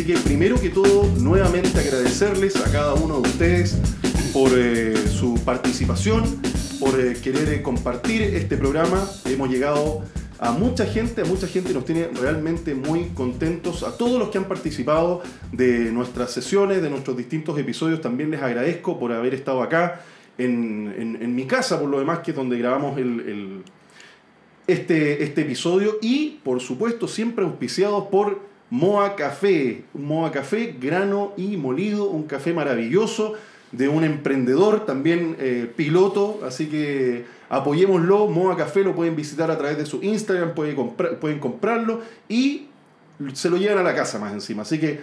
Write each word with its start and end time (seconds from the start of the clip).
Así 0.00 0.14
que 0.14 0.18
primero 0.18 0.58
que 0.58 0.70
todo, 0.70 1.12
nuevamente 1.18 1.78
agradecerles 1.78 2.56
a 2.56 2.72
cada 2.72 2.94
uno 2.94 3.20
de 3.20 3.28
ustedes 3.28 3.76
por 4.32 4.50
eh, 4.54 4.96
su 4.96 5.34
participación, 5.44 6.24
por 6.80 6.98
eh, 6.98 7.18
querer 7.22 7.50
eh, 7.50 7.60
compartir 7.60 8.22
este 8.22 8.56
programa. 8.56 9.06
Hemos 9.26 9.50
llegado 9.50 10.00
a 10.38 10.52
mucha 10.52 10.86
gente, 10.86 11.20
a 11.20 11.24
mucha 11.26 11.46
gente 11.46 11.74
nos 11.74 11.84
tiene 11.84 12.08
realmente 12.18 12.74
muy 12.74 13.08
contentos. 13.08 13.82
A 13.82 13.98
todos 13.98 14.18
los 14.18 14.30
que 14.30 14.38
han 14.38 14.46
participado 14.46 15.20
de 15.52 15.92
nuestras 15.92 16.30
sesiones, 16.30 16.80
de 16.80 16.88
nuestros 16.88 17.14
distintos 17.14 17.58
episodios, 17.58 18.00
también 18.00 18.30
les 18.30 18.40
agradezco 18.40 18.98
por 18.98 19.12
haber 19.12 19.34
estado 19.34 19.62
acá 19.62 20.00
en, 20.38 21.34
mi 21.34 21.44
casa, 21.44 21.78
por 21.78 21.90
lo 21.90 21.98
demás, 21.98 22.20
que 22.20 22.30
es 22.30 22.36
donde 22.38 22.56
grabamos 22.56 22.96
el, 22.96 23.64
este, 24.66 25.24
este 25.24 25.42
episodio. 25.42 25.98
Y, 26.00 26.40
por 26.42 26.62
supuesto, 26.62 27.06
siempre 27.06 27.44
auspiciados 27.44 28.06
por 28.06 28.48
Moa 28.70 29.16
Café. 29.16 29.84
Moa 29.94 30.30
Café, 30.30 30.76
grano 30.80 31.32
y 31.36 31.56
molido, 31.56 32.08
un 32.08 32.24
café 32.24 32.52
maravilloso 32.52 33.34
de 33.72 33.88
un 33.88 34.02
emprendedor, 34.02 34.84
también 34.84 35.36
eh, 35.38 35.70
piloto, 35.76 36.40
así 36.44 36.66
que 36.66 37.24
apoyémoslo. 37.48 38.28
Moa 38.28 38.56
Café 38.56 38.82
lo 38.82 38.94
pueden 38.94 39.16
visitar 39.16 39.50
a 39.50 39.58
través 39.58 39.76
de 39.76 39.86
su 39.86 40.02
Instagram, 40.02 40.54
pueden, 40.54 40.76
pueden 41.20 41.38
comprarlo 41.38 42.00
y 42.28 42.68
se 43.34 43.50
lo 43.50 43.56
llevan 43.56 43.78
a 43.78 43.82
la 43.82 43.94
casa 43.94 44.18
más 44.18 44.32
encima. 44.32 44.62
Así 44.62 44.78
que 44.78 45.00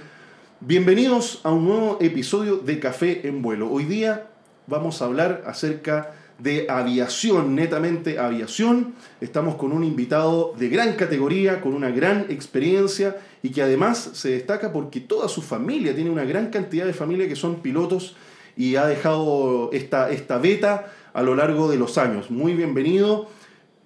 bienvenidos 0.59 1.41
a 1.43 1.51
un 1.51 1.65
nuevo 1.65 1.97
episodio 2.01 2.57
de 2.57 2.79
Café 2.79 3.27
en 3.27 3.41
Vuelo. 3.41 3.69
Hoy 3.69 3.85
día 3.85 4.27
vamos 4.65 5.01
a 5.01 5.05
hablar 5.05 5.43
acerca 5.45 6.13
de 6.39 6.67
aviación, 6.69 7.55
netamente 7.55 8.19
aviación. 8.19 8.93
Estamos 9.21 9.55
con 9.55 9.71
un 9.71 9.83
invitado 9.83 10.53
de 10.57 10.69
gran 10.69 10.93
categoría, 10.93 11.61
con 11.61 11.73
una 11.73 11.89
gran 11.89 12.27
experiencia 12.29 13.17
y 13.41 13.49
que 13.49 13.61
además 13.61 14.11
se 14.13 14.29
destaca 14.29 14.71
porque 14.71 14.99
toda 14.99 15.27
su 15.29 15.41
familia, 15.41 15.95
tiene 15.95 16.09
una 16.09 16.25
gran 16.25 16.49
cantidad 16.49 16.85
de 16.85 16.93
familia 16.93 17.27
que 17.27 17.35
son 17.35 17.61
pilotos 17.61 18.15
y 18.55 18.75
ha 18.75 18.85
dejado 18.85 19.71
esta, 19.71 20.11
esta 20.11 20.37
beta 20.37 20.91
a 21.13 21.21
lo 21.21 21.35
largo 21.35 21.69
de 21.69 21.77
los 21.77 21.97
años. 21.97 22.29
Muy 22.29 22.53
bienvenido, 22.53 23.29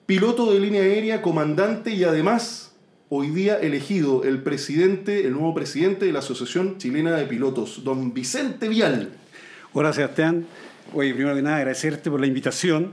piloto 0.06 0.52
de 0.52 0.60
línea 0.60 0.82
aérea, 0.82 1.22
comandante 1.22 1.92
y 1.92 2.04
además 2.04 2.72
hoy 3.10 3.30
día 3.30 3.60
elegido 3.60 4.24
el 4.24 4.42
presidente, 4.42 5.26
el 5.26 5.34
nuevo 5.34 5.54
presidente 5.54 6.06
de 6.06 6.14
la 6.14 6.20
Asociación 6.20 6.78
Chilena 6.78 7.12
de 7.12 7.26
Pilotos, 7.26 7.84
don 7.84 8.14
Vicente 8.14 8.70
Vial. 8.70 9.10
Hola 9.74 9.92
Sebastián, 9.94 10.48
Oye, 10.94 11.14
primero 11.14 11.34
que 11.34 11.42
nada, 11.42 11.56
agradecerte 11.56 12.12
por 12.12 12.20
la 12.20 12.28
invitación. 12.28 12.92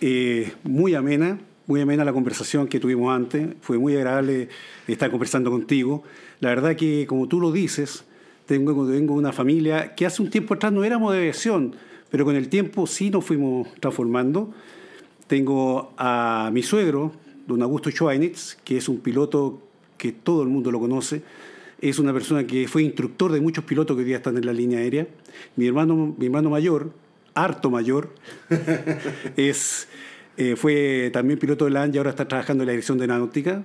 Eh, 0.00 0.52
muy 0.62 0.94
amena, 0.94 1.40
muy 1.66 1.80
amena 1.80 2.04
la 2.04 2.12
conversación 2.12 2.68
que 2.68 2.78
tuvimos 2.78 3.12
antes. 3.12 3.48
Fue 3.60 3.76
muy 3.76 3.96
agradable 3.96 4.48
estar 4.86 5.10
conversando 5.10 5.50
contigo. 5.50 6.04
La 6.38 6.50
verdad 6.50 6.76
que, 6.76 7.06
como 7.08 7.26
tú 7.26 7.40
lo 7.40 7.50
dices, 7.50 8.04
tengo, 8.46 8.88
tengo 8.88 9.14
una 9.14 9.32
familia 9.32 9.96
que 9.96 10.06
hace 10.06 10.22
un 10.22 10.30
tiempo 10.30 10.54
atrás 10.54 10.72
no 10.72 10.84
éramos 10.84 11.12
de 11.12 11.18
aviación, 11.18 11.74
pero 12.08 12.24
con 12.24 12.36
el 12.36 12.48
tiempo 12.48 12.86
sí 12.86 13.10
nos 13.10 13.24
fuimos 13.24 13.66
transformando. 13.80 14.54
Tengo 15.26 15.92
a 15.98 16.50
mi 16.52 16.62
suegro, 16.62 17.10
don 17.48 17.62
Augusto 17.62 17.90
Schweinitz, 17.90 18.58
que 18.62 18.76
es 18.76 18.88
un 18.88 19.00
piloto 19.00 19.60
que 19.98 20.12
todo 20.12 20.44
el 20.44 20.50
mundo 20.50 20.70
lo 20.70 20.78
conoce. 20.78 21.22
Es 21.80 21.98
una 21.98 22.12
persona 22.12 22.46
que 22.46 22.68
fue 22.68 22.84
instructor 22.84 23.32
de 23.32 23.40
muchos 23.40 23.64
pilotos 23.64 23.96
que 23.96 24.02
hoy 24.02 24.06
día 24.06 24.18
están 24.18 24.36
en 24.36 24.46
la 24.46 24.52
línea 24.52 24.78
aérea. 24.78 25.08
Mi 25.56 25.66
hermano, 25.66 26.14
mi 26.16 26.26
hermano 26.26 26.48
mayor, 26.48 26.92
harto 27.34 27.70
mayor. 27.70 28.14
es, 29.36 29.88
eh, 30.36 30.56
fue 30.56 31.10
también 31.12 31.38
piloto 31.38 31.64
de 31.66 31.72
LAN 31.72 31.94
y 31.94 31.98
ahora 31.98 32.10
está 32.10 32.26
trabajando 32.26 32.62
en 32.62 32.66
la 32.66 32.72
dirección 32.72 32.98
de 32.98 33.06
náutica. 33.06 33.64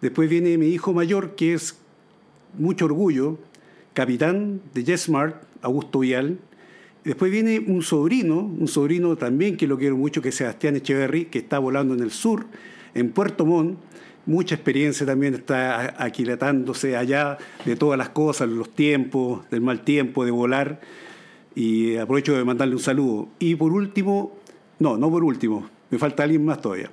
Después 0.00 0.28
viene 0.28 0.58
mi 0.58 0.66
hijo 0.66 0.92
mayor, 0.92 1.34
que 1.34 1.54
es 1.54 1.78
mucho 2.58 2.86
orgullo, 2.86 3.38
capitán 3.92 4.60
de 4.74 4.84
JetSmart, 4.84 5.42
Augusto 5.62 6.00
Vial. 6.00 6.38
Después 7.04 7.30
viene 7.30 7.58
un 7.58 7.82
sobrino, 7.82 8.38
un 8.40 8.68
sobrino 8.68 9.16
también 9.16 9.56
que 9.56 9.66
lo 9.66 9.78
quiero 9.78 9.96
mucho, 9.96 10.22
que 10.22 10.30
es 10.30 10.34
Sebastián 10.34 10.76
Echeverry, 10.76 11.26
que 11.26 11.38
está 11.38 11.58
volando 11.58 11.94
en 11.94 12.00
el 12.00 12.10
sur, 12.10 12.46
en 12.94 13.10
Puerto 13.12 13.44
Montt. 13.44 13.78
Mucha 14.26 14.54
experiencia 14.54 15.04
también 15.04 15.34
está 15.34 16.02
aquilatándose 16.02 16.96
allá 16.96 17.36
de 17.66 17.76
todas 17.76 17.98
las 17.98 18.08
cosas, 18.08 18.48
los 18.48 18.70
tiempos, 18.70 19.48
del 19.50 19.60
mal 19.60 19.84
tiempo, 19.84 20.24
de 20.24 20.30
volar 20.30 20.80
y 21.54 21.96
aprovecho 21.96 22.36
de 22.36 22.44
mandarle 22.44 22.74
un 22.74 22.80
saludo. 22.80 23.28
Y 23.38 23.54
por 23.54 23.72
último, 23.72 24.36
no, 24.78 24.96
no 24.96 25.10
por 25.10 25.24
último, 25.24 25.68
me 25.90 25.98
falta 25.98 26.24
alguien 26.24 26.44
más 26.44 26.60
todavía. 26.60 26.90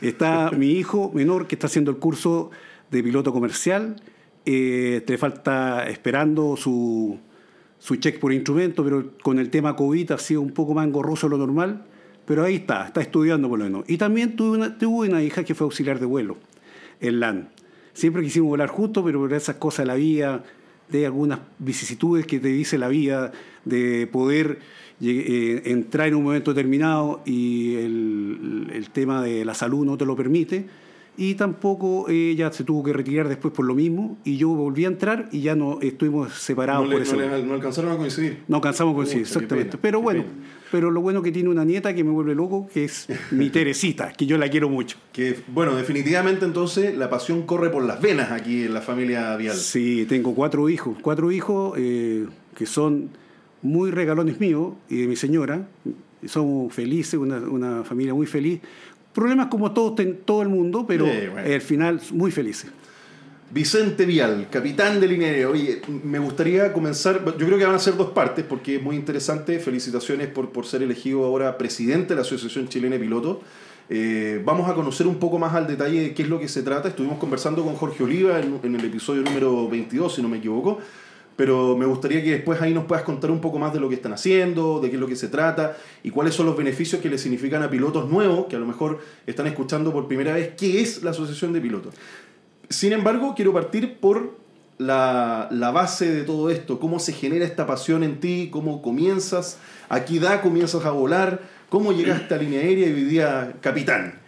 Está 0.00 0.50
mi 0.56 0.72
hijo 0.72 1.10
menor 1.14 1.46
que 1.46 1.56
está 1.56 1.66
haciendo 1.66 1.90
el 1.90 1.98
curso 1.98 2.50
de 2.90 3.02
piloto 3.02 3.32
comercial, 3.32 3.96
eh, 4.46 5.02
te 5.06 5.18
falta 5.18 5.88
esperando 5.88 6.56
su, 6.56 7.18
su 7.78 7.96
check 7.96 8.18
por 8.18 8.32
instrumento, 8.32 8.84
pero 8.84 9.12
con 9.22 9.38
el 9.38 9.50
tema 9.50 9.74
COVID 9.74 10.12
ha 10.12 10.18
sido 10.18 10.40
un 10.40 10.52
poco 10.52 10.74
más 10.74 10.86
engorroso 10.86 11.26
de 11.26 11.30
lo 11.30 11.38
normal, 11.38 11.84
pero 12.24 12.44
ahí 12.44 12.56
está, 12.56 12.86
está 12.86 13.00
estudiando 13.00 13.48
por 13.48 13.58
lo 13.58 13.64
menos. 13.64 13.84
Y 13.88 13.96
también 13.98 14.36
tuve 14.36 14.56
una, 14.56 14.78
tuve 14.78 15.08
una 15.08 15.22
hija 15.22 15.44
que 15.44 15.54
fue 15.54 15.64
auxiliar 15.64 15.98
de 15.98 16.06
vuelo 16.06 16.36
en 17.00 17.20
LAN. 17.20 17.48
Siempre 17.92 18.22
quisimos 18.22 18.48
volar 18.48 18.68
juntos, 18.68 19.02
pero 19.04 19.20
por 19.20 19.32
esas 19.32 19.56
cosas 19.56 19.80
de 19.80 19.86
la 19.86 19.94
vida, 19.94 20.44
de 20.88 21.06
algunas 21.06 21.40
vicisitudes 21.58 22.26
que 22.26 22.40
te 22.40 22.48
dice 22.48 22.78
la 22.78 22.88
vida, 22.88 23.32
de 23.64 24.06
poder 24.06 24.58
eh, 25.00 25.62
entrar 25.66 26.08
en 26.08 26.14
un 26.14 26.24
momento 26.24 26.52
determinado 26.52 27.22
y 27.24 27.74
el, 27.74 28.70
el, 28.72 28.90
tema 28.90 29.22
de 29.22 29.44
la 29.44 29.54
salud 29.54 29.84
no 29.84 29.96
te 29.96 30.06
lo 30.06 30.14
permite. 30.14 30.66
Y 31.16 31.34
tampoco 31.34 32.08
ella 32.08 32.50
se 32.52 32.64
tuvo 32.64 32.82
que 32.82 32.92
retirar 32.92 33.28
después 33.28 33.54
por 33.54 33.64
lo 33.64 33.74
mismo 33.74 34.18
y 34.24 34.36
yo 34.36 34.48
volví 34.48 34.84
a 34.84 34.88
entrar 34.88 35.28
y 35.30 35.42
ya 35.42 35.54
no 35.54 35.78
estuvimos 35.80 36.32
separados 36.34 36.90
por 36.90 37.00
eso. 37.00 37.16
No, 37.16 37.54
alcanzaron 37.54 37.92
a 37.92 37.96
coincidir. 37.96 38.42
No 38.48 38.56
alcanzamos 38.56 38.92
a 38.92 38.96
coincidir, 38.96 39.22
exactamente. 39.22 39.78
Pero 39.78 40.00
bueno, 40.00 40.24
pero 40.74 40.90
lo 40.90 41.00
bueno 41.00 41.22
que 41.22 41.30
tiene 41.30 41.50
una 41.50 41.64
nieta 41.64 41.94
que 41.94 42.02
me 42.02 42.10
vuelve 42.10 42.34
loco, 42.34 42.68
que 42.74 42.86
es 42.86 43.06
mi 43.30 43.48
Teresita, 43.52 44.12
que 44.12 44.26
yo 44.26 44.36
la 44.38 44.48
quiero 44.48 44.68
mucho. 44.68 44.98
Que, 45.12 45.38
bueno, 45.46 45.76
definitivamente 45.76 46.44
entonces 46.44 46.98
la 46.98 47.08
pasión 47.08 47.42
corre 47.42 47.70
por 47.70 47.84
las 47.84 48.00
venas 48.00 48.32
aquí 48.32 48.64
en 48.64 48.74
la 48.74 48.80
familia 48.80 49.36
Vial. 49.36 49.54
Sí, 49.54 50.04
tengo 50.08 50.34
cuatro 50.34 50.68
hijos, 50.68 50.96
cuatro 51.00 51.30
hijos 51.30 51.74
eh, 51.78 52.26
que 52.56 52.66
son 52.66 53.10
muy 53.62 53.92
regalones 53.92 54.40
míos 54.40 54.72
y 54.88 55.02
de 55.02 55.06
mi 55.06 55.14
señora. 55.14 55.64
Somos 56.26 56.74
felices, 56.74 57.20
una, 57.20 57.36
una 57.36 57.84
familia 57.84 58.12
muy 58.12 58.26
feliz. 58.26 58.60
Problemas 59.12 59.46
como 59.46 59.70
todos 59.70 60.00
en 60.00 60.22
todo 60.24 60.42
el 60.42 60.48
mundo, 60.48 60.86
pero 60.88 61.06
al 61.06 61.60
final 61.60 62.00
muy 62.10 62.32
felices. 62.32 62.68
Vicente 63.54 64.04
Vial, 64.04 64.48
capitán 64.50 65.00
de 65.00 65.06
línea 65.06 65.48
Oye, 65.48 65.80
me 66.02 66.18
gustaría 66.18 66.72
comenzar, 66.72 67.24
yo 67.24 67.46
creo 67.46 67.56
que 67.56 67.64
van 67.64 67.76
a 67.76 67.78
ser 67.78 67.96
dos 67.96 68.10
partes 68.10 68.44
porque 68.44 68.74
es 68.76 68.82
muy 68.82 68.96
interesante. 68.96 69.60
Felicitaciones 69.60 70.26
por, 70.26 70.50
por 70.50 70.66
ser 70.66 70.82
elegido 70.82 71.24
ahora 71.24 71.56
presidente 71.56 72.08
de 72.08 72.14
la 72.16 72.22
Asociación 72.22 72.66
Chilena 72.66 72.96
de 72.96 73.02
Pilotos. 73.02 73.38
Eh, 73.88 74.42
vamos 74.44 74.68
a 74.68 74.74
conocer 74.74 75.06
un 75.06 75.20
poco 75.20 75.38
más 75.38 75.54
al 75.54 75.68
detalle 75.68 76.00
de 76.00 76.14
qué 76.14 76.24
es 76.24 76.28
lo 76.28 76.40
que 76.40 76.48
se 76.48 76.64
trata. 76.64 76.88
Estuvimos 76.88 77.16
conversando 77.18 77.62
con 77.62 77.76
Jorge 77.76 78.02
Oliva 78.02 78.40
en, 78.40 78.58
en 78.60 78.74
el 78.74 78.84
episodio 78.86 79.22
número 79.22 79.68
22, 79.68 80.16
si 80.16 80.20
no 80.20 80.28
me 80.28 80.38
equivoco. 80.38 80.80
Pero 81.36 81.76
me 81.76 81.86
gustaría 81.86 82.22
que 82.22 82.30
después 82.30 82.60
ahí 82.60 82.72
nos 82.72 82.84
puedas 82.84 83.04
contar 83.04 83.30
un 83.30 83.40
poco 83.40 83.58
más 83.58 83.72
de 83.72 83.80
lo 83.80 83.88
que 83.88 83.96
están 83.96 84.12
haciendo, 84.12 84.80
de 84.80 84.88
qué 84.88 84.96
es 84.96 85.00
lo 85.00 85.08
que 85.08 85.16
se 85.16 85.28
trata 85.28 85.76
y 86.04 86.10
cuáles 86.10 86.34
son 86.34 86.46
los 86.46 86.56
beneficios 86.56 87.00
que 87.00 87.08
le 87.08 87.18
significan 87.18 87.62
a 87.62 87.70
pilotos 87.70 88.08
nuevos 88.08 88.46
que 88.46 88.54
a 88.54 88.60
lo 88.60 88.66
mejor 88.66 89.00
están 89.26 89.48
escuchando 89.48 89.92
por 89.92 90.06
primera 90.06 90.34
vez 90.34 90.54
qué 90.56 90.80
es 90.80 91.02
la 91.02 91.10
Asociación 91.10 91.52
de 91.52 91.60
Pilotos. 91.60 91.94
Sin 92.68 92.92
embargo, 92.92 93.34
quiero 93.34 93.52
partir 93.52 93.96
por 93.98 94.38
la, 94.78 95.48
base 95.72 96.12
de 96.12 96.24
todo 96.24 96.50
esto, 96.50 96.80
cómo 96.80 96.98
se 96.98 97.12
genera 97.12 97.44
esta 97.44 97.66
pasión 97.66 98.02
en 98.02 98.20
ti, 98.20 98.48
cómo 98.50 98.82
comienzas, 98.82 99.58
a 99.88 100.04
qué 100.04 100.16
edad 100.16 100.42
comienzas 100.42 100.84
a 100.84 100.90
volar, 100.90 101.42
cómo 101.68 101.92
llegaste 101.92 102.34
a 102.34 102.38
línea 102.38 102.60
aérea 102.60 102.88
y 102.88 102.92
hoy 102.92 103.04
día 103.04 103.54
capitán. 103.60 104.18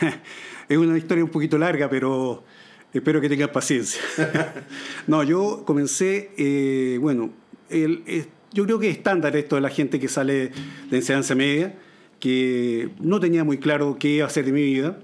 es 0.68 0.78
una 0.78 0.96
historia 0.96 1.24
un 1.24 1.30
poquito 1.30 1.58
larga, 1.58 1.88
pero 1.88 2.44
espero 2.92 3.20
que 3.20 3.28
tengas 3.28 3.50
paciencia. 3.50 4.00
no, 5.06 5.22
yo 5.22 5.62
comencé, 5.64 6.30
eh, 6.36 6.98
bueno, 7.00 7.30
el, 7.70 8.28
yo 8.52 8.64
creo 8.64 8.78
que 8.78 8.90
es 8.90 8.96
estándar 8.96 9.36
esto 9.36 9.56
de 9.56 9.62
la 9.62 9.70
gente 9.70 9.98
que 10.00 10.08
sale 10.08 10.50
de 10.90 10.96
enseñanza 10.96 11.34
media 11.34 11.74
que 12.20 12.90
no 12.98 13.20
tenía 13.20 13.44
muy 13.44 13.58
claro 13.58 13.96
qué 13.98 14.08
iba 14.08 14.24
a 14.24 14.28
hacer 14.28 14.44
de 14.44 14.52
mi 14.52 14.62
vida. 14.62 14.98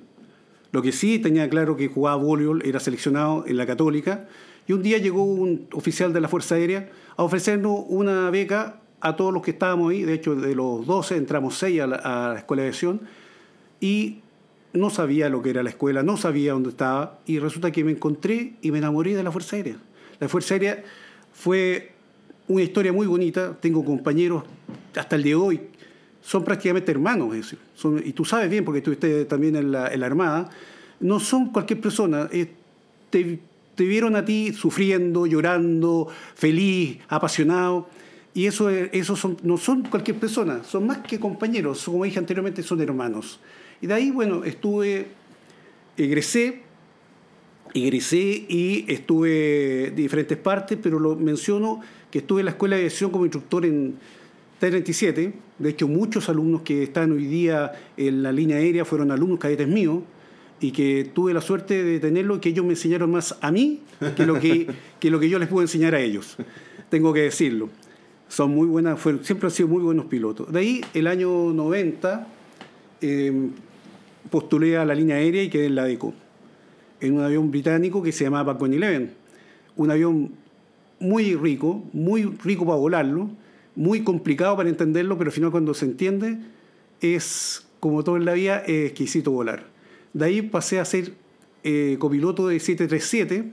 Lo 0.75 0.83
que 0.83 0.91
sí 0.91 1.21
tenía 1.21 1.49
claro 1.49 1.77
que 1.77 1.87
jugaba 1.87 2.17
voleibol, 2.17 2.61
era 2.67 2.81
seleccionado 2.81 3.45
en 3.47 3.57
la 3.57 3.65
Católica. 3.65 4.27
Y 4.67 4.73
un 4.73 4.83
día 4.83 4.99
llegó 4.99 5.23
un 5.23 5.69
oficial 5.73 6.13
de 6.13 6.21
la 6.21 6.27
Fuerza 6.27 6.57
Aérea 6.57 6.91
a 7.17 7.23
ofrecernos 7.23 7.85
una 7.87 8.29
beca 8.31 8.81
a 9.01 9.15
todos 9.15 9.33
los 9.33 9.41
que 9.41 9.53
estábamos 9.53 9.93
ahí. 9.93 10.03
De 10.03 10.15
hecho, 10.15 10.35
de 10.35 10.53
los 10.57 10.85
12 10.85 11.17
entramos 11.17 11.59
6 11.59 11.81
a 11.81 11.87
la, 11.87 11.97
a 11.99 12.33
la 12.33 12.39
escuela 12.41 12.65
de 12.65 12.69
aviación. 12.71 13.03
Y 13.81 14.19
no 14.73 14.91
sabía 14.91 15.29
lo 15.29 15.43
que 15.43 15.51
era 15.51 15.63
la 15.63 15.71
escuela, 15.71 16.03
no 16.03 16.17
sabía 16.17 16.55
dónde 16.55 16.71
estaba. 16.71 17.21
Y 17.25 17.39
resulta 17.39 17.71
que 17.71 17.85
me 17.85 17.93
encontré 17.93 18.55
y 18.61 18.73
me 18.73 18.79
enamoré 18.79 19.15
de 19.15 19.23
la 19.23 19.31
Fuerza 19.31 19.55
Aérea. 19.55 19.77
La 20.19 20.29
Fuerza 20.29 20.55
Aérea 20.55 20.83
fue 21.33 21.93
una 22.49 22.63
historia 22.65 22.93
muy 22.93 23.07
bonita. 23.07 23.57
Tengo 23.61 23.85
compañeros 23.85 24.43
hasta 24.97 25.15
el 25.15 25.23
día 25.23 25.37
de 25.37 25.41
hoy 25.41 25.61
son 26.25 26.43
prácticamente 26.43 26.91
hermanos. 26.91 27.35
Es 27.35 27.43
decir, 27.43 27.59
son, 27.75 28.03
y 28.05 28.13
tú 28.13 28.25
sabes 28.25 28.51
bien, 28.51 28.65
porque 28.65 28.79
estuviste 28.79 29.27
también 29.27 29.57
en 29.57 29.71
la, 29.71 29.87
Armada, 29.87 30.51
no 31.01 31.21
son 31.21 31.51
cualquier 31.51 31.81
persona. 31.81 32.29
Eh, 32.33 32.51
te, 33.11 33.39
vieron 33.77 34.17
a 34.17 34.25
ti 34.25 34.53
sufriendo, 34.53 35.27
llorando, 35.27 36.09
feliz, 36.35 36.99
apasionado. 37.09 37.89
Y 38.33 38.47
eso, 38.47 38.71
eso 38.71 39.15
son, 39.15 39.37
no 39.43 39.59
son 39.59 39.83
cualquier 39.83 40.19
persona, 40.19 40.65
son 40.65 40.89
más 40.89 40.99
que 40.99 41.21
compañeros, 41.21 41.85
como 41.85 42.03
dije 42.03 42.19
anteriormente, 42.19 42.65
son 42.65 42.81
hermanos. 42.81 43.39
Y 43.81 43.87
de 43.87 43.95
ahí, 43.95 44.11
bueno, 44.11 44.43
estuve, 44.43 45.07
egresé, 45.97 46.63
egresé 47.75 48.45
y 48.49 48.87
estuve 48.89 49.89
en 49.89 49.95
diferentes 49.95 50.37
partes, 50.37 50.79
pero 50.83 50.99
lo 50.99 51.15
menciono 51.15 51.81
que 52.11 52.19
estuve 52.19 52.41
en 52.41 52.47
la 52.47 52.53
Escuela 52.53 52.75
de 52.75 52.83
Aviación 52.83 53.13
como 53.13 53.25
instructor 53.25 53.65
en, 53.65 53.99
T-37. 54.71 55.33
De 55.59 55.69
hecho, 55.69 55.89
muchos 55.89 56.29
alumnos 56.29 56.63
que 56.63 56.85
están 56.85 57.13
hoy 57.13 57.27
día 57.27 57.73
en 57.97 58.23
la 58.23 58.33
línea 58.33 58.57
aérea 58.57 58.85
fueron 58.85 59.11
alumnos 59.11 59.39
cadetes 59.39 59.69
míos 59.69 60.03
y 60.61 60.71
que 60.71 61.11
tuve 61.13 61.35
la 61.35 61.41
suerte 61.41 61.85
de 61.85 62.01
tenerlo 62.01 62.37
y 62.37 62.41
que 62.41 62.49
ellos 62.49 62.65
me 62.65 62.73
enseñaron 62.73 63.11
más 63.11 63.37
a 63.43 63.51
mí 63.51 63.81
que 64.17 64.25
lo 64.25 64.41
que, 64.41 64.69
que, 65.01 65.11
lo 65.11 65.21
que 65.21 65.29
yo 65.29 65.39
les 65.39 65.49
pude 65.49 65.65
enseñar 65.65 65.95
a 65.95 66.01
ellos. 66.01 66.37
Tengo 66.89 67.13
que 67.13 67.21
decirlo. 67.21 67.69
Son 68.29 68.51
muy 68.53 68.67
buenas, 68.67 68.99
fueron, 68.99 69.23
siempre 69.25 69.49
han 69.49 69.51
sido 69.51 69.69
muy 69.69 69.83
buenos 69.83 70.07
pilotos. 70.07 70.51
De 70.51 70.61
ahí, 70.61 70.81
el 70.95 71.07
año 71.07 71.53
90, 71.53 72.27
eh, 73.03 73.51
postulé 74.31 74.79
a 74.79 74.85
la 74.85 74.95
línea 74.95 75.17
aérea 75.17 75.43
y 75.43 75.51
quedé 75.51 75.67
en 75.67 75.75
la 75.75 75.85
DECO, 75.85 76.15
en 77.01 77.15
un 77.15 77.21
avión 77.21 77.51
británico 77.51 78.03
que 78.03 78.13
se 78.13 78.25
llamaba 78.25 78.55
Falcon 78.55 78.73
11. 78.73 79.11
Un 79.77 79.91
avión 79.91 80.33
muy 80.99 81.35
rico, 81.35 81.85
muy 81.93 82.25
rico 82.43 82.65
para 82.65 82.79
volarlo, 82.79 83.31
muy 83.77 84.03
complicado 84.03 84.57
para 84.57 84.69
entenderlo, 84.69 85.19
pero 85.19 85.29
al 85.29 85.35
final 85.35 85.51
cuando 85.51 85.75
se 85.75 85.85
entiende 85.85 86.39
es, 87.01 87.67
como 87.81 88.05
todo 88.05 88.17
en 88.17 88.25
la 88.25 88.35
vida, 88.35 88.59
es 88.59 88.91
exquisito 88.91 89.31
volar. 89.31 89.67
De 90.13 90.25
ahí 90.25 90.43
pasé 90.43 90.79
a 90.79 90.85
ser 90.85 91.13
eh, 91.65 91.97
copiloto 91.99 92.49
de 92.49 92.61
737 92.61 93.51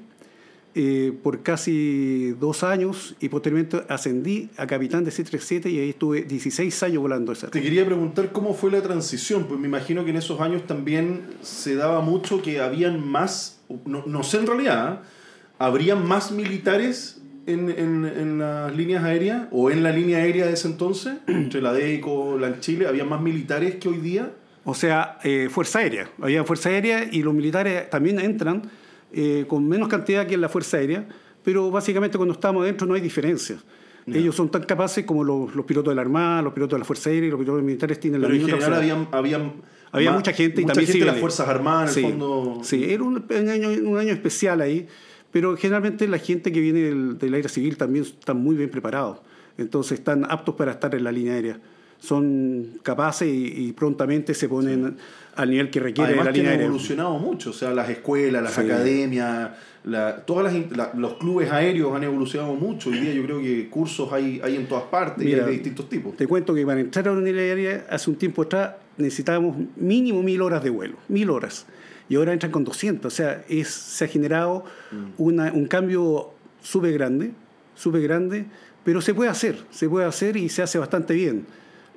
eh, 0.74 1.12
por 1.22 1.44
casi 1.44 2.32
dos 2.40 2.64
años 2.64 3.16
y 3.20 3.28
posteriormente 3.28 3.82
ascendí 3.90 4.50
a 4.56 4.68
capitán 4.68 5.04
de 5.04 5.12
737 5.12 5.70
y 5.70 5.80
ahí 5.80 5.90
estuve 5.90 6.22
16 6.24 6.84
años 6.84 7.02
volando 7.02 7.34
esa. 7.34 7.50
Te 7.50 7.62
quería 7.62 7.86
preguntar 7.86 8.32
cómo 8.32 8.54
fue 8.54 8.72
la 8.72 8.82
transición, 8.82 9.46
pues 9.46 9.60
me 9.60 9.68
imagino 9.68 10.06
que 10.06 10.12
en 10.12 10.18
esos 10.18 10.40
años 10.40 10.66
también 10.68 11.24
se 11.42 11.76
daba 11.76 12.00
mucho 12.02 12.42
que 12.42 12.62
habían 12.62 13.06
más, 13.06 13.60
no, 13.86 14.06
no 14.06 14.24
sé 14.24 14.38
en 14.38 14.48
realidad, 14.48 14.94
¿eh? 14.94 15.08
habrían 15.58 16.08
más 16.08 16.32
militares 16.32 17.21
en, 17.46 17.70
en, 17.70 18.06
en, 18.06 18.40
las 18.40 18.76
líneas 18.76 19.04
aéreas 19.04 19.48
o 19.52 19.72
en 19.72 19.84
la 19.84 19.92
línea 19.92 20.20
aérea 20.20 20.46
de 20.46 20.54
ese 20.54 20.68
entonces, 20.68 21.14
entre 21.28 21.62
la 21.62 21.74
DECO, 21.74 22.38
la 22.38 22.60
Chile, 22.60 22.88
había 22.88 23.04
más 23.04 23.22
militares 23.22 23.76
que 23.76 23.90
hoy 23.90 23.98
día. 23.98 24.32
O 24.64 24.76
sea, 24.76 25.18
eh, 25.24 25.50
Fuerza 25.50 25.80
Aérea. 25.80 26.10
Había 26.22 26.44
Fuerza 26.44 26.70
Aérea 26.70 27.08
y 27.12 27.24
los 27.24 27.34
militares 27.34 27.90
también 27.90 28.20
entran 28.20 28.70
eh, 29.12 29.46
con 29.48 29.68
menos 29.68 29.88
cantidad 29.88 30.28
que 30.28 30.36
en 30.36 30.42
la 30.42 30.50
Fuerza 30.50 30.78
Aérea, 30.78 31.08
pero 31.44 31.72
básicamente 31.72 32.18
cuando 32.18 32.34
estamos 32.34 32.64
adentro 32.64 32.86
no 32.86 32.94
hay 32.94 33.02
diferencia. 33.02 33.58
No. 34.06 34.16
Ellos 34.16 34.36
son 34.36 34.50
tan 34.50 34.64
capaces 34.64 35.06
como 35.06 35.24
los, 35.24 35.56
los, 35.56 35.66
pilotos 35.66 35.92
de 35.92 35.96
la 35.96 36.02
Armada, 36.02 36.42
los 36.42 36.54
pilotos 36.54 36.76
de 36.76 36.80
la 36.80 36.86
Fuerza 36.86 37.10
Aérea 37.10 37.28
y 37.28 37.32
los 37.32 37.40
pilotos 37.40 37.64
militares 37.64 38.00
tienen 38.00 38.22
pero 38.22 38.34
la 38.34 38.40
misma 38.40 38.56
en 38.56 38.62
general 38.62 39.08
había, 39.12 39.54
había 39.92 40.12
mucha 40.12 40.34
gente 40.34 40.62
y 40.62 40.64
mucha 40.64 40.74
también 40.74 40.92
gente 40.92 41.06
de 41.06 41.12
las 41.12 41.20
Fuerzas 41.20 41.48
Armadas, 41.48 41.90
en 41.90 41.94
sí, 41.94 42.00
el 42.00 42.12
fondo. 42.12 42.62
Sí, 42.64 42.86
era 42.92 43.04
un, 43.04 43.26
un, 43.30 43.50
año, 43.50 43.70
un 43.70 43.98
año 43.98 44.14
especial 44.14 44.62
ahí. 44.62 44.88
Pero 45.32 45.56
generalmente 45.58 46.08
la 46.08 46.18
gente 46.18 46.52
que 46.52 46.60
viene 46.60 46.82
del, 46.82 47.18
del 47.18 47.34
aire 47.34 47.50
civil 47.50 47.78
también 47.78 48.04
están 48.06 48.38
muy 48.38 48.56
bien 48.56 48.70
preparados. 48.70 49.20
Entonces 49.58 50.00
están 50.00 50.26
aptos 50.30 50.56
para 50.56 50.72
estar 50.72 50.94
en 50.96 51.04
la 51.04 51.12
línea 51.12 51.34
aérea. 51.34 51.60
Son 52.00 52.80
capaces 52.82 53.28
y, 53.28 53.68
y 53.68 53.74
prontamente 53.74 54.34
se 54.34 54.50
ponen 54.50 54.96
sí. 54.98 55.04
al 55.36 55.50
nivel 55.52 55.70
que 55.70 55.80
requiere 55.80 56.10
Además 56.10 56.26
la 56.26 56.32
línea 56.32 56.50
han 56.50 56.54
aérea. 56.54 56.66
evolucionado 56.68 57.20
mucho. 57.20 57.52
O 57.52 57.54
sea, 57.54 57.72
las 57.74 57.90
escuelas, 57.90 58.42
las 58.42 58.54
sí. 58.54 58.62
academias, 58.62 59.52
la, 59.84 60.18
todas 60.26 60.52
las, 60.52 60.72
la, 60.76 60.92
los 60.96 61.14
clubes 61.16 61.52
aéreos 61.52 61.96
han 61.96 62.04
evolucionado 62.04 62.56
mucho. 62.56 62.90
Hoy 62.90 63.00
día 63.00 63.14
yo 63.14 63.24
creo 63.24 63.40
que 63.40 63.70
cursos 63.70 64.12
hay, 64.12 64.42
hay 64.44 64.56
en 64.56 64.68
todas 64.68 64.86
partes 64.86 65.24
Mira, 65.24 65.38
y 65.38 65.40
hay 65.42 65.46
de 65.46 65.52
distintos 65.54 65.90
tipos. 65.90 66.18
Te 66.18 66.26
cuento 66.28 66.56
que 66.56 66.66
para 66.66 66.82
entrar 66.82 67.08
a 67.08 67.12
una 67.12 67.22
línea 67.22 67.42
aérea 67.44 67.86
hace 67.90 68.10
un 68.10 68.16
tiempo 68.16 68.42
atrás 68.42 68.72
necesitábamos 68.98 69.56
mínimo 69.76 70.24
mil 70.24 70.42
horas 70.42 70.64
de 70.64 70.72
vuelo. 70.72 70.96
Mil 71.08 71.30
horas 71.30 71.68
y 72.12 72.16
ahora 72.18 72.34
entran 72.34 72.52
con 72.52 72.66
200. 72.66 73.06
O 73.06 73.16
sea, 73.16 73.46
es, 73.48 73.70
se 73.70 74.04
ha 74.04 74.08
generado 74.10 74.66
una, 75.18 75.50
un 75.54 75.66
cambio 75.66 76.32
súper 76.62 76.92
grande, 76.92 77.32
súper 77.74 78.02
grande, 78.02 78.48
pero 78.84 79.00
se 79.00 79.14
puede 79.14 79.30
hacer, 79.30 79.58
se 79.70 79.88
puede 79.88 80.06
hacer 80.06 80.36
y 80.36 80.50
se 80.50 80.62
hace 80.62 80.78
bastante 80.78 81.14
bien. 81.14 81.46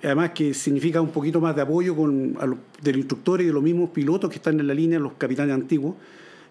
Además 0.04 0.30
que 0.30 0.54
significa 0.54 1.00
un 1.00 1.10
poquito 1.10 1.40
más 1.40 1.56
de 1.56 1.62
apoyo 1.62 1.96
con, 1.96 2.36
a 2.38 2.46
los, 2.46 2.58
del 2.80 2.98
instructor 2.98 3.40
y 3.40 3.46
de 3.46 3.52
los 3.52 3.60
mismos 3.60 3.90
pilotos 3.90 4.30
que 4.30 4.36
están 4.36 4.60
en 4.60 4.68
la 4.68 4.74
línea, 4.74 5.00
los 5.00 5.14
capitanes 5.14 5.52
antiguos, 5.52 5.96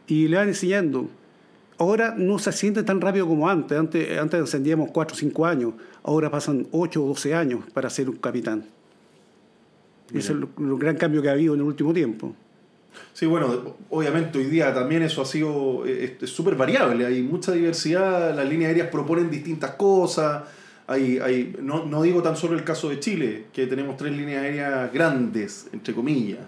y 0.07 0.27
le 0.27 0.35
van 0.35 0.49
enseñando. 0.49 1.07
Ahora 1.77 2.15
no 2.17 2.39
se 2.39 2.49
asciende 2.49 2.83
tan 2.83 2.99
rápido 2.99 3.29
como 3.29 3.47
antes. 3.47 3.79
Antes, 3.79 4.19
antes 4.19 4.41
ascendíamos 4.41 4.91
4 4.91 5.15
o 5.15 5.17
5 5.17 5.45
años, 5.45 5.73
ahora 6.03 6.29
pasan 6.29 6.67
8 6.71 7.01
o 7.01 7.07
12 7.07 7.33
años 7.33 7.61
para 7.73 7.89
ser 7.89 8.09
un 8.09 8.17
capitán. 8.17 8.65
Ese 10.09 10.33
es 10.33 10.39
el 10.39 10.47
gran 10.57 10.97
cambio 10.97 11.21
que 11.21 11.29
ha 11.29 11.31
habido 11.31 11.53
en 11.53 11.61
el 11.61 11.65
último 11.65 11.93
tiempo. 11.93 12.35
Sí, 13.13 13.25
bueno, 13.25 13.75
obviamente 13.89 14.39
hoy 14.39 14.45
día 14.45 14.73
también 14.73 15.03
eso 15.03 15.21
ha 15.21 15.25
sido 15.25 15.83
súper 16.25 16.55
variable, 16.55 17.05
hay 17.05 17.21
mucha 17.21 17.51
diversidad, 17.51 18.35
las 18.35 18.47
líneas 18.47 18.69
aéreas 18.69 18.87
proponen 18.87 19.29
distintas 19.29 19.71
cosas, 19.71 20.43
hay, 20.87 21.19
hay, 21.19 21.55
no, 21.61 21.85
no 21.85 22.01
digo 22.01 22.21
tan 22.21 22.35
solo 22.35 22.55
el 22.55 22.63
caso 22.63 22.89
de 22.89 22.99
Chile, 22.99 23.45
que 23.53 23.67
tenemos 23.67 23.97
tres 23.97 24.11
líneas 24.11 24.43
aéreas 24.43 24.91
grandes, 24.91 25.67
entre 25.71 25.93
comillas, 25.93 26.39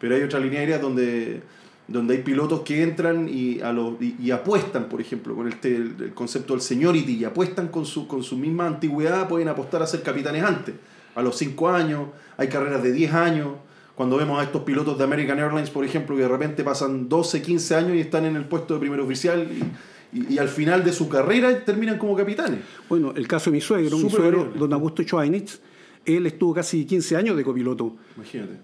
pero 0.00 0.14
hay 0.14 0.22
otras 0.22 0.42
líneas 0.42 0.60
aéreas 0.60 0.80
donde, 0.80 1.42
donde 1.86 2.14
hay 2.14 2.22
pilotos 2.22 2.60
que 2.60 2.82
entran 2.82 3.28
y, 3.28 3.60
a 3.60 3.72
los, 3.72 3.94
y, 4.00 4.30
apuestan, 4.30 4.88
por 4.88 5.00
ejemplo, 5.00 5.36
con 5.36 5.48
este, 5.48 5.76
el, 5.76 5.94
el, 6.00 6.14
concepto 6.14 6.54
del 6.54 6.62
seniority, 6.62 7.16
y 7.16 7.24
apuestan 7.24 7.68
con 7.68 7.86
su, 7.86 8.08
con 8.08 8.22
su 8.22 8.36
misma 8.36 8.66
antigüedad, 8.66 9.28
pueden 9.28 9.48
apostar 9.48 9.82
a 9.82 9.86
ser 9.86 10.02
capitanes 10.02 10.42
antes, 10.42 10.74
a 11.14 11.22
los 11.22 11.36
5 11.36 11.68
años, 11.68 12.08
hay 12.36 12.48
carreras 12.48 12.82
de 12.82 12.92
10 12.92 13.14
años, 13.14 13.48
cuando 13.96 14.18
vemos 14.18 14.38
a 14.38 14.44
estos 14.44 14.62
pilotos 14.62 14.98
de 14.98 15.04
American 15.04 15.38
Airlines, 15.38 15.70
por 15.70 15.84
ejemplo, 15.84 16.14
que 16.14 16.22
de 16.22 16.28
repente 16.28 16.62
pasan 16.62 17.08
12, 17.08 17.40
15 17.40 17.74
años 17.74 17.96
y 17.96 18.00
están 18.00 18.26
en 18.26 18.36
el 18.36 18.44
puesto 18.44 18.74
de 18.74 18.80
primer 18.80 19.00
oficial 19.00 19.48
y, 19.50 20.18
y, 20.18 20.34
y 20.34 20.38
al 20.38 20.50
final 20.50 20.84
de 20.84 20.92
su 20.92 21.08
carrera 21.08 21.64
terminan 21.64 21.96
como 21.96 22.14
capitanes. 22.14 22.60
Bueno, 22.90 23.14
el 23.16 23.26
caso 23.26 23.50
de 23.50 23.56
mi 23.56 23.60
suegro, 23.62 23.96
Super 23.96 24.04
mi 24.04 24.10
suegro, 24.10 24.52
don 24.54 24.72
Augusto 24.74 25.02
Schweinitz, 25.02 25.60
él 26.04 26.26
estuvo 26.26 26.52
casi 26.52 26.84
15 26.84 27.16
años 27.16 27.36
de 27.38 27.42
copiloto. 27.42 27.96
Imagínate. 28.16 28.58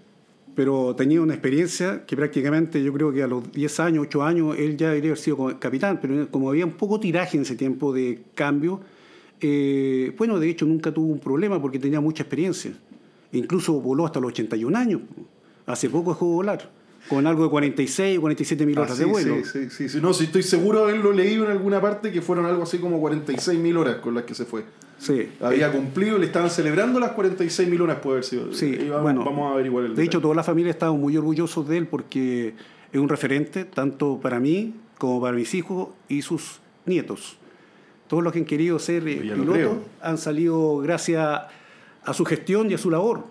Pero 0.55 0.95
tenía 0.95 1.19
una 1.19 1.33
experiencia 1.33 2.05
que 2.05 2.15
prácticamente 2.15 2.83
yo 2.83 2.93
creo 2.93 3.11
que 3.11 3.23
a 3.23 3.27
los 3.27 3.51
10 3.51 3.79
años, 3.79 4.05
8 4.07 4.23
años, 4.23 4.55
él 4.57 4.77
ya 4.77 4.89
debería 4.89 5.09
haber 5.09 5.17
sido 5.17 5.59
capitán, 5.59 5.99
pero 5.99 6.29
como 6.29 6.49
había 6.49 6.63
un 6.63 6.73
poco 6.73 6.99
tiraje 6.99 7.37
en 7.37 7.43
ese 7.43 7.55
tiempo 7.55 7.91
de 7.91 8.21
cambio, 8.35 8.81
eh, 9.41 10.13
bueno, 10.15 10.39
de 10.39 10.49
hecho 10.49 10.67
nunca 10.67 10.93
tuvo 10.93 11.11
un 11.11 11.19
problema 11.19 11.59
porque 11.59 11.79
tenía 11.79 11.99
mucha 11.99 12.21
experiencia. 12.21 12.73
Incluso 13.33 13.73
voló 13.73 14.05
hasta 14.05 14.19
los 14.19 14.29
81 14.29 14.77
años. 14.77 15.01
Hace 15.65 15.89
poco 15.89 16.13
dejó 16.13 16.27
de 16.27 16.33
volar. 16.33 16.69
Con 17.09 17.27
algo 17.27 17.43
de 17.43 17.49
46 17.49 18.17
o 18.17 18.21
47 18.21 18.65
mil 18.65 18.77
horas 18.77 18.91
ah, 18.91 18.95
sí, 18.95 18.99
de 19.01 19.05
vuelo. 19.05 19.35
Sí, 19.43 19.69
sí, 19.69 19.89
sí, 19.89 19.99
No, 20.01 20.13
sí, 20.13 20.25
estoy 20.25 20.41
seguro 20.41 20.79
de 20.85 20.91
haberlo 20.91 21.11
leído 21.11 21.43
en 21.43 21.51
alguna 21.51 21.81
parte 21.81 22.13
que 22.13 22.21
fueron 22.21 22.45
algo 22.45 22.63
así 22.63 22.77
como 22.77 22.99
46 23.01 23.59
mil 23.59 23.75
horas 23.75 23.97
con 23.97 24.15
las 24.15 24.23
que 24.23 24.33
se 24.33 24.45
fue. 24.45 24.63
Sí. 24.99 25.27
Había 25.41 25.69
cumplido, 25.71 26.17
le 26.17 26.27
estaban 26.27 26.49
celebrando 26.49 27.01
las 27.01 27.11
46 27.11 27.67
mil 27.67 27.81
horas, 27.81 27.99
puede 27.99 28.15
haber 28.15 28.23
sido. 28.23 28.53
Sí, 28.53 28.77
vamos, 28.87 29.01
bueno, 29.01 29.25
vamos 29.25 29.49
a 29.51 29.53
averiguar 29.53 29.83
el 29.83 29.89
De 29.89 29.95
detalle. 29.95 30.05
hecho, 30.05 30.21
toda 30.21 30.35
la 30.35 30.43
familia 30.43 30.71
estaba 30.71 30.93
muy 30.93 31.17
orgullosos 31.17 31.67
de 31.67 31.77
él 31.77 31.87
porque 31.87 32.53
es 32.93 32.99
un 32.99 33.09
referente 33.09 33.65
tanto 33.65 34.19
para 34.21 34.39
mí 34.39 34.73
como 34.97 35.19
para 35.19 35.35
mis 35.35 35.53
hijos 35.55 35.89
y 36.07 36.21
sus 36.21 36.61
nietos. 36.85 37.37
Todos 38.07 38.23
los 38.23 38.31
que 38.31 38.39
han 38.39 38.45
querido 38.45 38.79
ser 38.79 39.05
eh, 39.07 39.17
pilotos 39.35 39.77
han 40.01 40.17
salido 40.17 40.77
gracias 40.77 41.21
a 41.21 41.49
su 42.11 42.25
gestión 42.25 42.69
y 42.69 42.73
a 42.73 42.77
su 42.77 42.89
labor. 42.89 43.23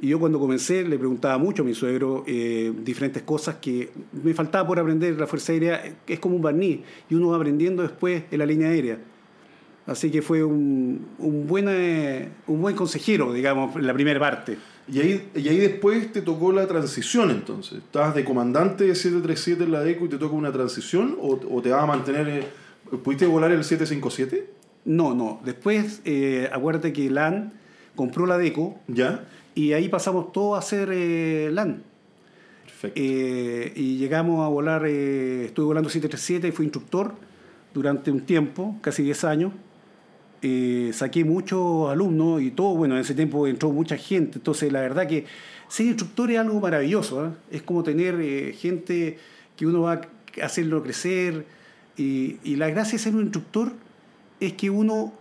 Y 0.00 0.08
yo 0.08 0.18
cuando 0.20 0.38
comencé 0.38 0.84
le 0.84 0.98
preguntaba 0.98 1.38
mucho 1.38 1.62
a 1.62 1.64
mi 1.64 1.72
suegro 1.72 2.22
eh, 2.26 2.70
diferentes 2.84 3.22
cosas 3.22 3.56
que 3.56 3.90
me 4.22 4.34
faltaba 4.34 4.66
por 4.66 4.78
aprender. 4.78 5.18
La 5.18 5.26
Fuerza 5.26 5.52
Aérea 5.52 5.82
es 6.06 6.18
como 6.18 6.36
un 6.36 6.42
barniz 6.42 6.80
y 7.08 7.14
uno 7.14 7.28
va 7.28 7.36
aprendiendo 7.36 7.82
después 7.82 8.24
en 8.30 8.38
la 8.38 8.44
línea 8.44 8.68
aérea. 8.68 8.98
Así 9.86 10.10
que 10.10 10.20
fue 10.20 10.42
un, 10.42 11.06
un, 11.18 11.46
buen, 11.46 11.66
eh, 11.68 12.28
un 12.48 12.60
buen 12.60 12.74
consejero, 12.74 13.32
digamos, 13.32 13.76
en 13.76 13.86
la 13.86 13.94
primera 13.94 14.18
parte. 14.18 14.58
Y 14.92 14.98
ahí, 15.00 15.30
y 15.34 15.48
ahí 15.48 15.58
después 15.58 16.12
te 16.12 16.22
tocó 16.22 16.52
la 16.52 16.66
transición 16.66 17.30
entonces. 17.30 17.78
¿Estabas 17.78 18.14
de 18.14 18.24
comandante 18.24 18.84
de 18.84 18.94
737 18.94 19.64
en 19.64 19.72
la 19.72 19.80
DECO 19.80 20.06
y 20.06 20.08
te 20.08 20.18
toca 20.18 20.34
una 20.34 20.52
transición? 20.52 21.16
¿O, 21.20 21.38
o 21.50 21.62
te 21.62 21.70
vas 21.70 21.84
a 21.84 21.86
mantener... 21.86 22.28
eh, 22.28 22.44
¿Pudiste 23.02 23.26
volar 23.26 23.50
el 23.52 23.64
757? 23.64 24.50
No, 24.84 25.14
no. 25.14 25.40
Después, 25.44 26.02
eh, 26.04 26.48
acuérdate 26.52 26.92
que 26.92 27.08
LAN 27.10 27.54
compró 27.96 28.26
la 28.26 28.38
DECO 28.38 28.78
¿Ya? 28.86 29.24
y 29.54 29.72
ahí 29.72 29.88
pasamos 29.88 30.32
todo 30.32 30.54
a 30.54 30.58
hacer 30.60 30.90
eh, 30.92 31.50
LAN. 31.52 31.82
Perfecto. 32.64 33.00
Eh, 33.02 33.72
y 33.74 33.96
llegamos 33.96 34.44
a 34.44 34.48
volar, 34.48 34.86
eh, 34.86 35.46
estuve 35.46 35.66
volando 35.66 35.88
737 35.88 36.48
y 36.48 36.52
fui 36.52 36.66
instructor 36.66 37.14
durante 37.74 38.10
un 38.10 38.20
tiempo, 38.20 38.76
casi 38.82 39.02
10 39.02 39.24
años. 39.24 39.52
Saqué 40.92 41.24
muchos 41.24 41.90
alumnos 41.90 42.40
y 42.40 42.52
todo, 42.52 42.76
bueno, 42.76 42.94
en 42.94 43.00
ese 43.00 43.16
tiempo 43.16 43.48
entró 43.48 43.72
mucha 43.72 43.96
gente, 43.96 44.38
entonces 44.38 44.70
la 44.70 44.80
verdad 44.80 45.08
que 45.08 45.24
ser 45.66 45.86
instructor 45.86 46.30
es 46.30 46.38
algo 46.38 46.60
maravilloso, 46.60 47.26
¿eh? 47.26 47.30
es 47.50 47.62
como 47.62 47.82
tener 47.82 48.54
gente 48.54 49.18
que 49.56 49.66
uno 49.66 49.80
va 49.80 49.94
a 49.94 50.44
hacerlo 50.44 50.84
crecer 50.84 51.46
y, 51.96 52.36
y 52.44 52.54
la 52.54 52.68
gracia 52.68 52.92
de 52.92 52.98
ser 53.00 53.16
un 53.16 53.22
instructor 53.22 53.72
es 54.38 54.52
que 54.52 54.70
uno 54.70 55.12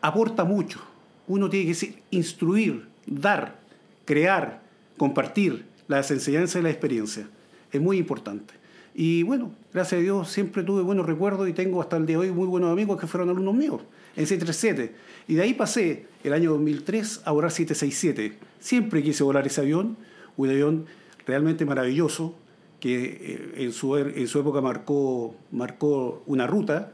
aporta 0.00 0.44
mucho, 0.44 0.80
uno 1.26 1.48
tiene 1.50 1.66
que 1.66 1.74
ser- 1.74 1.94
instruir, 2.10 2.86
dar, 3.06 3.58
crear, 4.04 4.62
compartir 4.96 5.64
las 5.88 6.10
enseñanzas 6.10 6.60
y 6.60 6.62
la 6.64 6.70
experiencia. 6.70 7.28
Es 7.72 7.80
muy 7.80 7.98
importante. 7.98 8.54
Y 8.94 9.24
bueno, 9.24 9.50
gracias 9.72 9.98
a 9.98 10.02
Dios 10.02 10.30
siempre 10.30 10.62
tuve 10.62 10.82
buenos 10.82 11.04
recuerdos 11.06 11.48
y 11.48 11.52
tengo 11.52 11.80
hasta 11.80 11.96
el 11.96 12.06
día 12.06 12.16
de 12.18 12.28
hoy 12.28 12.32
muy 12.32 12.46
buenos 12.46 12.70
amigos 12.70 13.00
que 13.00 13.08
fueron 13.08 13.28
alumnos 13.28 13.54
míos 13.54 13.80
en 14.16 14.26
737. 14.26 14.94
Y 15.26 15.34
de 15.34 15.42
ahí 15.42 15.54
pasé 15.54 16.06
el 16.22 16.32
año 16.32 16.50
2003 16.52 17.22
a 17.24 17.32
volar 17.32 17.50
767. 17.50 18.38
Siempre 18.60 19.02
quise 19.02 19.24
volar 19.24 19.46
ese 19.46 19.60
avión, 19.62 19.96
un 20.36 20.48
avión 20.48 20.86
realmente 21.26 21.64
maravilloso 21.64 22.36
que 22.78 23.04
eh, 23.04 23.64
en 23.64 23.72
su, 23.72 23.96
en 23.96 24.28
su 24.28 24.38
época 24.38 24.60
marcó, 24.60 25.34
marcó 25.50 26.22
una 26.26 26.46
ruta. 26.46 26.92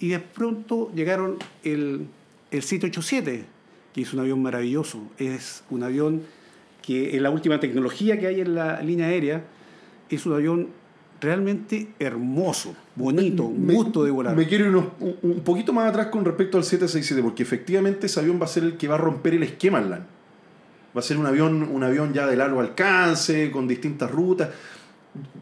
Y 0.00 0.08
de 0.08 0.18
pronto 0.18 0.90
llegaron 0.94 1.36
el, 1.62 2.06
el 2.50 2.62
787, 2.62 3.44
que 3.98 4.02
es 4.08 4.12
un 4.14 4.20
avión 4.20 4.40
maravilloso. 4.42 5.02
Es 5.18 5.64
un 5.70 5.82
avión 5.82 6.22
que 6.82 7.16
en 7.16 7.22
la 7.24 7.30
última 7.30 7.58
tecnología 7.58 8.18
que 8.18 8.28
hay 8.28 8.40
en 8.40 8.54
la 8.54 8.80
línea 8.80 9.06
aérea 9.08 9.44
es 10.08 10.24
un 10.24 10.34
avión 10.34 10.68
realmente 11.20 11.88
hermoso, 11.98 12.76
bonito, 12.94 13.42
un 13.44 13.66
gusto 13.66 14.04
de 14.04 14.12
volar. 14.12 14.36
Me 14.36 14.46
quiero 14.46 14.66
ir 14.66 14.70
unos- 14.70 14.92
un 15.22 15.40
poquito 15.40 15.72
más 15.72 15.88
atrás 15.90 16.06
con 16.06 16.24
respecto 16.24 16.56
al 16.58 16.62
767, 16.62 17.22
porque 17.22 17.42
efectivamente 17.42 18.06
ese 18.06 18.20
avión 18.20 18.40
va 18.40 18.44
a 18.44 18.48
ser 18.48 18.62
el 18.62 18.76
que 18.76 18.86
va 18.86 18.94
a 18.94 18.98
romper 18.98 19.34
el 19.34 19.42
esquema 19.42 19.80
en 19.80 19.90
LAN. 19.90 20.06
Va 20.96 21.00
a 21.00 21.02
ser 21.02 21.18
un 21.18 21.26
avión, 21.26 21.64
un 21.64 21.82
avión 21.82 22.12
ya 22.14 22.24
de 22.28 22.36
largo 22.36 22.60
alcance, 22.60 23.50
con 23.50 23.66
distintas 23.66 24.10
rutas. 24.12 24.50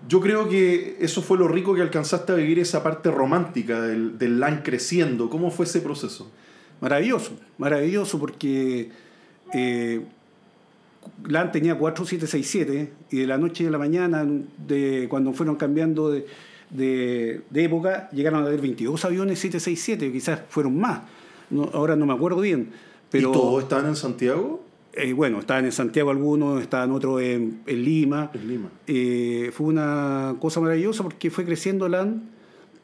Yo 0.08 0.20
creo 0.20 0.48
que 0.48 0.96
eso 1.00 1.20
fue 1.20 1.36
lo 1.36 1.46
rico 1.46 1.74
que 1.74 1.82
alcanzaste 1.82 2.32
a 2.32 2.36
vivir 2.36 2.58
esa 2.58 2.82
parte 2.82 3.10
romántica 3.10 3.82
del, 3.82 4.16
del 4.18 4.40
LAN 4.40 4.62
creciendo. 4.64 5.28
¿Cómo 5.28 5.50
fue 5.50 5.66
ese 5.66 5.80
proceso? 5.82 6.32
Maravilloso, 6.80 7.32
maravilloso 7.58 8.18
porque 8.18 8.90
eh, 9.54 10.00
LAN 11.26 11.52
tenía 11.52 11.76
4767 11.78 12.92
y 13.10 13.16
de 13.18 13.26
la 13.26 13.38
noche 13.38 13.66
a 13.66 13.70
la 13.70 13.78
mañana, 13.78 14.26
de, 14.66 15.06
cuando 15.08 15.32
fueron 15.32 15.56
cambiando 15.56 16.10
de, 16.10 16.26
de- 16.70 17.42
de 17.48 17.64
época, 17.64 18.10
llegaron 18.10 18.42
a 18.42 18.46
haber 18.46 18.60
22 18.60 19.04
aviones 19.04 19.38
767, 19.38 20.12
quizás 20.12 20.40
fueron 20.48 20.78
más. 20.78 21.00
No- 21.50 21.70
ahora 21.72 21.96
no 21.96 22.06
me 22.06 22.12
acuerdo 22.12 22.40
bien. 22.40 22.70
Pero, 23.10 23.30
¿Y 23.30 23.32
todos 23.32 23.62
estaban 23.62 23.86
en 23.86 23.96
Santiago? 23.96 24.62
eh, 24.92 25.12
bueno, 25.12 25.38
estaban 25.40 25.64
en 25.66 25.72
Santiago 25.72 26.10
algunos, 26.10 26.60
estaban 26.62 26.90
otros 26.90 27.20
en, 27.22 27.60
en 27.66 27.84
Lima. 27.84 28.30
En 28.34 28.48
Lima. 28.48 28.68
Eh, 28.86 29.50
fue 29.52 29.66
una 29.68 30.34
cosa 30.40 30.58
maravillosa 30.60 31.02
porque 31.02 31.30
fue 31.30 31.44
creciendo 31.44 31.88
LAN 31.88 32.30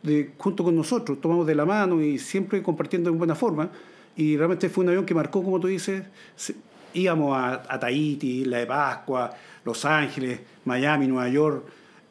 de, 0.03 0.33
junto 0.39 0.65
con 0.65 0.75
nosotros, 0.77 1.21
tomamos 1.21 1.47
de 1.47 1.55
la 1.55 1.65
mano 1.65 2.01
y 2.03 2.19
siempre 2.19 2.63
compartiendo 2.63 3.09
en 3.11 3.19
buena 3.19 3.35
forma. 3.35 3.71
Y 4.17 4.37
realmente 4.37 4.69
fue 4.69 4.85
un 4.85 4.91
avión 4.91 5.07
que 5.07 5.15
marcó, 5.15 5.43
como 5.43 5.59
tú 5.61 5.69
dices, 5.69 6.03
se- 6.37 6.55
íbamos 6.95 7.37
a, 7.37 7.63
a 7.69 7.79
Tahiti, 7.81 8.43
Isla 8.43 8.59
de 8.59 8.67
Pascua, 8.67 9.31
Los 9.65 9.85
Ángeles, 9.85 10.41
Miami, 10.65 11.07
Nueva 11.07 11.29
York, 11.29 11.65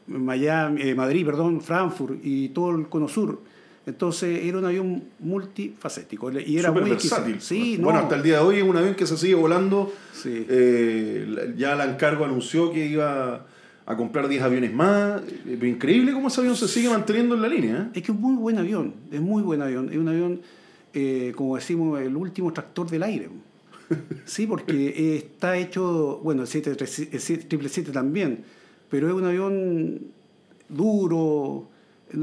Miami, 0.08 0.82
eh, 0.82 0.96
Madrid, 0.96 1.26
perdón, 1.26 1.62
Frankfurt 1.62 2.16
y 2.24 2.50
todo 2.50 2.72
el 2.76 2.88
cono 2.90 3.08
sur. 3.08 3.40
Entonces 3.86 4.44
era 4.46 4.58
un 4.60 4.66
avión 4.66 5.04
multifacético 5.20 6.32
y 6.32 6.58
era 6.58 6.72
muy 6.72 6.84
versátil. 6.90 7.42
Sí, 7.42 7.78
bueno, 7.78 8.00
no. 8.00 8.04
hasta 8.04 8.16
el 8.16 8.24
día 8.24 8.38
de 8.38 8.44
hoy 8.44 8.58
es 8.58 8.64
un 8.64 8.78
avión 8.78 8.96
que 8.96 9.06
se 9.08 9.18
sigue 9.18 9.36
volando. 9.36 9.92
Sí. 10.14 10.46
Eh, 10.50 11.26
la- 11.28 11.56
ya 11.56 11.76
la 11.76 11.86
encargo 11.86 12.26
anunció 12.26 12.72
que 12.72 12.86
iba 12.86 13.46
a 13.92 13.98
comprar 13.98 14.28
10 14.28 14.42
aviones 14.42 14.74
más. 14.74 15.22
Pero 15.46 15.66
increíble 15.68 16.14
cómo 16.14 16.28
ese 16.28 16.42
avión 16.42 16.56
se 16.56 16.68
sigue 16.68 16.90
manteniendo 16.90 17.36
en 17.36 17.42
la 17.42 17.48
línea. 17.48 17.78
¿eh? 17.78 18.00
Es 18.00 18.04
que 18.04 18.12
es 18.12 18.18
un 18.18 18.22
muy 18.22 18.36
buen 18.36 18.58
avión, 18.58 18.94
es 19.12 19.22
muy 19.22 19.44
buen 19.44 19.62
avión. 19.62 19.90
Es 19.90 19.98
un 19.98 20.08
avión, 20.08 20.42
eh, 20.94 21.34
como 21.36 21.56
decimos, 21.56 22.02
el 22.02 22.16
último 22.16 22.52
tractor 22.54 22.90
del 22.90 23.04
aire. 23.04 23.30
Sí, 24.24 24.48
porque 24.48 25.18
está 25.18 25.58
hecho, 25.58 26.22
bueno, 26.24 26.44
el 26.44 26.48
737 26.48 27.14
el 27.14 27.22
777 27.22 27.92
también, 27.92 28.46
pero 28.90 29.10
es 29.10 29.14
un 29.14 29.26
avión 29.26 30.00
duro. 30.70 31.68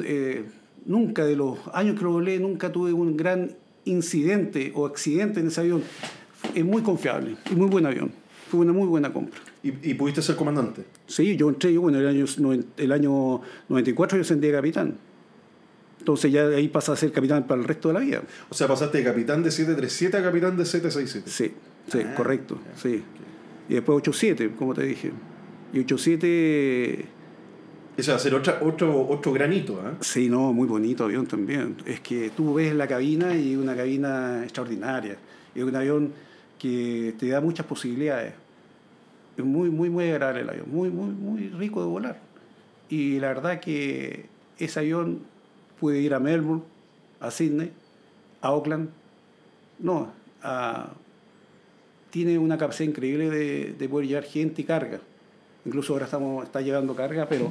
eh, 0.03 0.45
nunca 0.87 1.25
de 1.25 1.37
los 1.37 1.59
años 1.75 1.97
que 1.97 2.05
lo 2.05 2.13
volé, 2.13 2.39
nunca 2.41 2.73
tuve 2.73 2.93
un 2.93 3.17
gran 3.17 3.55
incidente 3.85 4.73
o 4.75 4.87
accidente 4.87 5.41
en 5.41 5.49
ese 5.49 5.61
avión. 5.61 5.83
Es 6.55 6.65
muy 6.65 6.83
confiable 6.83 7.37
y 7.51 7.55
muy 7.55 7.69
buen 7.69 7.87
avión. 7.87 8.11
Fue 8.51 8.61
una 8.61 8.73
muy 8.73 8.87
buena 8.87 9.13
compra. 9.13 9.39
Y, 9.69 9.91
y 9.91 9.95
pudiste 9.95 10.23
ser 10.23 10.37
comandante. 10.37 10.85
Sí, 11.07 11.37
yo 11.37 11.49
entré, 11.49 11.73
yo, 11.73 11.81
bueno, 11.83 11.99
el 11.99 12.07
año, 12.07 12.25
el 12.77 12.93
año 12.93 13.41
94 13.69 14.17
yo 14.19 14.23
ascendí 14.23 14.49
a 14.49 14.53
capitán. 14.53 14.97
Entonces 15.99 16.33
ya 16.33 16.47
de 16.49 16.57
ahí 16.57 16.69
pasa 16.69 16.93
a 16.93 16.97
ser 16.97 17.13
capitán 17.13 17.47
para 17.47 17.61
el 17.61 17.67
resto 17.67 17.89
de 17.89 17.95
la 17.95 18.01
vida. 18.01 18.23
O 18.49 18.55
sea, 18.55 18.67
pasaste 18.69 18.99
de 18.99 19.05
capitán 19.05 19.43
de 19.43 19.51
737 19.51 20.17
a 20.17 20.23
capitán 20.23 20.57
de 20.57 20.65
767. 20.65 21.31
Sí, 21.31 21.55
sí, 21.91 22.05
Ah, 22.07 22.15
correcto, 22.15 22.59
sí. 22.77 23.03
Y 23.69 23.75
después 23.75 23.97
87, 23.97 24.53
como 24.59 24.75
te 24.75 24.85
dije. 24.85 25.13
Y 25.75 25.81
87, 25.81 27.05
Ese 27.97 28.11
va 28.11 28.17
a 28.17 28.21
ser 28.21 28.35
otra, 28.35 28.61
otro, 28.63 29.07
otro 29.09 29.33
granito. 29.33 29.75
¿eh? 29.75 29.97
sí, 30.01 30.29
no, 30.31 30.53
muy 30.53 30.67
bonito 30.67 31.05
avión 31.05 31.27
también. 31.27 31.77
Es 31.85 32.01
que 32.01 32.31
tú 32.35 32.55
ves 32.55 32.75
la 32.75 32.87
cabina 32.87 33.35
y 33.37 33.57
una 33.57 33.77
cabina 33.77 34.43
extraordinaria. 34.45 35.17
Es 35.55 35.63
un 35.63 35.75
avión 35.77 36.13
que 36.59 37.15
te 37.19 37.29
da 37.29 37.41
muchas 37.41 37.67
posibilidades. 37.67 38.33
Muy, 39.43 39.71
muy, 39.71 39.89
muy 39.91 40.09
agradable 40.11 40.41
el 40.43 40.49
avión, 40.51 40.67
muy, 40.71 40.91
muy, 40.91 41.11
muy 41.11 41.49
rico 41.51 41.81
de 41.81 41.87
volar. 41.89 42.19
Y 42.89 43.21
la 43.21 43.29
verdad 43.29 43.61
que 43.61 44.27
ese 44.59 44.81
avión 44.81 45.21
pude 45.79 46.01
ir 46.01 46.15
a 46.15 46.19
Melbourne, 46.21 46.63
a 47.21 47.31
Sydney, 47.31 47.71
a 48.43 48.49
Auckland. 48.49 48.89
No, 49.79 50.09
a- 50.43 50.91
tiene 52.11 52.39
una 52.39 52.57
capacidad 52.57 52.89
increíble 52.89 53.29
de, 53.31 53.75
de 53.79 53.89
poder 53.89 54.09
llevar 54.09 54.25
gente 54.25 54.63
y 54.63 54.65
carga. 54.65 54.99
Incluso 55.67 55.93
ahora 55.93 56.07
estamos, 56.07 56.45
está 56.45 56.61
llegando 56.63 56.95
carga, 56.97 57.27
pero 57.29 57.49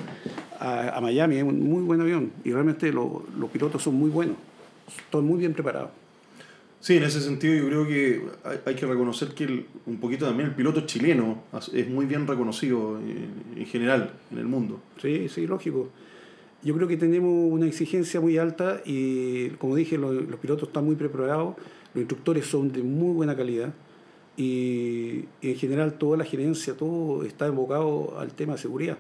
a, 0.59 0.97
a 0.97 1.01
Miami 1.01 1.37
es 1.37 1.43
un 1.43 1.61
muy 1.69 1.83
buen 1.83 2.01
avión. 2.01 2.31
Y 2.43 2.51
realmente 2.51 2.91
lo- 2.91 3.23
los 3.37 3.49
pilotos 3.51 3.83
son 3.83 3.95
muy 3.95 4.09
buenos. 4.09 4.35
Están 5.05 5.23
muy 5.25 5.37
bien 5.37 5.53
preparados. 5.53 5.91
Sí, 6.79 6.95
en 6.97 7.03
ese 7.03 7.21
sentido 7.21 7.55
yo 7.55 7.65
creo 7.67 7.87
que 7.87 8.21
hay, 8.43 8.59
hay 8.65 8.75
que 8.75 8.85
reconocer 8.85 9.29
que 9.29 9.43
el- 9.45 9.65
un 9.85 9.97
poquito 9.97 10.25
también 10.25 10.49
el 10.49 10.55
piloto 10.55 10.81
chileno 10.85 11.43
es 11.73 11.89
muy 11.89 12.05
bien 12.05 12.27
reconocido 12.27 12.99
en, 12.99 13.59
en 13.59 13.65
general 13.65 14.13
en 14.31 14.37
el 14.37 14.45
mundo. 14.45 14.79
Sí, 15.01 15.27
sí, 15.27 15.47
lógico. 15.47 15.89
Yo 16.63 16.75
creo 16.75 16.87
que 16.87 16.97
tenemos 16.97 17.51
una 17.51 17.65
exigencia 17.67 18.19
muy 18.21 18.37
alta 18.37 18.81
y, 18.85 19.49
como 19.57 19.75
dije, 19.75 19.97
los, 19.97 20.13
los 20.27 20.39
pilotos 20.39 20.69
están 20.69 20.85
muy 20.85 20.95
preparados, 20.95 21.55
los 21.93 22.01
instructores 22.01 22.45
son 22.45 22.71
de 22.71 22.81
muy 22.83 23.13
buena 23.13 23.35
calidad 23.35 23.73
y, 24.35 25.25
y 25.41 25.49
en 25.51 25.55
general 25.55 25.93
toda 25.93 26.17
la 26.17 26.25
gerencia, 26.25 26.73
todo 26.75 27.23
está 27.23 27.47
enfocado 27.47 28.19
al 28.19 28.31
tema 28.33 28.53
de 28.53 28.59
seguridad. 28.59 28.97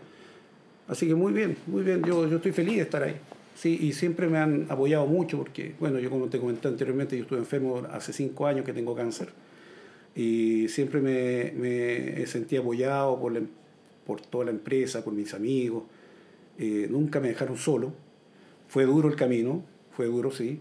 Así 0.87 1.07
que 1.07 1.15
muy 1.15 1.33
bien, 1.33 1.57
muy 1.67 1.83
bien, 1.83 2.01
yo, 2.03 2.27
yo 2.27 2.37
estoy 2.37 2.51
feliz 2.53 2.75
de 2.77 2.81
estar 2.83 3.03
ahí. 3.03 3.15
Sí, 3.57 3.75
y 3.81 3.93
siempre 3.93 4.27
me 4.27 4.37
han 4.37 4.67
apoyado 4.69 5.07
mucho 5.07 5.37
porque, 5.39 5.73
bueno, 5.79 5.97
yo 5.97 6.11
como 6.11 6.27
te 6.27 6.39
comenté 6.39 6.67
anteriormente, 6.67 7.17
yo 7.17 7.23
estuve 7.23 7.39
enfermo 7.39 7.81
hace 7.91 8.13
cinco 8.13 8.45
años 8.45 8.63
que 8.63 8.71
tengo 8.71 8.93
cáncer 8.95 9.29
y 10.15 10.67
siempre 10.69 11.01
me, 11.01 11.53
me 11.57 12.25
sentí 12.27 12.55
apoyado 12.55 13.19
por, 13.19 13.31
la 13.33 13.39
em- 13.39 13.47
por 14.05 14.21
toda 14.21 14.45
la 14.45 14.51
empresa, 14.51 15.03
por 15.03 15.13
mis 15.13 15.33
amigos. 15.33 15.83
Eh, 16.59 16.87
nunca 16.91 17.19
me 17.19 17.29
dejaron 17.29 17.57
solo. 17.57 17.93
Fue 18.67 18.85
duro 18.85 19.09
el 19.09 19.15
camino, 19.15 19.63
fue 19.91 20.05
duro, 20.05 20.31
sí, 20.31 20.59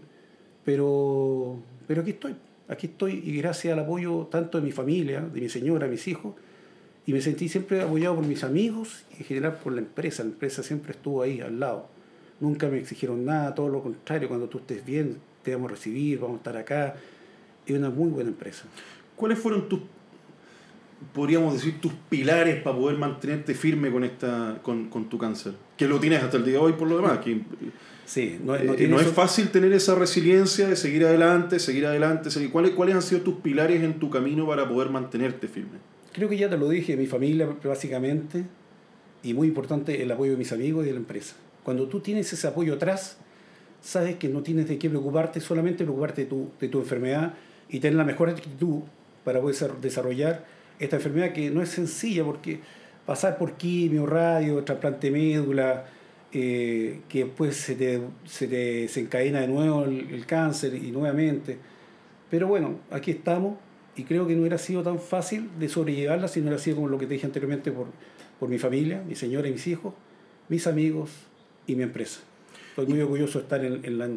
pero, 0.65 1.59
pero 1.87 2.01
aquí 2.01 2.11
estoy, 2.11 2.35
aquí 2.67 2.87
estoy 2.87 3.21
y 3.25 3.37
gracias 3.37 3.73
al 3.73 3.79
apoyo 3.79 4.27
tanto 4.31 4.59
de 4.59 4.65
mi 4.65 4.71
familia, 4.71 5.21
de 5.21 5.41
mi 5.41 5.49
señora, 5.49 5.85
de 5.85 5.91
mis 5.91 6.07
hijos, 6.07 6.35
y 7.05 7.13
me 7.13 7.21
sentí 7.21 7.47
siempre 7.49 7.81
apoyado 7.81 8.15
por 8.15 8.25
mis 8.25 8.43
amigos 8.43 9.05
y 9.13 9.21
en 9.21 9.25
general 9.25 9.59
por 9.63 9.73
la 9.73 9.81
empresa. 9.81 10.23
La 10.23 10.29
empresa 10.31 10.63
siempre 10.63 10.93
estuvo 10.93 11.21
ahí 11.21 11.41
al 11.41 11.59
lado. 11.59 11.89
Nunca 12.39 12.67
me 12.67 12.77
exigieron 12.77 13.25
nada, 13.25 13.55
todo 13.55 13.69
lo 13.69 13.81
contrario, 13.81 14.27
cuando 14.27 14.47
tú 14.47 14.59
estés 14.59 14.85
bien, 14.85 15.17
te 15.43 15.53
vamos 15.55 15.71
a 15.71 15.75
recibir, 15.75 16.19
vamos 16.19 16.35
a 16.35 16.37
estar 16.37 16.57
acá. 16.57 16.95
Es 17.65 17.75
una 17.75 17.89
muy 17.89 18.09
buena 18.09 18.29
empresa. 18.29 18.65
¿Cuáles 19.15 19.39
fueron 19.39 19.67
tus... 19.67 19.79
podríamos 21.13 21.53
decir, 21.53 21.81
tus 21.81 21.93
pilares 22.09 22.61
para 22.61 22.77
poder 22.77 22.97
mantenerte 22.97 23.53
firme 23.55 23.91
con, 23.91 24.03
esta, 24.03 24.59
con, 24.61 24.89
con 24.89 25.09
tu 25.09 25.17
cáncer? 25.17 25.53
Que 25.75 25.87
lo 25.87 25.99
tienes 25.99 26.23
hasta 26.23 26.37
el 26.37 26.45
día 26.45 26.53
de 26.53 26.59
hoy 26.59 26.73
por 26.73 26.87
lo 26.87 26.97
demás. 26.97 27.19
Que, 27.19 27.41
sí, 28.05 28.39
no, 28.43 28.57
no, 28.57 28.73
eh, 28.73 28.87
no 28.87 28.99
es 28.99 29.07
fácil 29.07 29.49
tener 29.49 29.73
esa 29.73 29.95
resiliencia 29.95 30.67
de 30.67 30.75
seguir 30.75 31.05
adelante, 31.05 31.59
seguir 31.59 31.85
adelante. 31.87 32.29
Seguir. 32.29 32.51
¿Cuáles, 32.51 32.71
¿Cuáles 32.71 32.95
han 32.95 33.01
sido 33.01 33.21
tus 33.21 33.35
pilares 33.35 33.81
en 33.81 33.99
tu 33.99 34.09
camino 34.09 34.45
para 34.47 34.69
poder 34.69 34.89
mantenerte 34.89 35.47
firme? 35.47 35.79
Creo 36.13 36.29
que 36.29 36.37
ya 36.37 36.49
te 36.49 36.57
lo 36.57 36.69
dije, 36.69 36.95
mi 36.97 37.05
familia 37.05 37.47
básicamente, 37.63 38.45
y 39.23 39.33
muy 39.33 39.47
importante 39.47 40.01
el 40.01 40.11
apoyo 40.11 40.31
de 40.31 40.37
mis 40.37 40.51
amigos 40.51 40.83
y 40.85 40.87
de 40.87 40.93
la 40.93 40.99
empresa. 40.99 41.35
Cuando 41.67 41.89
tú 41.89 41.99
tienes 41.99 42.31
ese 42.31 42.47
apoyo 42.47 42.75
atrás, 42.75 43.17
sabes 43.81 44.15
que 44.15 44.29
no 44.29 44.41
tienes 44.41 44.69
de 44.69 44.77
qué 44.77 44.89
preocuparte, 44.89 45.41
solamente 45.41 45.83
preocuparte 45.83 46.21
de 46.21 46.27
tu, 46.29 46.49
de 46.61 46.69
tu 46.69 46.79
enfermedad 46.79 47.33
y 47.67 47.81
tener 47.81 47.97
la 47.97 48.05
mejor 48.05 48.29
actitud 48.29 48.83
para 49.25 49.41
poder 49.41 49.73
desarrollar 49.81 50.45
esta 50.79 50.95
enfermedad 50.95 51.33
que 51.33 51.49
no 51.49 51.61
es 51.61 51.67
sencilla 51.67 52.23
porque 52.23 52.61
pasar 53.05 53.37
por 53.37 53.57
quimio, 53.57 54.05
radio, 54.05 54.63
trasplante 54.63 55.11
médula, 55.11 55.87
eh, 56.31 57.01
que 57.09 57.25
después 57.25 57.57
se 57.57 57.75
te, 57.75 57.99
se 58.23 58.47
desencadena 58.47 59.41
de 59.41 59.49
nuevo 59.49 59.83
el, 59.83 60.25
cáncer 60.25 60.73
y 60.73 60.91
nuevamente. 60.91 61.57
Pero 62.29 62.47
bueno, 62.47 62.79
aquí 62.91 63.11
estamos 63.11 63.57
y 63.97 64.05
creo 64.05 64.25
que 64.25 64.35
no 64.35 64.39
hubiera 64.39 64.57
sido 64.57 64.83
tan 64.83 64.99
fácil 64.99 65.49
de 65.59 65.67
sobrellevarla 65.67 66.29
si 66.29 66.39
no 66.39 66.45
hubiera 66.45 66.63
sido 66.63 66.77
como 66.77 66.87
lo 66.87 66.97
que 66.97 67.07
te 67.07 67.15
dije 67.15 67.25
anteriormente 67.25 67.73
por, 67.73 67.87
por 68.39 68.47
mi 68.47 68.57
familia, 68.57 69.03
mi 69.05 69.15
señora 69.15 69.49
y 69.49 69.51
mis 69.51 69.67
hijos, 69.67 69.93
mis 70.47 70.65
amigos 70.65 71.27
y 71.67 71.75
mi 71.75 71.83
empresa. 71.83 72.21
Estoy 72.69 72.87
muy 72.87 73.01
orgulloso 73.01 73.37
de 73.39 73.43
estar 73.43 73.63
en, 73.63 73.85
en 73.85 73.97
la... 73.97 74.09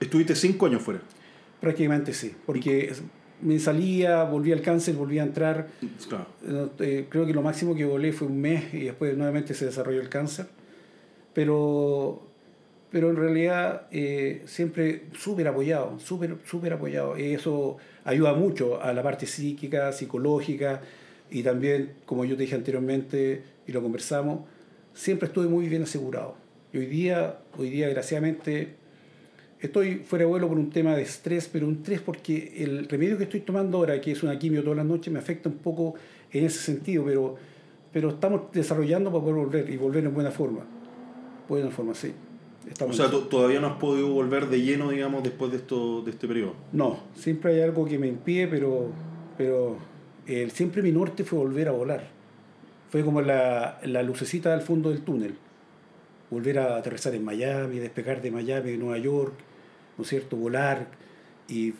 ¿Estuviste 0.00 0.34
cinco 0.34 0.66
años 0.66 0.82
fuera? 0.82 1.02
Prácticamente 1.60 2.14
sí, 2.14 2.34
porque 2.46 2.92
me 3.40 3.58
salía, 3.58 4.24
volvía 4.24 4.54
al 4.54 4.62
cáncer, 4.62 4.94
volvía 4.94 5.22
a 5.22 5.26
entrar. 5.26 5.68
Eh, 6.78 7.06
creo 7.08 7.26
que 7.26 7.32
lo 7.32 7.42
máximo 7.42 7.74
que 7.74 7.84
volé 7.84 8.12
fue 8.12 8.28
un 8.28 8.40
mes 8.40 8.72
y 8.74 8.84
después 8.84 9.16
nuevamente 9.16 9.54
se 9.54 9.66
desarrolló 9.66 10.00
el 10.00 10.08
cáncer. 10.08 10.46
Pero, 11.34 12.26
pero 12.90 13.10
en 13.10 13.16
realidad 13.16 13.86
eh, 13.90 14.42
siempre 14.46 15.06
súper 15.16 15.48
apoyado, 15.48 15.98
súper 16.00 16.38
súper 16.44 16.72
apoyado. 16.72 17.18
Y 17.18 17.34
eso 17.34 17.76
ayuda 18.04 18.34
mucho 18.34 18.82
a 18.82 18.92
la 18.92 19.02
parte 19.02 19.26
psíquica, 19.26 19.92
psicológica 19.92 20.80
y 21.30 21.42
también, 21.42 21.92
como 22.06 22.24
yo 22.24 22.36
te 22.36 22.42
dije 22.42 22.54
anteriormente 22.54 23.42
y 23.66 23.72
lo 23.72 23.82
conversamos, 23.82 24.40
siempre 24.94 25.28
estuve 25.28 25.46
muy 25.46 25.68
bien 25.68 25.82
asegurado. 25.82 26.36
Y 26.72 26.78
hoy 26.78 26.86
día, 26.86 27.38
hoy 27.56 27.70
día 27.70 27.86
desgraciadamente, 27.86 28.76
Estoy 29.60 29.96
fuera 29.96 30.24
de 30.24 30.30
vuelo 30.30 30.48
por 30.48 30.56
un 30.56 30.70
tema 30.70 30.94
de 30.94 31.02
estrés, 31.02 31.48
pero 31.52 31.66
un 31.66 31.74
estrés 31.74 32.00
porque 32.00 32.54
el 32.58 32.88
remedio 32.88 33.18
que 33.18 33.24
estoy 33.24 33.40
tomando 33.40 33.78
ahora, 33.78 34.00
que 34.00 34.12
es 34.12 34.22
una 34.22 34.38
quimio 34.38 34.62
todas 34.62 34.76
las 34.76 34.86
noches, 34.86 35.12
me 35.12 35.18
afecta 35.18 35.48
un 35.48 35.56
poco 35.56 35.94
en 36.30 36.44
ese 36.44 36.60
sentido, 36.60 37.04
pero, 37.04 37.34
pero 37.92 38.10
estamos 38.10 38.52
desarrollando 38.52 39.10
para 39.10 39.24
poder 39.24 39.36
volver 39.36 39.70
y 39.70 39.76
volver 39.76 40.04
en 40.04 40.14
buena 40.14 40.30
forma. 40.30 40.60
Buena 41.48 41.70
forma, 41.70 41.94
sí. 41.94 42.12
Estamos 42.70 43.00
o 43.00 43.08
sea, 43.08 43.28
todavía 43.28 43.58
no 43.58 43.66
has 43.66 43.78
podido 43.78 44.08
volver 44.12 44.46
de 44.46 44.60
lleno, 44.60 44.90
digamos, 44.90 45.24
después 45.24 45.50
de, 45.50 45.56
esto, 45.56 46.02
de 46.02 46.12
este 46.12 46.28
periodo. 46.28 46.54
No, 46.72 47.00
siempre 47.16 47.54
hay 47.54 47.62
algo 47.62 47.84
que 47.84 47.98
me 47.98 48.06
impide, 48.06 48.46
pero, 48.46 48.90
pero 49.36 49.76
el, 50.26 50.52
siempre 50.52 50.82
mi 50.82 50.92
norte 50.92 51.24
fue 51.24 51.38
volver 51.38 51.66
a 51.66 51.72
volar. 51.72 52.08
Fue 52.90 53.02
como 53.02 53.22
la, 53.22 53.80
la 53.84 54.04
lucecita 54.04 54.54
al 54.54 54.62
fondo 54.62 54.90
del 54.90 55.00
túnel. 55.00 55.34
Volver 56.30 56.58
a 56.58 56.76
aterrizar 56.76 57.14
en 57.14 57.24
Miami, 57.24 57.78
despegar 57.78 58.20
de 58.20 58.30
Miami, 58.30 58.72
de 58.72 58.78
Nueva 58.78 58.98
York, 58.98 59.34
¿no 59.96 60.02
es 60.02 60.08
cierto? 60.08 60.36
Volar. 60.36 60.88
Y 61.48 61.74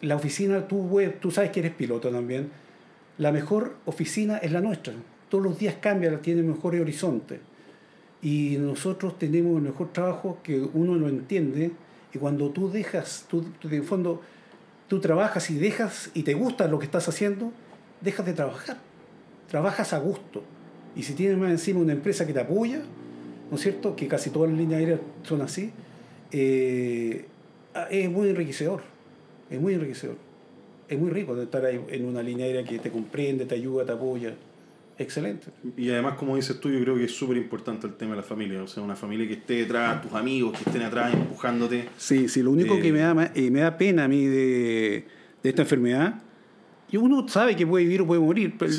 la 0.00 0.16
oficina, 0.16 0.66
tú, 0.66 1.00
tú 1.20 1.30
sabes 1.30 1.50
que 1.50 1.60
eres 1.60 1.72
piloto 1.72 2.10
también, 2.10 2.50
la 3.18 3.30
mejor 3.30 3.76
oficina 3.84 4.38
es 4.38 4.52
la 4.52 4.60
nuestra. 4.60 4.94
Todos 5.28 5.44
los 5.44 5.58
días 5.58 5.76
cambia, 5.80 6.20
tiene 6.20 6.42
mejor 6.42 6.74
horizonte. 6.74 7.40
Y 8.20 8.56
nosotros 8.58 9.18
tenemos 9.18 9.56
el 9.56 9.62
mejor 9.62 9.92
trabajo 9.92 10.38
que 10.42 10.60
uno 10.60 10.94
lo 10.96 11.08
entiende. 11.08 11.72
Y 12.14 12.18
cuando 12.18 12.50
tú 12.50 12.70
dejas, 12.70 13.26
tú, 13.28 13.44
fondo, 13.84 14.22
tú 14.88 15.00
trabajas 15.00 15.50
y 15.50 15.58
dejas 15.58 16.10
y 16.14 16.22
te 16.22 16.34
gusta 16.34 16.68
lo 16.68 16.78
que 16.78 16.84
estás 16.86 17.08
haciendo, 17.08 17.52
dejas 18.00 18.26
de 18.26 18.32
trabajar. 18.32 18.78
Trabajas 19.48 19.92
a 19.92 19.98
gusto. 19.98 20.42
Y 20.94 21.02
si 21.02 21.14
tienes 21.14 21.38
más 21.38 21.50
encima 21.50 21.80
una 21.80 21.92
empresa 21.92 22.26
que 22.26 22.32
te 22.32 22.40
apoya, 22.40 22.82
¿no 23.52 23.56
es 23.56 23.62
cierto? 23.62 23.94
Que 23.94 24.08
casi 24.08 24.30
todas 24.30 24.50
las 24.50 24.58
líneas 24.58 24.80
aéreas 24.80 25.00
son 25.22 25.42
así. 25.42 25.70
Eh, 26.32 27.26
Ah, 27.74 27.86
es 27.90 28.10
muy 28.10 28.28
enriquecedor, 28.28 28.82
es 29.48 29.60
muy 29.60 29.74
enriquecedor. 29.74 30.16
Es 30.88 30.98
muy 30.98 31.10
rico 31.10 31.34
de 31.34 31.44
estar 31.44 31.64
ahí 31.64 31.80
en 31.88 32.04
una 32.04 32.22
línea 32.22 32.44
aérea 32.44 32.64
que 32.64 32.78
te 32.78 32.90
comprende, 32.90 33.46
te 33.46 33.54
ayuda, 33.54 33.86
te 33.86 33.92
apoya. 33.92 34.34
Excelente. 34.98 35.46
Y 35.78 35.88
además, 35.88 36.14
como 36.14 36.36
dices 36.36 36.60
tú, 36.60 36.70
yo 36.70 36.78
creo 36.80 36.96
que 36.96 37.04
es 37.04 37.12
súper 37.12 37.38
importante 37.38 37.86
el 37.86 37.94
tema 37.94 38.10
de 38.10 38.18
la 38.18 38.22
familia. 38.22 38.62
O 38.62 38.66
sea, 38.66 38.82
una 38.82 38.94
familia 38.94 39.26
que 39.26 39.34
esté 39.34 39.54
detrás, 39.54 40.02
tus 40.02 40.12
amigos 40.12 40.52
que 40.52 40.64
estén 40.68 40.82
atrás 40.82 41.14
empujándote. 41.14 41.88
Sí, 41.96 42.28
sí, 42.28 42.42
lo 42.42 42.50
único 42.50 42.78
que 42.78 42.88
eh, 42.88 42.92
me 42.92 42.98
da, 42.98 43.32
eh, 43.34 43.50
me 43.50 43.60
da 43.60 43.78
pena 43.78 44.04
a 44.04 44.08
mí 44.08 44.26
de, 44.26 45.06
de 45.42 45.48
esta 45.48 45.62
enfermedad, 45.62 46.20
y 46.90 46.98
uno 46.98 47.26
sabe 47.26 47.56
que 47.56 47.66
puede 47.66 47.84
vivir 47.86 48.02
o 48.02 48.06
puede 48.06 48.20
morir, 48.20 48.54
pero 48.58 48.70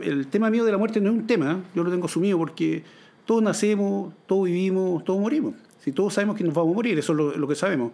el 0.00 0.26
tema 0.26 0.50
mío 0.50 0.64
de 0.64 0.72
la 0.72 0.78
muerte 0.78 1.00
no 1.00 1.10
es 1.10 1.16
un 1.16 1.28
tema, 1.28 1.62
yo 1.76 1.84
lo 1.84 1.92
tengo 1.92 2.06
asumido 2.06 2.38
porque 2.38 2.82
todos 3.26 3.42
nacemos, 3.42 4.14
todos 4.26 4.44
vivimos, 4.44 5.04
todos 5.04 5.20
morimos. 5.20 5.54
Si 5.82 5.92
todos 5.92 6.14
sabemos 6.14 6.36
que 6.36 6.44
nos 6.44 6.54
vamos 6.54 6.72
a 6.72 6.74
morir, 6.74 6.98
eso 6.98 7.12
es 7.12 7.36
lo 7.36 7.46
que 7.48 7.54
sabemos. 7.54 7.92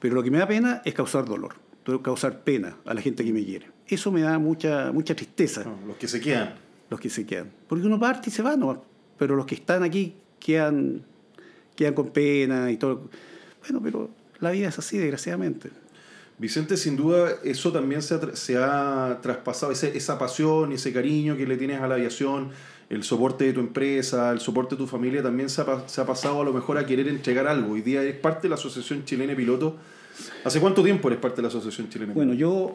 Pero 0.00 0.14
lo 0.14 0.22
que 0.22 0.30
me 0.30 0.38
da 0.38 0.46
pena 0.46 0.82
es 0.84 0.92
causar 0.92 1.24
dolor, 1.24 1.54
causar 2.02 2.40
pena 2.40 2.76
a 2.84 2.92
la 2.92 3.00
gente 3.00 3.24
que 3.24 3.32
me 3.32 3.44
quiere. 3.44 3.68
Eso 3.86 4.12
me 4.12 4.20
da 4.20 4.38
mucha, 4.38 4.92
mucha 4.92 5.14
tristeza. 5.14 5.64
los 5.86 5.96
que 5.96 6.08
se 6.08 6.20
quedan. 6.20 6.54
Los 6.90 7.00
que 7.00 7.08
se 7.08 7.24
quedan. 7.24 7.50
Porque 7.66 7.86
uno 7.86 7.98
parte 7.98 8.28
y 8.28 8.32
se 8.32 8.42
va, 8.42 8.56
¿no? 8.56 8.84
Pero 9.18 9.34
los 9.34 9.46
que 9.46 9.54
están 9.54 9.82
aquí 9.82 10.14
quedan, 10.38 11.02
quedan 11.74 11.94
con 11.94 12.08
pena 12.10 12.70
y 12.70 12.76
todo. 12.76 13.08
Bueno, 13.62 13.80
pero 13.82 14.10
la 14.40 14.50
vida 14.50 14.68
es 14.68 14.78
así, 14.78 14.98
desgraciadamente. 14.98 15.70
Vicente, 16.36 16.76
sin 16.76 16.96
duda, 16.96 17.30
eso 17.44 17.72
también 17.72 18.02
se 18.02 18.14
ha, 18.16 18.36
se 18.36 18.56
ha 18.56 19.20
traspasado, 19.22 19.72
esa 19.72 20.18
pasión 20.18 20.72
y 20.72 20.74
ese 20.74 20.92
cariño 20.92 21.36
que 21.36 21.46
le 21.46 21.56
tienes 21.56 21.80
a 21.80 21.86
la 21.86 21.94
aviación, 21.94 22.50
el 22.90 23.02
soporte 23.02 23.44
de 23.44 23.52
tu 23.52 23.60
empresa, 23.60 24.30
el 24.32 24.40
soporte 24.40 24.74
de 24.74 24.78
tu 24.78 24.86
familia, 24.86 25.22
también 25.22 25.48
se 25.48 25.60
ha, 25.62 25.88
se 25.88 26.00
ha 26.00 26.06
pasado 26.06 26.40
a 26.40 26.44
lo 26.44 26.52
mejor 26.52 26.78
a 26.78 26.86
querer 26.86 27.08
entregar 27.08 27.46
algo. 27.46 27.74
Hoy 27.74 27.82
día 27.82 28.02
eres 28.02 28.16
parte 28.16 28.42
de 28.42 28.50
la 28.50 28.54
Asociación 28.56 29.04
Chilena 29.04 29.30
de 29.30 29.36
Pilotos 29.36 29.74
¿Hace 30.44 30.60
cuánto 30.60 30.82
tiempo 30.82 31.08
eres 31.08 31.20
parte 31.20 31.36
de 31.36 31.42
la 31.42 31.48
Asociación 31.48 31.88
Chilena? 31.88 32.12
Bueno, 32.12 32.34
yo, 32.34 32.72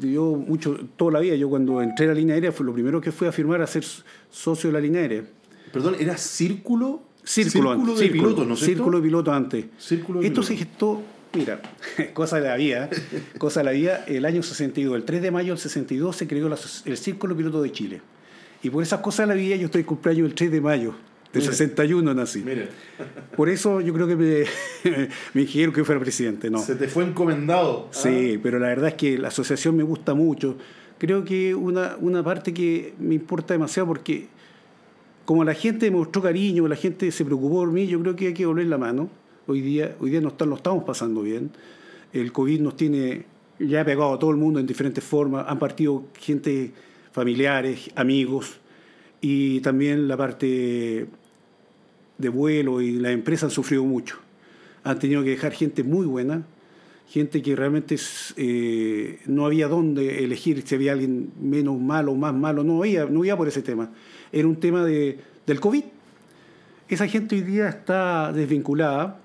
yo 0.00 0.34
mucho, 0.34 0.78
toda 0.96 1.12
la 1.12 1.20
vida, 1.20 1.34
yo 1.36 1.48
cuando 1.48 1.80
entré 1.80 2.06
a 2.06 2.08
la 2.08 2.14
línea 2.14 2.34
aérea, 2.34 2.52
fue 2.52 2.66
lo 2.66 2.72
primero 2.72 3.00
que 3.00 3.12
fui 3.12 3.26
a 3.26 3.32
firmar 3.32 3.62
a 3.62 3.66
ser 3.66 3.84
socio 4.30 4.68
de 4.68 4.74
la 4.74 4.80
línea 4.80 5.00
aérea. 5.00 5.24
Perdón, 5.72 5.96
¿era 5.98 6.16
Círculo? 6.16 7.02
Círculo, 7.24 7.74
círculo 7.74 7.94
de 7.94 8.08
pilotos, 8.08 8.46
¿no 8.46 8.56
Círculo 8.56 8.98
de 8.98 9.04
pilotos 9.04 9.34
antes. 9.34 9.66
Círculo 9.78 10.20
de 10.20 10.26
Esto 10.26 10.42
se 10.42 10.56
gestó, 10.56 11.00
mira, 11.34 11.62
cosa 12.14 12.40
de 12.40 12.48
la 12.48 12.56
vida, 12.56 12.90
cosa 13.38 13.60
de 13.60 13.64
la 13.64 13.70
vida, 13.70 14.04
el 14.08 14.24
año 14.24 14.42
62, 14.42 14.96
el 14.96 15.04
3 15.04 15.22
de 15.22 15.30
mayo 15.30 15.52
del 15.52 15.58
62 15.58 16.16
se 16.16 16.26
creó 16.26 16.52
el 16.84 16.96
Círculo 16.96 17.34
de 17.34 17.38
Pilotos 17.38 17.62
de 17.62 17.72
Chile. 17.72 18.00
Y 18.62 18.70
por 18.70 18.82
esas 18.82 19.00
cosas 19.00 19.28
de 19.28 19.34
la 19.34 19.40
vida 19.40 19.56
yo 19.56 19.66
estoy 19.66 19.84
cumpleaños 19.84 20.28
el 20.28 20.34
3 20.34 20.50
de 20.50 20.60
mayo 20.60 20.94
de 21.32 21.40
61 21.40 22.14
nací. 22.14 22.44
Por 23.36 23.48
eso 23.48 23.80
yo 23.80 23.94
creo 23.94 24.06
que 24.06 24.16
me, 24.16 24.44
me 25.34 25.40
dijeron 25.40 25.74
que 25.74 25.84
fuera 25.84 26.00
presidente. 26.00 26.50
No. 26.50 26.58
Se 26.58 26.76
te 26.76 26.88
fue 26.88 27.04
encomendado. 27.04 27.88
¿ah? 27.88 27.94
Sí, 27.94 28.38
pero 28.42 28.58
la 28.58 28.68
verdad 28.68 28.88
es 28.88 28.94
que 28.94 29.18
la 29.18 29.28
asociación 29.28 29.76
me 29.76 29.82
gusta 29.82 30.14
mucho. 30.14 30.56
Creo 30.98 31.24
que 31.24 31.54
una, 31.54 31.96
una 32.00 32.22
parte 32.22 32.52
que 32.52 32.94
me 32.98 33.14
importa 33.14 33.54
demasiado 33.54 33.88
porque 33.88 34.28
como 35.24 35.44
la 35.44 35.54
gente 35.54 35.90
me 35.90 35.96
mostró 35.96 36.22
cariño, 36.22 36.68
la 36.68 36.76
gente 36.76 37.10
se 37.10 37.24
preocupó 37.24 37.56
por 37.56 37.72
mí, 37.72 37.86
yo 37.86 38.00
creo 38.00 38.14
que 38.14 38.28
hay 38.28 38.34
que 38.34 38.46
volver 38.46 38.66
la 38.66 38.78
mano. 38.78 39.08
Hoy 39.46 39.60
día, 39.60 39.96
hoy 40.00 40.10
día 40.10 40.20
no, 40.20 40.28
está, 40.28 40.44
estamos 40.44 40.84
pasando 40.84 41.22
bien. 41.22 41.50
El 42.12 42.30
COVID 42.30 42.60
nos 42.60 42.76
tiene, 42.76 43.24
ya 43.58 43.80
ha 43.80 43.84
pegado 43.84 44.12
a 44.12 44.18
todo 44.18 44.30
el 44.30 44.36
mundo 44.36 44.60
en 44.60 44.66
diferentes 44.66 45.02
formas. 45.02 45.46
Han 45.48 45.58
partido 45.58 46.04
gente, 46.20 46.72
familiares, 47.12 47.90
amigos, 47.94 48.58
y 49.20 49.60
también 49.60 50.08
la 50.08 50.16
parte 50.16 51.06
de 52.18 52.28
vuelo 52.28 52.80
y 52.80 52.92
las 52.92 53.12
empresas 53.12 53.44
han 53.44 53.50
sufrido 53.50 53.84
mucho. 53.84 54.16
Han 54.84 54.98
tenido 54.98 55.22
que 55.22 55.30
dejar 55.30 55.52
gente 55.52 55.84
muy 55.84 56.06
buena, 56.06 56.44
gente 57.08 57.42
que 57.42 57.54
realmente 57.54 57.96
eh, 58.36 59.20
no 59.26 59.46
había 59.46 59.68
dónde 59.68 60.24
elegir 60.24 60.66
si 60.66 60.74
había 60.74 60.92
alguien 60.92 61.30
menos 61.40 61.78
malo, 61.78 62.14
más 62.14 62.34
malo, 62.34 62.64
no 62.64 62.78
había, 62.80 63.04
no 63.06 63.20
había 63.20 63.36
por 63.36 63.48
ese 63.48 63.62
tema. 63.62 63.90
Era 64.32 64.48
un 64.48 64.56
tema 64.56 64.84
de, 64.84 65.18
del 65.46 65.60
COVID. 65.60 65.84
Esa 66.88 67.06
gente 67.06 67.36
hoy 67.36 67.42
día 67.42 67.68
está 67.68 68.32
desvinculada 68.32 69.20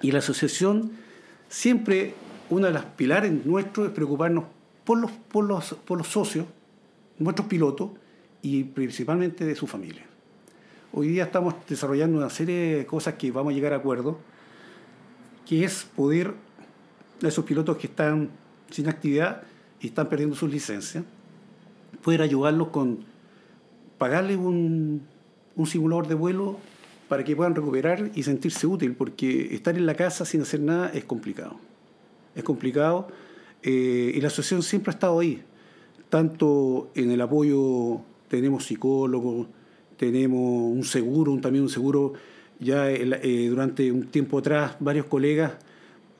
y 0.00 0.12
la 0.12 0.18
asociación 0.18 0.92
siempre, 1.48 2.14
uno 2.50 2.66
de 2.66 2.72
los 2.72 2.84
pilares 2.84 3.32
nuestros 3.44 3.88
es 3.88 3.92
preocuparnos 3.92 4.44
por 4.84 4.98
los, 4.98 5.10
por 5.10 5.44
los, 5.44 5.74
por 5.74 5.98
los 5.98 6.06
socios, 6.06 6.46
nuestros 7.18 7.48
pilotos 7.48 7.90
y 8.42 8.64
principalmente 8.64 9.44
de 9.44 9.54
su 9.54 9.66
familia. 9.66 10.04
Hoy 10.92 11.08
día 11.08 11.24
estamos 11.24 11.54
desarrollando 11.68 12.18
una 12.18 12.30
serie 12.30 12.76
de 12.76 12.86
cosas 12.86 13.14
que 13.14 13.30
vamos 13.30 13.52
a 13.52 13.54
llegar 13.54 13.72
a 13.72 13.76
acuerdo, 13.76 14.18
que 15.46 15.64
es 15.64 15.84
poder 15.96 16.34
a 17.22 17.28
esos 17.28 17.44
pilotos 17.44 17.76
que 17.76 17.88
están 17.88 18.30
sin 18.70 18.88
actividad 18.88 19.42
y 19.80 19.88
están 19.88 20.08
perdiendo 20.08 20.36
sus 20.36 20.50
licencias, 20.50 21.04
poder 22.02 22.22
ayudarlos 22.22 22.68
con 22.68 23.04
pagarles 23.98 24.36
un, 24.36 25.02
simulador 25.66 26.06
de 26.06 26.14
vuelo 26.14 26.58
para 27.08 27.24
que 27.24 27.34
puedan 27.34 27.54
recuperar 27.54 28.10
y 28.14 28.22
sentirse 28.22 28.66
útil, 28.66 28.94
porque 28.94 29.54
estar 29.54 29.76
en 29.76 29.86
la 29.86 29.94
casa 29.94 30.24
sin 30.24 30.42
hacer 30.42 30.60
nada 30.60 30.90
es 30.94 31.04
complicado. 31.04 31.58
Es 32.34 32.44
complicado 32.44 33.08
eh, 33.62 34.12
y 34.14 34.20
la 34.20 34.28
asociación 34.28 34.62
siempre 34.62 34.92
ha 34.92 34.94
estado 34.94 35.18
ahí, 35.18 35.42
tanto 36.08 36.90
en 36.94 37.10
el 37.10 37.20
apoyo, 37.20 38.00
tenemos 38.28 38.64
psicólogos, 38.64 39.46
tenemos 39.96 40.72
un 40.72 40.84
seguro, 40.84 41.32
un, 41.32 41.40
también 41.40 41.64
un 41.64 41.70
seguro, 41.70 42.14
ya 42.60 42.90
eh, 42.90 43.46
durante 43.48 43.90
un 43.92 44.06
tiempo 44.06 44.38
atrás 44.38 44.76
varios 44.80 45.06
colegas 45.06 45.52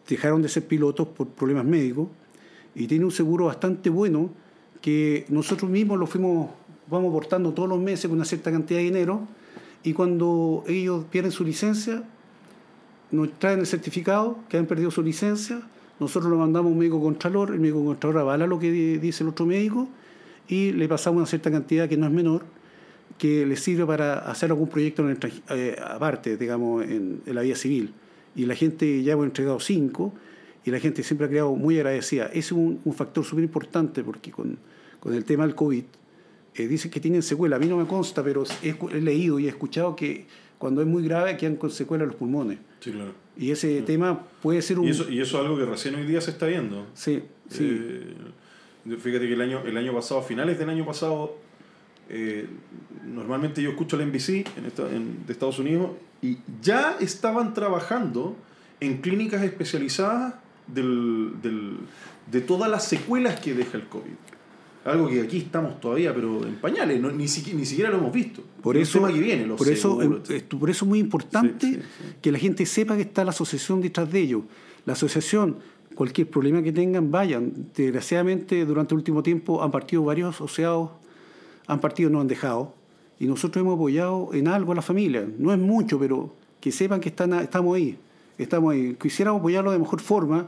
dejaron 0.07 0.43
de 0.43 0.49
ser 0.49 0.67
pilotos 0.67 1.09
por 1.09 1.29
problemas 1.29 1.65
médicos 1.65 2.09
y 2.75 2.87
tiene 2.87 3.05
un 3.05 3.11
seguro 3.11 3.47
bastante 3.47 3.91
bueno 3.91 4.31
que 4.81 5.27
nosotros 5.29 5.71
mismos 5.71 5.99
lo 5.99 6.07
fuimos, 6.07 6.51
vamos 6.89 7.11
aportando 7.11 7.53
todos 7.53 7.69
los 7.69 7.81
meses 7.81 8.07
con 8.07 8.17
una 8.17 8.25
cierta 8.25 8.51
cantidad 8.51 8.79
de 8.79 8.85
dinero 8.85 9.27
y 9.83 9.93
cuando 9.93 10.65
ellos 10.67 11.05
pierden 11.11 11.33
su 11.33 11.45
licencia, 11.45 12.05
nos 13.11 13.39
traen 13.39 13.61
el 13.61 13.67
certificado 13.67 14.39
que 14.49 14.59
han 14.59 14.67
perdido 14.67 14.91
su 14.91 15.03
licencia, 15.03 15.61
nosotros 16.01 16.31
lo 16.31 16.39
mandamos 16.39 16.71
a 16.71 16.73
un 16.73 16.79
médico 16.79 17.01
contralor, 17.01 17.51
el 17.53 17.61
médico 17.61 17.85
contralor 17.85 18.19
avala 18.19 18.47
lo 18.47 18.59
que 18.59 18.71
dice 18.99 19.25
el 19.25 19.31
otro 19.31 19.47
médico 19.47 19.89
y 20.49 20.73
le 20.73 20.89
pasamos 20.89 21.19
una 21.19 21.27
cierta 21.27 21.51
cantidad 21.51 21.89
que 21.89 21.97
no 21.97 22.07
es 22.07 22.13
menor, 22.13 22.45
que 23.19 23.45
le 23.45 23.57
sirve 23.57 23.85
para 23.85 24.19
hacer 24.31 24.51
algún 24.51 24.69
proyecto 24.69 25.05
eh, 25.51 25.77
aparte, 25.85 26.37
digamos, 26.37 26.85
en, 26.85 27.21
la 27.27 27.43
vía 27.43 27.57
civil. 27.57 27.93
Y 28.35 28.47
la 28.47 28.55
gente 28.55 29.03
ya 29.03 29.15
hemos 29.15 29.27
entregado 29.27 29.61
cinco 29.61 30.13
y 30.65 30.71
la 30.71 30.79
gente 30.79 31.03
siempre 31.03 31.27
ha 31.27 31.31
creado 31.31 31.55
muy 31.55 31.77
agradecida. 31.77 32.27
Ese 32.27 32.39
es 32.39 32.53
un, 32.53 32.81
factor 32.95 33.25
súper 33.25 33.45
importante 33.45 34.03
porque 34.05 34.31
con, 34.31 34.59
con 35.01 35.15
el 35.15 35.25
tema 35.25 35.45
del 35.45 35.55
COVID, 35.55 35.85
eh, 36.55 36.67
dicen 36.67 36.91
que 36.91 37.01
tienen 37.01 37.23
secuela. 37.23 37.57
A 37.57 37.59
mí 37.59 37.67
no 37.67 37.77
me 37.77 37.87
consta, 37.87 38.23
pero 38.23 38.45
he, 38.63 39.01
leído 39.01 39.39
y 39.39 39.47
he 39.47 39.49
escuchado 39.49 39.95
que 39.95 40.27
cuando 40.59 40.81
es 40.83 40.87
muy 40.87 41.03
grave 41.05 41.37
quedan 41.37 41.57
con 41.57 41.71
secuela 41.71 42.05
los 42.05 42.17
pulmones. 42.17 42.59
Sí, 42.81 42.93
claro. 42.93 43.13
Y 43.37 43.51
ese 43.53 43.83
tema 43.83 44.21
puede 44.43 44.61
ser 44.63 44.79
un... 44.79 44.87
Y 44.87 44.91
eso, 44.91 45.09
y 45.09 45.21
eso 45.21 45.39
es 45.39 45.45
algo 45.45 45.57
que 45.57 45.65
recién 45.65 45.95
hoy 45.95 46.05
día 46.05 46.21
se 46.21 46.33
está 46.33 46.47
viendo. 46.47 46.87
Sí, 46.95 47.23
sí. 47.49 47.69
Eh, 47.71 48.97
fíjate 48.99 49.27
que 49.27 49.35
el 49.35 49.41
año, 49.41 49.63
el 49.65 49.77
año 49.77 49.95
pasado, 49.95 50.21
a 50.21 50.25
finales 50.25 50.59
del 50.59 50.71
año 50.71 50.85
pasado, 50.85 51.37
eh, 52.09 52.49
normalmente 53.07 53.63
yo 53.63 53.71
escucho 53.71 53.97
la 53.97 54.05
NBC 54.05 54.47
en, 54.57 55.27
de 55.27 55.33
Estados 55.33 55.59
Unidos 55.59 55.91
y 56.21 56.39
ya 56.61 56.97
estaban 57.01 57.55
trabajando 57.55 58.37
en 58.81 59.01
clínicas 59.01 59.43
especializadas 59.43 60.35
del, 60.67 61.35
del, 61.43 61.79
de 62.31 62.41
todas 62.41 62.71
las 62.71 62.87
secuelas 62.87 63.41
que 63.41 63.55
deja 63.55 63.77
el 63.77 63.89
COVID. 63.89 64.11
Algo 64.89 65.09
que 65.09 65.21
aquí 65.21 65.39
estamos 65.39 65.81
todavía, 65.81 66.15
pero 66.15 66.45
en 66.45 66.55
pañales, 66.57 67.01
ni, 67.01 67.11
ni 67.11 67.29
siquiera 67.29 67.91
lo 67.91 67.99
hemos 67.99 68.13
visto. 68.13 68.43
Por 68.63 68.77
eso, 68.77 69.07
que 69.07 69.13
viene, 69.13 69.45
por, 69.55 69.69
eso, 69.69 69.99
por 70.59 70.71
eso 70.71 70.85
es 70.85 70.89
muy 70.89 70.99
importante 70.99 71.81
que 72.23 72.33
la 72.33 72.39
gente 72.39 72.65
sepa 72.65 72.97
que 72.97 73.03
está 73.03 73.25
la 73.25 73.31
asociación 73.31 73.81
detrás 73.81 74.11
de 74.11 74.21
ello. 74.21 74.43
La 74.87 74.95
asociación, 74.95 75.57
cualquier 75.95 76.29
problema 76.31 76.63
que 76.63 76.73
tengan, 76.73 77.11
vayan. 77.11 77.69
Desgraciadamente, 77.77 78.65
durante 78.65 78.95
el 78.95 78.99
último 78.99 79.23
tiempo 79.23 79.63
han 79.63 79.71
partido 79.71 80.05
varios 80.05 80.35
asociados, 80.35 80.91
han 81.67 81.81
partido, 81.81 82.09
no 82.09 82.21
han 82.21 82.29
dejado. 82.29 82.75
Y 83.21 83.27
nosotros 83.27 83.61
hemos 83.61 83.75
apoyado 83.75 84.31
en 84.33 84.49
algo 84.49 84.73
a 84.73 84.75
la 84.77 84.83
familia. 84.83 85.29
No 85.39 85.53
es 85.53 85.59
mucho, 85.59 85.99
pero 85.99 86.33
que 86.61 86.73
sepan 86.73 87.01
que 87.01 87.11
están, 87.11 87.35
estamos 87.35 87.77
ahí. 87.77 87.99
Estamos 88.39 88.73
ahí. 88.73 88.97
Quisiéramos 89.01 89.41
apoyarlo 89.41 89.73
de 89.73 89.79
mejor 89.79 90.01
forma, 90.01 90.47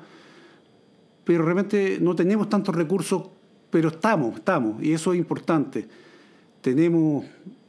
pero 1.24 1.44
realmente 1.44 1.98
no 2.00 2.14
tenemos 2.14 2.48
tantos 2.48 2.74
recursos 2.74 3.22
pero 3.70 3.88
estamos, 3.88 4.36
estamos, 4.36 4.82
y 4.82 4.92
eso 4.92 5.12
es 5.12 5.18
importante. 5.18 5.86
Tenemos 6.60 7.24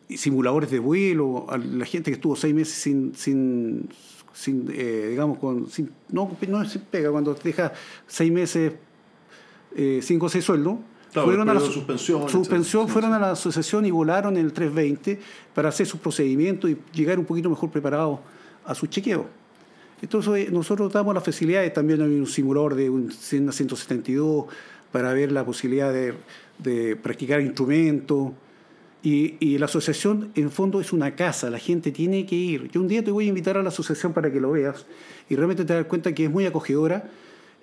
simuladores 0.09 0.69
de 0.71 0.79
vuelo, 0.79 1.47
la 1.73 1.85
gente 1.85 2.11
que 2.11 2.15
estuvo 2.15 2.35
seis 2.35 2.53
meses 2.53 2.73
sin, 2.73 3.15
sin, 3.15 3.89
sin 4.33 4.69
eh, 4.73 5.07
digamos, 5.11 5.37
con, 5.37 5.67
no, 6.09 6.37
no 6.47 6.65
se 6.65 6.79
pega 6.79 7.11
cuando 7.11 7.33
te 7.35 7.49
deja 7.49 7.71
seis 8.07 8.31
meses 8.31 8.73
eh, 9.75 9.99
sin 10.01 10.19
goce 10.19 10.39
de 10.39 10.41
sueldo. 10.41 10.79
fueron 11.13 11.49
a 11.49 11.53
la 11.53 11.59
suspensión, 11.59 12.27
suspensión 12.27 12.87
fueron 12.89 13.13
a 13.13 13.19
la 13.19 13.31
asociación 13.31 13.85
y 13.85 13.91
volaron 13.91 14.35
en 14.37 14.45
el 14.45 14.53
320 14.53 15.19
para 15.53 15.69
hacer 15.69 15.85
sus 15.85 15.99
procedimientos 15.99 16.69
y 16.69 16.77
llegar 16.93 17.19
un 17.19 17.25
poquito 17.25 17.49
mejor 17.49 17.69
preparados 17.69 18.19
a 18.65 18.75
su 18.75 18.87
chequeo. 18.87 19.27
Entonces 20.01 20.51
nosotros 20.51 20.91
damos 20.91 21.13
las 21.13 21.23
facilidades, 21.23 21.71
también 21.73 22.01
hay 22.01 22.19
un 22.19 22.25
simulador 22.25 22.75
de 22.75 22.89
un 22.89 23.11
172, 23.11 24.45
para 24.91 25.13
ver 25.13 25.31
la 25.31 25.45
posibilidad 25.45 25.93
de, 25.93 26.95
practicar 26.95 27.41
instrumentos. 27.41 28.31
Y, 29.03 29.57
la 29.57 29.65
asociación, 29.65 30.31
en 30.35 30.51
fondo, 30.51 30.79
es 30.79 30.93
una 30.93 31.15
casa, 31.15 31.49
la 31.49 31.57
gente 31.57 31.91
tiene 31.91 32.25
que 32.25 32.35
ir. 32.35 32.69
Yo 32.69 32.81
un 32.81 32.87
día 32.87 33.03
te 33.03 33.11
voy 33.11 33.25
a 33.25 33.29
invitar 33.29 33.57
a 33.57 33.63
la 33.63 33.69
asociación 33.69 34.13
para 34.13 34.31
que 34.31 34.39
lo 34.39 34.51
veas 34.51 34.85
y 35.29 35.35
realmente 35.35 35.65
te 35.65 35.73
das 35.73 35.85
cuenta 35.85 36.13
que 36.13 36.25
es 36.25 36.31
muy 36.31 36.45
acogedora 36.45 37.09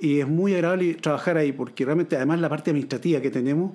y 0.00 0.20
es 0.20 0.28
muy 0.28 0.54
agradable 0.54 0.94
trabajar 0.94 1.36
ahí, 1.36 1.52
porque 1.52 1.84
realmente, 1.84 2.16
además, 2.16 2.40
la 2.40 2.48
parte 2.48 2.70
administrativa 2.70 3.20
que 3.20 3.30
tenemos, 3.30 3.72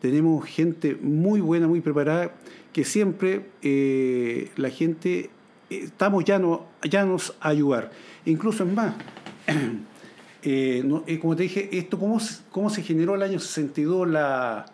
tenemos 0.00 0.44
gente 0.44 0.96
muy 1.00 1.40
buena, 1.40 1.66
muy 1.66 1.80
preparada, 1.80 2.32
que 2.72 2.84
siempre 2.84 3.46
eh, 3.62 4.50
la 4.56 4.70
gente, 4.70 5.30
eh, 5.70 5.80
estamos 5.84 6.24
ya 6.24 6.40
llanos 6.82 7.34
a 7.40 7.48
ayudar. 7.48 7.90
Incluso 8.24 8.64
es 8.64 8.72
más, 8.72 8.94
Eh, 10.42 10.84
eh, 11.06 11.18
como 11.18 11.34
te 11.34 11.44
dije, 11.44 11.68
esto 11.72 11.98
¿cómo, 11.98 12.20
cómo 12.50 12.70
se 12.70 12.82
generó 12.82 13.14
el 13.14 13.22
año 13.22 13.40
62 13.40 14.08
la, 14.08 14.66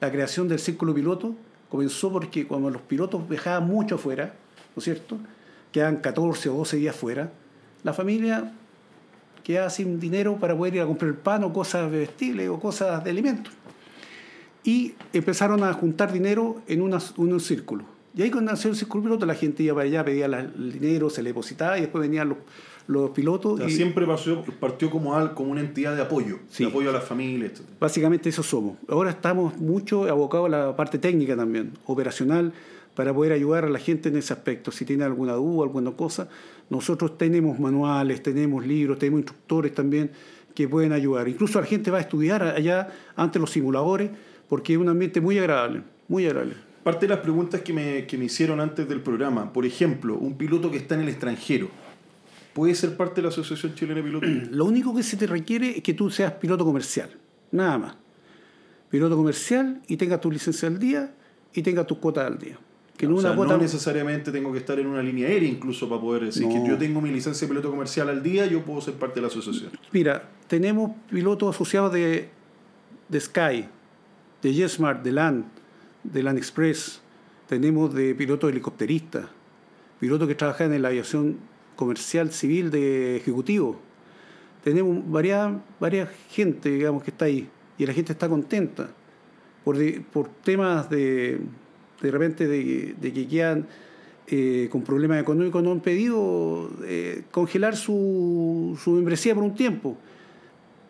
la 0.00 0.10
creación 0.10 0.48
del 0.48 0.58
círculo 0.58 0.94
piloto? 0.94 1.34
Comenzó 1.68 2.12
porque 2.12 2.46
cuando 2.46 2.70
los 2.70 2.82
pilotos 2.82 3.28
viajaban 3.28 3.66
mucho 3.66 3.94
afuera, 3.96 4.34
¿no 4.74 4.80
es 4.80 4.84
cierto? 4.84 5.18
Quedan 5.72 5.96
14 5.96 6.48
o 6.48 6.54
12 6.54 6.76
días 6.76 6.96
fuera, 6.96 7.32
la 7.82 7.92
familia 7.92 8.52
quedaba 9.44 9.70
sin 9.70 10.00
dinero 10.00 10.36
para 10.38 10.56
poder 10.56 10.74
ir 10.74 10.80
a 10.80 10.86
comprar 10.86 11.14
pan 11.16 11.44
o 11.44 11.52
cosas 11.52 11.90
de 11.90 11.98
vestibles 11.98 12.48
o 12.48 12.58
cosas 12.58 13.04
de 13.04 13.10
alimentos. 13.10 13.52
Y 14.64 14.94
empezaron 15.12 15.62
a 15.62 15.72
juntar 15.74 16.10
dinero 16.12 16.62
en, 16.66 16.80
una, 16.80 16.98
un 17.16 17.38
círculo. 17.38 17.84
Y 18.16 18.22
ahí 18.22 18.30
cuando 18.30 18.52
nació 18.52 18.70
el 18.70 18.76
círculo 18.76 19.04
piloto, 19.04 19.26
la 19.26 19.34
gente 19.34 19.62
iba 19.62 19.74
para 19.74 19.86
allá, 19.86 20.04
pedía 20.04 20.26
el 20.26 20.72
dinero, 20.72 21.10
se 21.10 21.22
le 21.22 21.30
depositaba 21.30 21.76
y 21.76 21.82
después 21.82 22.00
venían 22.00 22.30
los 22.30 22.38
los 22.86 23.10
pilotos. 23.10 23.60
y 23.66 23.70
siempre 23.70 24.06
partió 24.60 24.90
como, 24.90 25.14
al, 25.14 25.34
como 25.34 25.52
una 25.52 25.60
entidad 25.60 25.96
de 25.96 26.02
apoyo, 26.02 26.38
de 26.58 26.66
apoyo 26.66 26.90
a 26.90 26.92
las 26.92 27.04
familias. 27.04 27.62
Básicamente 27.80 28.28
eso 28.28 28.42
somos. 28.42 28.76
Ahora 28.88 29.10
estamos 29.10 29.56
mucho 29.58 30.04
abocados 30.04 30.46
a 30.46 30.50
la 30.50 30.76
parte 30.76 30.98
técnica 30.98 31.36
también, 31.36 31.72
operacional, 31.86 32.52
para 32.94 33.12
poder 33.12 33.32
ayudar 33.32 33.64
a 33.64 33.68
la 33.68 33.78
gente 33.78 34.08
en 34.08 34.16
ese 34.16 34.32
aspecto. 34.32 34.70
Si 34.70 34.84
tiene 34.84 35.04
alguna 35.04 35.32
duda, 35.32 35.64
alguna 35.64 35.90
cosa, 35.92 36.28
nosotros 36.70 37.18
tenemos 37.18 37.58
manuales, 37.58 38.22
tenemos 38.22 38.66
libros, 38.66 38.98
tenemos 38.98 39.20
instructores 39.20 39.74
también 39.74 40.10
que 40.54 40.68
pueden 40.68 40.92
ayudar. 40.92 41.28
Incluso 41.28 41.60
la 41.60 41.66
gente 41.66 41.90
va 41.90 41.98
a 41.98 42.02
estudiar 42.02 42.42
allá 42.42 42.88
ante 43.16 43.38
los 43.38 43.50
simuladores 43.50 44.10
porque 44.48 44.74
es 44.74 44.78
un 44.78 44.88
ambiente 44.88 45.20
muy 45.20 45.38
agradable, 45.38 45.82
muy 46.06 46.26
agradable. 46.26 46.54
Parte 46.84 47.06
de 47.06 47.14
las 47.14 47.20
preguntas 47.20 47.62
que 47.62 47.72
me, 47.72 48.06
que 48.06 48.18
me 48.18 48.26
hicieron 48.26 48.60
antes 48.60 48.86
del 48.88 49.00
programa, 49.00 49.52
por 49.52 49.64
ejemplo, 49.64 50.16
un 50.16 50.36
piloto 50.36 50.70
que 50.70 50.76
está 50.76 50.94
en 50.94 51.00
el 51.00 51.08
extranjero, 51.08 51.70
¿Puede 52.54 52.74
ser 52.76 52.96
parte 52.96 53.16
de 53.16 53.22
la 53.22 53.28
Asociación 53.28 53.74
Chilena 53.74 54.00
de 54.00 54.04
Pilotos? 54.04 54.30
Lo 54.52 54.64
único 54.64 54.94
que 54.94 55.02
se 55.02 55.16
te 55.16 55.26
requiere 55.26 55.78
es 55.78 55.82
que 55.82 55.92
tú 55.92 56.08
seas 56.08 56.32
piloto 56.32 56.64
comercial, 56.64 57.10
nada 57.50 57.78
más. 57.78 57.96
Piloto 58.88 59.16
comercial 59.16 59.82
y 59.88 59.96
tengas 59.96 60.20
tu 60.20 60.30
licencia 60.30 60.68
al 60.68 60.78
día 60.78 61.12
y 61.52 61.62
tengas 61.62 61.86
tus 61.86 61.98
cuotas 61.98 62.26
al 62.26 62.38
día. 62.38 62.56
Que 62.96 63.08
no, 63.08 63.20
no 63.20 63.58
necesariamente 63.58 64.30
tengo 64.30 64.52
que 64.52 64.58
estar 64.58 64.78
en 64.78 64.86
una 64.86 65.02
línea 65.02 65.26
aérea 65.26 65.48
incluso 65.48 65.88
para 65.88 66.00
poder 66.00 66.26
decir 66.26 66.46
que 66.46 66.64
yo 66.64 66.78
tengo 66.78 67.00
mi 67.00 67.10
licencia 67.10 67.44
de 67.44 67.50
piloto 67.50 67.68
comercial 67.72 68.08
al 68.08 68.22
día, 68.22 68.46
yo 68.46 68.64
puedo 68.64 68.80
ser 68.80 68.94
parte 68.94 69.16
de 69.16 69.22
la 69.22 69.26
asociación. 69.26 69.72
Mira, 69.90 70.30
tenemos 70.46 70.92
pilotos 71.10 71.56
asociados 71.56 71.92
de, 71.92 72.28
de 73.08 73.20
Sky, 73.20 73.64
de 74.42 74.54
JetSmart, 74.54 75.02
de 75.02 75.10
LAN, 75.10 75.44
de 76.04 76.22
LAN 76.22 76.38
Express, 76.38 77.00
tenemos 77.48 77.92
de 77.92 78.14
pilotos 78.14 78.48
helicópteristas, 78.50 79.26
pilotos 79.98 80.28
que 80.28 80.36
trabajan 80.36 80.72
en 80.72 80.82
la 80.82 80.88
aviación 80.88 81.38
comercial 81.76 82.30
civil 82.30 82.70
de 82.70 83.16
ejecutivo. 83.16 83.80
Tenemos 84.62 84.98
varias, 85.10 85.52
varias 85.78 86.08
gente, 86.30 86.70
digamos, 86.70 87.02
que 87.02 87.10
está 87.10 87.26
ahí 87.26 87.48
y 87.76 87.86
la 87.86 87.92
gente 87.92 88.12
está 88.12 88.28
contenta 88.28 88.90
por, 89.64 89.76
por 90.04 90.28
temas 90.28 90.88
de, 90.88 91.40
de 92.00 92.10
repente 92.10 92.46
de, 92.46 92.94
que 93.00 93.28
quedan 93.28 93.66
eh, 94.26 94.68
con 94.70 94.82
problemas 94.82 95.20
económicos, 95.20 95.62
no 95.62 95.72
han 95.72 95.80
pedido 95.80 96.70
eh, 96.84 97.24
congelar 97.30 97.76
su, 97.76 98.78
su 98.82 98.92
membresía 98.92 99.34
por 99.34 99.44
un 99.44 99.54
tiempo. 99.54 99.96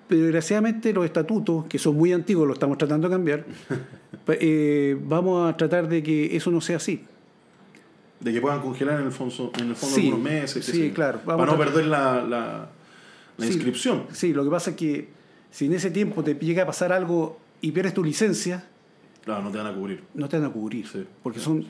Pero 0.07 0.23
desgraciadamente 0.23 0.93
los 0.93 1.05
estatutos, 1.05 1.65
que 1.67 1.79
son 1.79 1.97
muy 1.97 2.13
antiguos, 2.13 2.47
los 2.47 2.57
estamos 2.57 2.77
tratando 2.79 3.09
de 3.09 3.15
cambiar, 3.15 3.47
eh, 4.29 4.97
vamos 5.03 5.49
a 5.49 5.57
tratar 5.57 5.89
de 5.89 6.03
que 6.03 6.37
eso 6.37 6.51
no 6.51 6.61
sea 6.61 6.77
así 6.77 7.05
de 8.25 8.33
que 8.33 8.41
puedan 8.41 8.61
congelar 8.63 9.01
en 9.01 9.07
el 9.07 9.13
fondo, 9.13 9.53
en 9.61 9.69
el 9.69 9.77
fondo 9.77 9.97
algunos 9.97 10.21
meses. 10.21 10.65
Sí, 10.65 10.91
claro. 10.93 11.21
para 11.21 11.45
no 11.45 11.59
perder 11.59 11.87
la, 11.87 12.23
la, 13.37 13.47
inscripción. 13.47 14.07
Sí, 14.13 14.33
lo 14.33 14.43
que 14.45 14.51
pasa 14.51 14.71
es 14.71 14.77
que 14.77 15.09
si 15.51 15.67
en 15.67 15.75
ese 15.75 15.91
tiempo 15.91 16.25
te 16.25 16.35
llega 16.35 16.63
a 16.63 16.67
pasar 16.67 16.93
algo 16.93 17.39
y 17.61 17.71
pierdes 17.73 17.95
tu 17.95 18.03
licencia, 18.03 18.65
Claro, 19.25 19.43
no 19.43 19.51
te 19.51 19.59
van 19.59 19.67
a 19.67 19.75
cubrir. 19.75 20.05
No 20.15 20.29
te 20.29 20.39
van 20.39 20.51
a 20.51 20.53
cubrir, 20.53 20.87
porque 21.23 21.39
son 21.39 21.65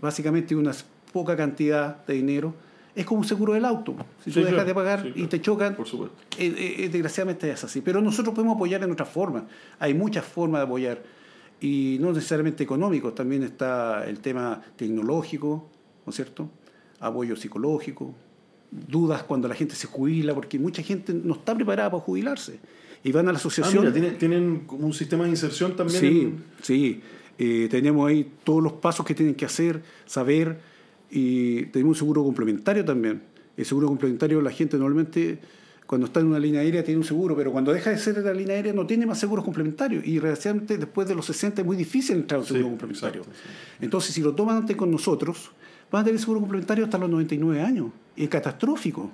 básicamente 0.00 0.54
una 0.54 0.72
poca 1.12 1.36
cantidad 1.36 2.04
de 2.06 2.14
dinero. 2.14 2.54
Es 2.94 3.04
como 3.04 3.20
un 3.20 3.26
seguro 3.26 3.54
del 3.54 3.64
auto. 3.64 3.96
Si 4.24 4.30
tú 4.30 4.42
dejas 4.42 4.66
de 4.66 4.74
pagar 4.74 5.12
y 5.14 5.26
te 5.26 5.40
chocan, 5.40 5.74
Por 5.74 5.86
supuesto. 5.86 6.16
Eh, 6.38 6.76
eh, 6.78 6.88
desgraciadamente 6.88 7.50
es 7.50 7.64
así. 7.64 7.80
Pero 7.80 8.00
nosotros 8.00 8.34
podemos 8.34 8.56
apoyar 8.56 8.82
en 8.82 8.92
otras 8.92 9.08
formas. 9.08 9.44
Hay 9.78 9.94
muchas 9.94 10.24
formas 10.24 10.60
de 10.60 10.64
apoyar. 10.66 11.02
Y 11.60 11.98
no 12.00 12.12
necesariamente 12.12 12.64
económicos, 12.64 13.14
también 13.14 13.42
está 13.42 14.06
el 14.08 14.20
tema 14.20 14.60
tecnológico, 14.76 15.68
¿no 16.10 16.12
es 16.12 16.16
cierto? 16.16 16.50
Apoyo 16.98 17.36
psicológico, 17.36 18.16
dudas 18.72 19.22
cuando 19.22 19.46
la 19.46 19.54
gente 19.54 19.76
se 19.76 19.86
jubila, 19.86 20.34
porque 20.34 20.58
mucha 20.58 20.82
gente 20.82 21.14
no 21.14 21.34
está 21.34 21.54
preparada 21.54 21.88
para 21.88 22.02
jubilarse. 22.02 22.58
Y 23.04 23.12
van 23.12 23.28
a 23.28 23.32
la 23.32 23.38
asociación. 23.38 23.86
Ah, 23.86 23.90
mira, 23.94 24.18
¿tienen, 24.18 24.64
como 24.66 24.86
un 24.86 24.92
sistema 24.92 25.22
de 25.22 25.30
inserción 25.30 25.76
también. 25.76 26.00
Sí, 26.00 26.34
sí. 26.62 27.00
Eh, 27.38 27.68
tenemos 27.70 28.08
ahí 28.10 28.28
todos 28.42 28.60
los 28.60 28.72
pasos 28.72 29.06
que 29.06 29.14
tienen 29.14 29.36
que 29.36 29.44
hacer, 29.44 29.82
saber, 30.04 30.58
y 31.10 31.66
tenemos 31.66 31.96
un 31.96 31.98
seguro 31.98 32.24
complementario 32.24 32.84
también. 32.84 33.22
El 33.56 33.64
seguro 33.64 33.86
complementario, 33.86 34.42
la 34.42 34.50
gente 34.50 34.76
normalmente, 34.76 35.38
cuando 35.86 36.08
está 36.08 36.18
en 36.18 36.26
una 36.26 36.40
línea 36.40 36.60
aérea, 36.60 36.82
tiene 36.82 36.98
un 36.98 37.06
seguro, 37.06 37.36
pero 37.36 37.52
cuando 37.52 37.72
deja 37.72 37.90
de 37.90 37.98
ser 37.98 38.16
de 38.16 38.22
la 38.22 38.34
línea 38.34 38.56
aérea, 38.56 38.72
no 38.72 38.84
tiene 38.84 39.06
más 39.06 39.20
seguros 39.20 39.44
complementarios. 39.44 40.04
Y 40.04 40.18
realmente, 40.18 40.76
después 40.76 41.06
de 41.06 41.14
los 41.14 41.24
60, 41.26 41.62
es 41.62 41.66
muy 41.66 41.76
difícil 41.76 42.16
entrar 42.16 42.38
a 42.38 42.40
un 42.40 42.46
seguro 42.48 42.68
complementario. 42.68 43.22
Entonces, 43.80 44.12
si 44.12 44.20
lo 44.20 44.34
toman 44.34 44.56
antes 44.56 44.76
con 44.76 44.90
nosotros, 44.90 45.52
van 45.90 46.02
a 46.02 46.04
tener 46.04 46.20
seguro 46.20 46.40
complementario 46.40 46.84
hasta 46.84 46.98
los 46.98 47.10
99 47.10 47.62
años. 47.62 47.88
Es 48.16 48.28
catastrófico, 48.28 49.10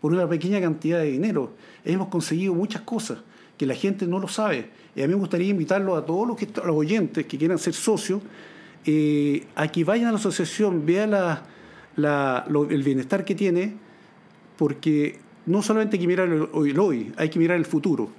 por 0.00 0.12
una 0.12 0.28
pequeña 0.28 0.60
cantidad 0.60 0.98
de 0.98 1.10
dinero. 1.10 1.52
Hemos 1.84 2.08
conseguido 2.08 2.54
muchas 2.54 2.82
cosas 2.82 3.18
que 3.56 3.66
la 3.66 3.74
gente 3.74 4.06
no 4.06 4.18
lo 4.18 4.28
sabe. 4.28 4.70
Y 4.94 5.02
a 5.02 5.06
mí 5.06 5.14
me 5.14 5.20
gustaría 5.20 5.48
invitarlo 5.48 5.96
a 5.96 6.04
todos 6.04 6.26
los, 6.26 6.66
oyentes 6.68 7.26
que 7.26 7.38
quieran 7.38 7.58
ser 7.58 7.74
socios 7.74 8.20
eh, 8.84 9.46
a 9.54 9.68
que 9.68 9.84
vayan 9.84 10.08
a 10.08 10.12
la 10.12 10.18
asociación, 10.18 10.84
vean 10.84 11.14
el 11.96 12.82
bienestar 12.82 13.24
que 13.24 13.34
tiene, 13.34 13.74
porque 14.56 15.20
no 15.46 15.62
solamente 15.62 15.96
hay 15.96 16.00
que 16.00 16.06
mirar 16.06 16.28
el 16.28 16.78
hoy, 16.78 17.12
hay 17.16 17.28
que 17.28 17.38
mirar 17.38 17.56
el 17.56 17.64
futuro. 17.64 18.10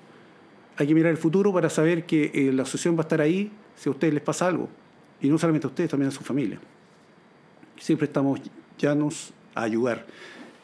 Hay 0.78 0.88
que 0.88 0.96
mirar 0.96 1.12
el 1.12 1.18
futuro 1.18 1.54
para 1.54 1.70
saber 1.70 2.06
que 2.06 2.32
eh, 2.34 2.52
la 2.52 2.64
asociación 2.64 2.96
va 2.96 3.00
a 3.00 3.04
estar 3.04 3.22
ahí 3.22 3.52
si 3.76 3.90
a 3.90 3.92
ustedes 3.92 4.14
les 4.14 4.24
pasa 4.24 4.48
algo. 4.48 4.70
Y 5.22 5.30
no 5.30 5.38
solamente 5.38 5.68
a 5.68 5.70
ustedes, 5.70 5.90
también 5.90 6.10
a 6.10 6.12
su 6.12 6.24
familia. 6.24 6.60
Siempre 7.80 8.06
estamos 8.08 8.40
llanos 8.78 9.32
a 9.56 9.64
ayudar. 9.64 10.06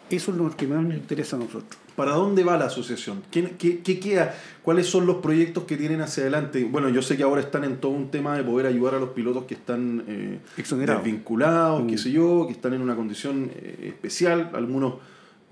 Eso 0.10 0.32
es 0.32 0.38
lo 0.38 0.56
que 0.56 0.67
más 0.67 0.84
nos 0.84 0.95
interesa 0.95 1.36
a 1.36 1.39
nosotros. 1.39 1.78
¿Para 2.00 2.13
dónde 2.13 2.45
va 2.45 2.58
la 2.58 2.65
asociación? 2.65 3.22
¿Qué, 3.30 3.56
qué, 3.58 3.82
qué 3.82 4.00
queda? 4.00 4.34
¿Cuáles 4.63 4.88
son 4.88 5.06
los 5.06 5.17
proyectos 5.17 5.65
que 5.65 5.76
tienen 5.76 6.00
hacia 6.00 6.24
adelante? 6.24 6.63
Bueno, 6.63 6.88
yo 6.88 7.02
sé 7.02 7.17
que 7.17 7.24
ahora 7.24 7.41
están 7.41 7.65
en 7.65 7.78
todo 7.78 7.91
un 7.91 8.10
tema 8.10 8.38
de 8.38 8.43
poder 8.43 8.67
ayudar 8.67 8.95
a 8.95 9.00
los 9.00 9.10
pilotos 9.10 9.43
que 9.43 9.56
están 9.56 10.06
eh, 10.08 10.39
desvinculados, 10.56 11.86
qué 11.88 11.95
mm. 11.95 11.98
sé 11.98 12.12
yo, 12.12 12.45
que 12.48 12.54
están 12.54 12.74
en 12.74 12.82
una 12.82 12.95
condición 12.95 13.52
eh, 13.54 13.88
especial, 13.89 14.50
algunos, 14.54 14.93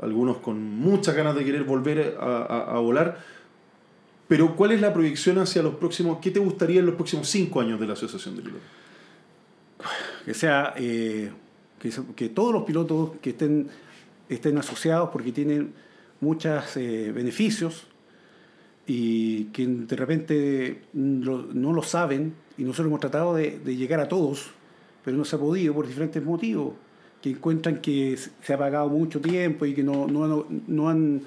algunos 0.01 0.37
con 0.37 0.61
muchas 0.61 1.15
ganas 1.15 1.35
de 1.35 1.43
querer 1.43 1.65
volver 1.65 2.17
a, 2.17 2.75
a, 2.75 2.79
volar. 2.79 3.19
Pero 4.29 4.55
¿cuál 4.55 4.71
es 4.71 4.79
la 4.79 4.93
proyección 4.93 5.39
hacia 5.39 5.61
los 5.61 5.75
próximos, 5.75 6.19
qué 6.21 6.31
te 6.31 6.39
gustaría 6.39 6.79
en 6.79 6.85
los 6.85 6.95
próximos 6.95 7.27
cinco 7.27 7.59
años 7.59 7.77
de 7.77 7.87
la 7.87 7.93
Asociación 7.93 8.37
de 8.37 8.41
Pilotos? 8.43 8.67
Que 10.23 10.33
sea, 10.33 10.73
eh, 10.77 11.29
que, 11.79 12.29
todos 12.29 12.53
los 12.53 12.63
pilotos 12.63 13.11
que 13.21 13.31
estén, 13.31 13.67
estén 14.29 14.57
asociados 14.57 15.09
porque 15.09 15.31
tienen 15.31 15.73
muchos 16.19 16.77
eh, 16.77 17.11
beneficios 17.13 17.87
y 18.85 19.45
que 19.45 19.67
de 19.67 19.95
repente 19.95 20.81
no 20.93 21.73
lo 21.73 21.83
saben 21.83 22.33
y 22.57 22.63
nosotros 22.63 22.87
hemos 22.87 22.99
tratado 22.99 23.35
de, 23.35 23.59
llegar 23.75 23.99
a 23.99 24.07
todos, 24.07 24.49
pero 25.05 25.15
no 25.15 25.25
se 25.25 25.35
ha 25.35 25.39
podido 25.39 25.73
por 25.73 25.87
diferentes 25.87 26.23
motivos, 26.23 26.73
que 27.21 27.29
encuentran 27.29 27.81
que 27.81 28.17
se 28.17 28.53
ha 28.53 28.57
pagado 28.57 28.89
mucho 28.89 29.21
tiempo 29.21 29.65
y 29.65 29.73
que 29.73 29.83
no, 29.83 30.07
no, 30.07 30.89
han 30.89 31.21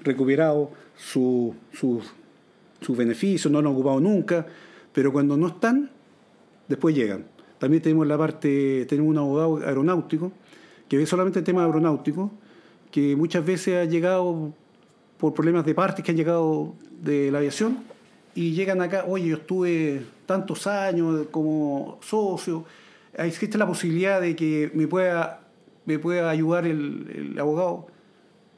recuperado 0.00 0.70
sus 0.96 1.54
su, 1.72 2.96
beneficios, 2.96 3.50
no 3.52 3.62
lo 3.62 3.70
han 3.70 3.74
ocupado 3.74 4.00
nunca, 4.00 4.46
pero 4.92 5.12
cuando 5.12 5.36
no 5.36 5.48
están, 5.48 5.90
después 6.68 6.94
llegan. 6.94 7.26
También 7.62 7.80
tenemos 7.80 8.08
la 8.08 8.18
parte, 8.18 8.86
tenemos 8.86 9.10
un 9.10 9.18
abogado 9.18 9.60
aeronáutico 9.64 10.32
que 10.88 10.96
ve 10.96 11.06
solamente 11.06 11.38
el 11.38 11.44
tema 11.44 11.64
aeronáutico 11.64 12.32
que 12.90 13.14
muchas 13.14 13.46
veces 13.46 13.76
ha 13.76 13.84
llegado 13.84 14.52
por 15.16 15.32
problemas 15.32 15.64
de 15.64 15.72
partes 15.72 16.04
que 16.04 16.10
han 16.10 16.16
llegado 16.16 16.74
de 16.90 17.30
la 17.30 17.38
aviación 17.38 17.84
y 18.34 18.50
llegan 18.50 18.82
acá, 18.82 19.04
oye, 19.06 19.28
yo 19.28 19.36
estuve 19.36 20.02
tantos 20.26 20.66
años 20.66 21.28
como 21.30 22.00
socio, 22.02 22.64
existe 23.14 23.56
la 23.58 23.66
posibilidad 23.68 24.20
de 24.20 24.34
que 24.34 24.72
me 24.74 24.88
pueda, 24.88 25.42
me 25.86 26.00
pueda 26.00 26.30
ayudar 26.30 26.66
el, 26.66 27.36
abogado. 27.38 27.86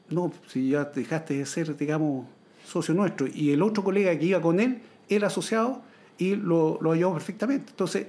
No, 0.09 0.33
si 0.47 0.69
ya 0.69 0.85
dejaste 0.85 1.35
de 1.35 1.45
ser, 1.45 1.77
digamos, 1.77 2.25
socio 2.65 2.95
nuestro. 2.95 3.27
Y 3.31 3.51
el 3.51 3.61
otro 3.61 3.83
colega 3.83 4.17
que 4.17 4.25
iba 4.25 4.41
con 4.41 4.59
él, 4.59 4.81
el 5.09 5.23
asociado, 5.23 5.83
y 6.17 6.35
lo, 6.35 6.79
lo 6.81 6.93
ayudó 6.93 7.13
perfectamente. 7.13 7.69
Entonces, 7.69 8.07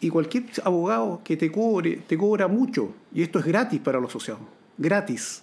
y 0.00 0.10
cualquier 0.10 0.44
abogado 0.64 1.20
que 1.24 1.36
te 1.36 1.50
cobre, 1.50 1.96
te 2.06 2.16
cobra 2.16 2.48
mucho, 2.48 2.94
y 3.12 3.22
esto 3.22 3.38
es 3.38 3.44
gratis 3.44 3.80
para 3.80 4.00
los 4.00 4.10
asociados, 4.10 4.42
gratis. 4.76 5.42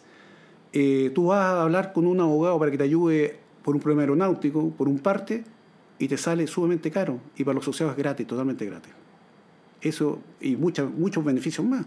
Eh, 0.72 1.12
tú 1.14 1.28
vas 1.28 1.40
a 1.40 1.62
hablar 1.64 1.94
con 1.94 2.06
un 2.08 2.20
abogado 2.20 2.60
para 2.60 2.72
que 2.72 2.78
te 2.78 2.84
ayude 2.84 3.40
por 3.64 3.76
un 3.76 3.82
problema 3.82 4.04
aeronáutico, 4.04 4.70
por 4.72 4.88
un 4.88 5.00
parte, 5.00 5.44
y 5.98 6.08
te 6.08 6.18
sale 6.18 6.46
sumamente 6.48 6.92
caro. 6.92 7.20
Y 7.38 7.44
para 7.44 7.56
los 7.56 7.64
asociados 7.64 7.94
es 7.94 7.98
gratis, 7.98 8.28
totalmente 8.28 8.66
gratis. 8.66 8.92
Eso 9.82 10.20
y 10.42 10.56
muchos 10.56 10.92
muchos 10.92 11.24
beneficios 11.24 11.66
más. 11.66 11.86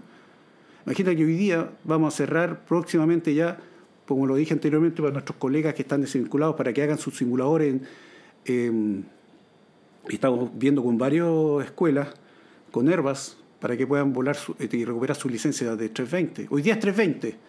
Imagínate 0.87 1.17
que 1.17 1.25
hoy 1.25 1.37
día 1.37 1.71
vamos 1.85 2.15
a 2.15 2.17
cerrar 2.17 2.65
próximamente 2.65 3.35
ya, 3.35 3.59
como 4.07 4.27
lo 4.27 4.37
dije 4.37 4.55
anteriormente, 4.55 5.03
para 5.03 5.13
nuestros 5.13 5.37
colegas 5.37 5.75
que 5.75 5.83
están 5.83 6.01
desvinculados 6.01 6.57
para 6.57 6.73
que 6.73 6.83
hagan 6.83 6.99
sus 6.99 7.17
simuladores. 7.17 7.77
estamos 10.09 10.51
viendo 10.55 10.83
con 10.83 10.97
varias 10.97 11.29
escuelas, 11.63 12.09
con 12.71 12.89
Airbus, 12.89 13.37
para 13.61 13.77
que 13.77 13.87
puedan 13.87 14.13
volar 14.13 14.37
y 14.59 14.85
recuperar 14.85 15.17
su 15.17 15.29
licencia 15.29 15.75
de 15.77 15.89
320. 15.89 16.47
Hoy 16.51 16.63
día 16.63 16.75
es 16.75 16.81
320 16.81 17.49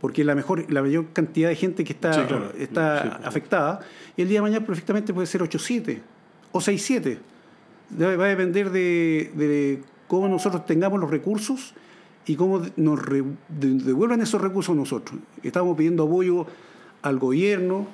porque 0.00 0.24
la, 0.24 0.34
mejor, 0.34 0.70
la 0.72 0.82
mayor 0.82 1.06
cantidad 1.12 1.48
de 1.48 1.56
gente 1.56 1.84
que 1.84 1.92
está, 1.92 2.52
está 2.58 3.16
afectada, 3.24 3.80
y 4.16 4.22
el 4.22 4.28
día 4.28 4.38
de 4.38 4.42
mañana 4.42 4.64
perfectamente 4.64 5.12
puede 5.12 5.26
ser 5.26 5.42
8-7 5.42 6.00
o 6.52 6.60
6-7. 6.60 7.18
Va 8.00 8.24
a 8.24 8.28
depender 8.28 8.70
de, 8.70 9.32
de, 9.34 9.82
cómo 10.06 10.28
nosotros 10.28 10.66
tengamos 10.66 11.00
los 11.00 11.10
recursos 11.10 11.74
y 12.26 12.36
cómo 12.36 12.62
nos 12.76 13.00
devuelvan 13.48 14.20
esos 14.20 14.40
recursos 14.40 14.74
a 14.74 14.78
nosotros. 14.78 15.18
Estamos 15.42 15.76
pidiendo 15.76 16.04
apoyo 16.04 16.46
al 17.02 17.18
gobierno 17.18 17.86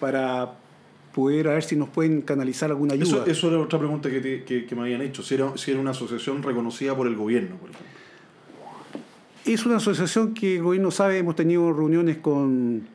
para 0.00 0.54
poder 1.16 1.48
a 1.48 1.54
ver 1.54 1.62
si 1.62 1.76
nos 1.76 1.88
pueden 1.88 2.20
canalizar 2.20 2.68
alguna 2.68 2.92
ayuda. 2.92 3.22
Eso, 3.22 3.26
eso 3.26 3.48
era 3.48 3.58
otra 3.58 3.78
pregunta 3.78 4.10
que, 4.10 4.44
que, 4.44 4.66
que, 4.66 4.74
me 4.74 4.82
habían 4.82 5.00
hecho, 5.00 5.22
si 5.22 5.34
era, 5.34 5.56
si 5.56 5.70
era 5.70 5.80
una 5.80 5.92
asociación 5.92 6.42
reconocida 6.42 6.94
por 6.94 7.06
el 7.06 7.16
gobierno, 7.16 7.56
por 7.56 7.70
ejemplo. 7.70 7.90
Es 9.46 9.64
una 9.64 9.76
asociación 9.76 10.34
que 10.34 10.56
el 10.56 10.62
gobierno 10.62 10.90
sabe, 10.90 11.16
hemos 11.16 11.34
tenido 11.34 11.72
reuniones 11.72 12.18
con 12.18 12.86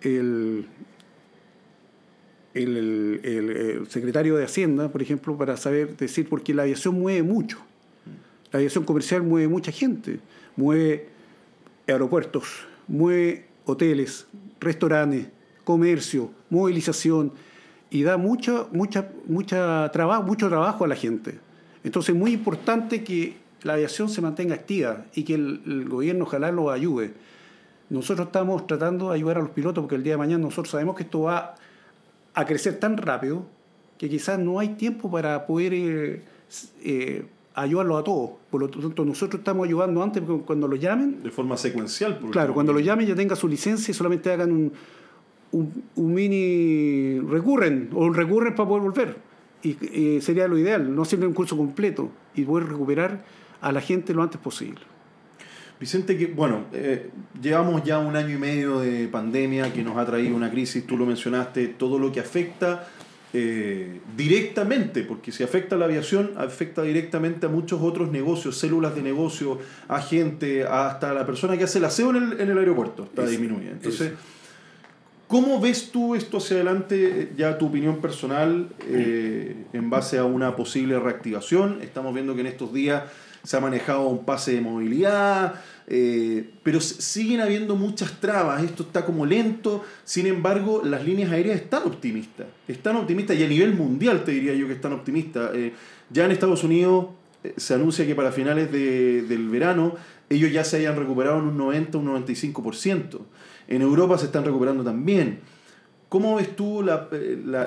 el, 0.00 0.64
el, 2.54 3.86
secretario 3.90 4.36
de 4.36 4.44
Hacienda, 4.44 4.90
por 4.90 5.02
ejemplo, 5.02 5.36
para 5.36 5.58
saber 5.58 5.98
decir, 5.98 6.26
porque 6.26 6.54
la 6.54 6.62
aviación 6.62 6.98
mueve 6.98 7.22
mucho. 7.22 7.58
La 8.52 8.60
aviación 8.60 8.84
comercial 8.84 9.22
mueve 9.22 9.48
mucha 9.48 9.70
gente, 9.70 10.18
mueve 10.56 11.08
aeropuertos, 11.86 12.66
mueve 12.88 13.44
hoteles, 13.66 14.28
restaurantes, 14.60 15.26
comercio, 15.64 16.30
movilización 16.50 17.32
y 17.90 18.02
da 18.02 18.16
mucho, 18.16 18.68
mucha, 18.72 19.08
mucha 19.26 19.90
trabajo, 19.92 20.22
mucho 20.22 20.48
trabajo 20.48 20.84
a 20.84 20.88
la 20.88 20.96
gente. 20.96 21.38
Entonces 21.82 22.14
es 22.14 22.20
muy 22.20 22.32
importante 22.32 23.04
que 23.04 23.36
la 23.62 23.74
aviación 23.74 24.08
se 24.08 24.20
mantenga 24.20 24.54
activa 24.54 25.04
y 25.14 25.24
que 25.24 25.34
el, 25.34 25.88
gobierno 25.88 26.24
ojalá 26.24 26.50
lo 26.52 26.70
ayude. 26.70 27.12
Nosotros 27.90 28.26
estamos 28.26 28.66
tratando 28.66 29.10
de 29.10 29.16
ayudar 29.16 29.38
a 29.38 29.40
los 29.40 29.50
pilotos 29.50 29.82
porque 29.82 29.96
el 29.96 30.02
día 30.02 30.14
de 30.14 30.18
mañana 30.18 30.42
nosotros 30.42 30.70
sabemos 30.70 30.96
que 30.96 31.04
esto 31.04 31.22
va 31.22 31.54
a 32.34 32.44
crecer 32.46 32.78
tan 32.80 32.96
rápido 32.96 33.46
que 33.98 34.08
quizás 34.08 34.38
no 34.38 34.58
hay 34.58 34.70
tiempo 34.70 35.10
para 35.10 35.46
poder 35.46 35.72
eh, 35.74 36.22
eh, 36.82 37.26
ayudarlos 37.54 38.00
a 38.00 38.04
todos. 38.04 38.30
Por 38.50 38.60
lo 38.60 38.68
tanto, 38.68 39.04
nosotros 39.04 39.38
estamos 39.38 39.66
ayudando 39.66 40.02
antes 40.02 40.22
cuando 40.44 40.66
lo 40.66 40.76
llamen. 40.76 41.22
De 41.22 41.30
forma 41.30 41.56
secuencial. 41.56 42.18
claro, 42.30 42.54
cuando 42.54 42.72
lo 42.72 42.80
llamen 42.80 43.06
ya 43.06 43.14
tenga 43.14 43.36
su 43.36 43.46
licencia 43.46 43.92
y 43.92 43.94
solamente 43.94 44.32
hagan 44.32 44.50
un, 44.50 44.72
un, 45.54 46.14
mini 46.14 47.20
recurren 47.20 47.90
o 47.92 48.04
un 48.04 48.14
recurren 48.14 48.54
para 48.54 48.68
poder 48.68 48.82
volver. 48.82 49.16
Y 49.62 50.20
sería 50.20 50.46
lo 50.46 50.58
ideal, 50.58 50.94
no 50.94 51.02
hacer 51.02 51.24
un 51.26 51.32
curso 51.32 51.56
completo 51.56 52.10
y 52.34 52.42
poder 52.42 52.68
recuperar 52.68 53.24
a 53.62 53.72
la 53.72 53.80
gente 53.80 54.12
lo 54.12 54.22
antes 54.22 54.38
posible. 54.38 54.80
Vicente, 55.80 56.16
que 56.16 56.26
bueno, 56.26 56.66
eh, 56.72 57.10
llevamos 57.40 57.82
ya 57.82 57.98
un 57.98 58.14
año 58.14 58.34
y 58.34 58.38
medio 58.38 58.80
de 58.80 59.08
pandemia 59.08 59.72
que 59.72 59.82
nos 59.82 59.96
ha 59.96 60.04
traído 60.04 60.36
una 60.36 60.50
crisis, 60.50 60.86
tú 60.86 60.96
lo 60.96 61.06
mencionaste, 61.06 61.68
todo 61.68 61.98
lo 61.98 62.12
que 62.12 62.20
afecta 62.20 62.86
eh, 63.32 64.00
directamente, 64.16 65.02
porque 65.02 65.32
si 65.32 65.42
afecta 65.42 65.74
a 65.74 65.78
la 65.78 65.86
aviación, 65.86 66.32
afecta 66.36 66.82
directamente 66.82 67.46
a 67.46 67.48
muchos 67.48 67.82
otros 67.82 68.12
negocios, 68.12 68.56
células 68.56 68.94
de 68.94 69.02
negocio, 69.02 69.58
a 69.88 70.00
gente, 70.00 70.64
hasta 70.64 71.12
la 71.12 71.26
persona 71.26 71.56
que 71.56 71.64
hace 71.64 71.78
el 71.78 71.86
aseo 71.86 72.10
en 72.10 72.16
el, 72.16 72.40
en 72.40 72.50
el 72.50 72.58
aeropuerto, 72.58 73.04
está 73.04 73.26
disminuida. 73.26 73.72
Entonces, 73.72 74.12
¿cómo 75.28 75.60
ves 75.60 75.90
tú 75.90 76.14
esto 76.14 76.38
hacia 76.38 76.56
adelante, 76.56 77.32
ya 77.36 77.58
tu 77.58 77.66
opinión 77.66 78.00
personal, 78.00 78.68
eh, 78.88 79.56
en 79.72 79.90
base 79.90 80.18
a 80.18 80.24
una 80.24 80.56
posible 80.56 80.98
reactivación? 80.98 81.80
Estamos 81.82 82.14
viendo 82.14 82.34
que 82.34 82.40
en 82.42 82.46
estos 82.48 82.72
días 82.72 83.04
se 83.44 83.56
ha 83.58 83.60
manejado 83.60 84.08
un 84.08 84.24
pase 84.24 84.54
de 84.54 84.62
movilidad, 84.62 85.60
eh, 85.86 86.48
pero 86.62 86.80
siguen 86.80 87.40
habiendo 87.42 87.76
muchas 87.76 88.18
trabas, 88.18 88.62
esto 88.62 88.84
está 88.84 89.04
como 89.04 89.26
lento, 89.26 89.84
sin 90.04 90.26
embargo 90.26 90.80
las 90.82 91.04
líneas 91.04 91.30
aéreas 91.30 91.56
están 91.60 91.82
optimistas, 91.82 92.46
están 92.66 92.96
optimistas 92.96 93.36
y 93.36 93.44
a 93.44 93.48
nivel 93.48 93.74
mundial 93.74 94.24
te 94.24 94.32
diría 94.32 94.54
yo 94.54 94.66
que 94.66 94.72
están 94.72 94.94
optimistas. 94.94 95.50
Eh, 95.54 95.74
ya 96.08 96.24
en 96.24 96.30
Estados 96.30 96.64
Unidos 96.64 97.08
eh, 97.44 97.52
se 97.58 97.74
anuncia 97.74 98.06
que 98.06 98.14
para 98.14 98.32
finales 98.32 98.72
del 98.72 99.48
verano 99.50 99.94
ellos 100.30 100.50
ya 100.50 100.64
se 100.64 100.78
hayan 100.78 100.96
recuperado 100.96 101.38
en 101.38 101.48
un 101.48 101.58
90, 101.58 101.98
un 101.98 102.26
95%. 102.26 103.20
En 103.68 103.82
Europa 103.82 104.18
se 104.18 104.26
están 104.26 104.44
recuperando 104.44 104.84
también. 104.84 105.40
¿Cómo 106.08 106.36
ves 106.36 106.54
tú 106.54 106.82
la, 106.82 107.08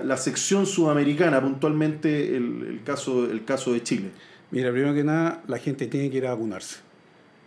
la, 0.04 0.18
sección 0.18 0.66
sudamericana, 0.66 1.42
puntualmente 1.42 2.38
el, 2.38 2.64
el, 2.64 2.84
caso, 2.84 3.30
el 3.30 3.44
caso 3.44 3.74
de 3.74 3.84
Chile? 3.84 4.12
Mira, 4.52 4.72
primero 4.72 4.94
que 4.94 5.04
nada, 5.04 5.44
la 5.48 5.58
gente 5.58 5.88
tiene 5.88 6.10
que 6.10 6.18
ir 6.18 6.28
a 6.28 6.30
vacunarse. 6.30 6.78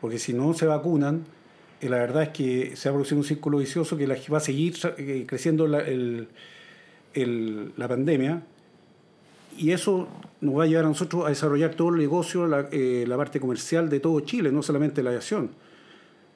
Porque 0.01 0.19
si 0.19 0.35
no 0.35 0.53
se 0.53 0.67
vacunan, 0.67 1.25
eh, 1.81 1.89
la 1.89 1.97
verdad 1.99 2.25
es 2.25 2.29
que 2.31 2.77
se 2.77 2.89
ha 2.89 2.93
producido 2.93 3.19
un 3.19 3.25
círculo 3.25 3.59
vicioso 3.59 3.97
que 3.97 4.07
va 4.07 4.37
a 4.37 4.41
seguir 4.41 4.75
eh, 4.99 5.25
creciendo 5.27 5.67
la, 5.67 5.83
la 7.15 7.89
pandemia. 7.89 8.43
Y 9.57 9.73
eso 9.73 10.09
nos 10.41 10.59
va 10.59 10.65
a 10.65 10.67
llevar 10.67 10.85
a 10.85 10.89
nosotros 10.89 11.27
a 11.27 11.31
desarrollar 11.31 11.75
todo 11.75 11.89
el 11.91 11.97
negocio, 11.97 12.47
la, 12.47 12.69
eh, 12.73 13.05
la 13.07 13.17
parte 13.17 13.41
comercial 13.41 13.89
de 13.89 14.01
todo 14.01 14.21
Chile, 14.21 14.53
no 14.53 14.63
solamente 14.63 15.03
la 15.03 15.11
aviación. 15.11 15.51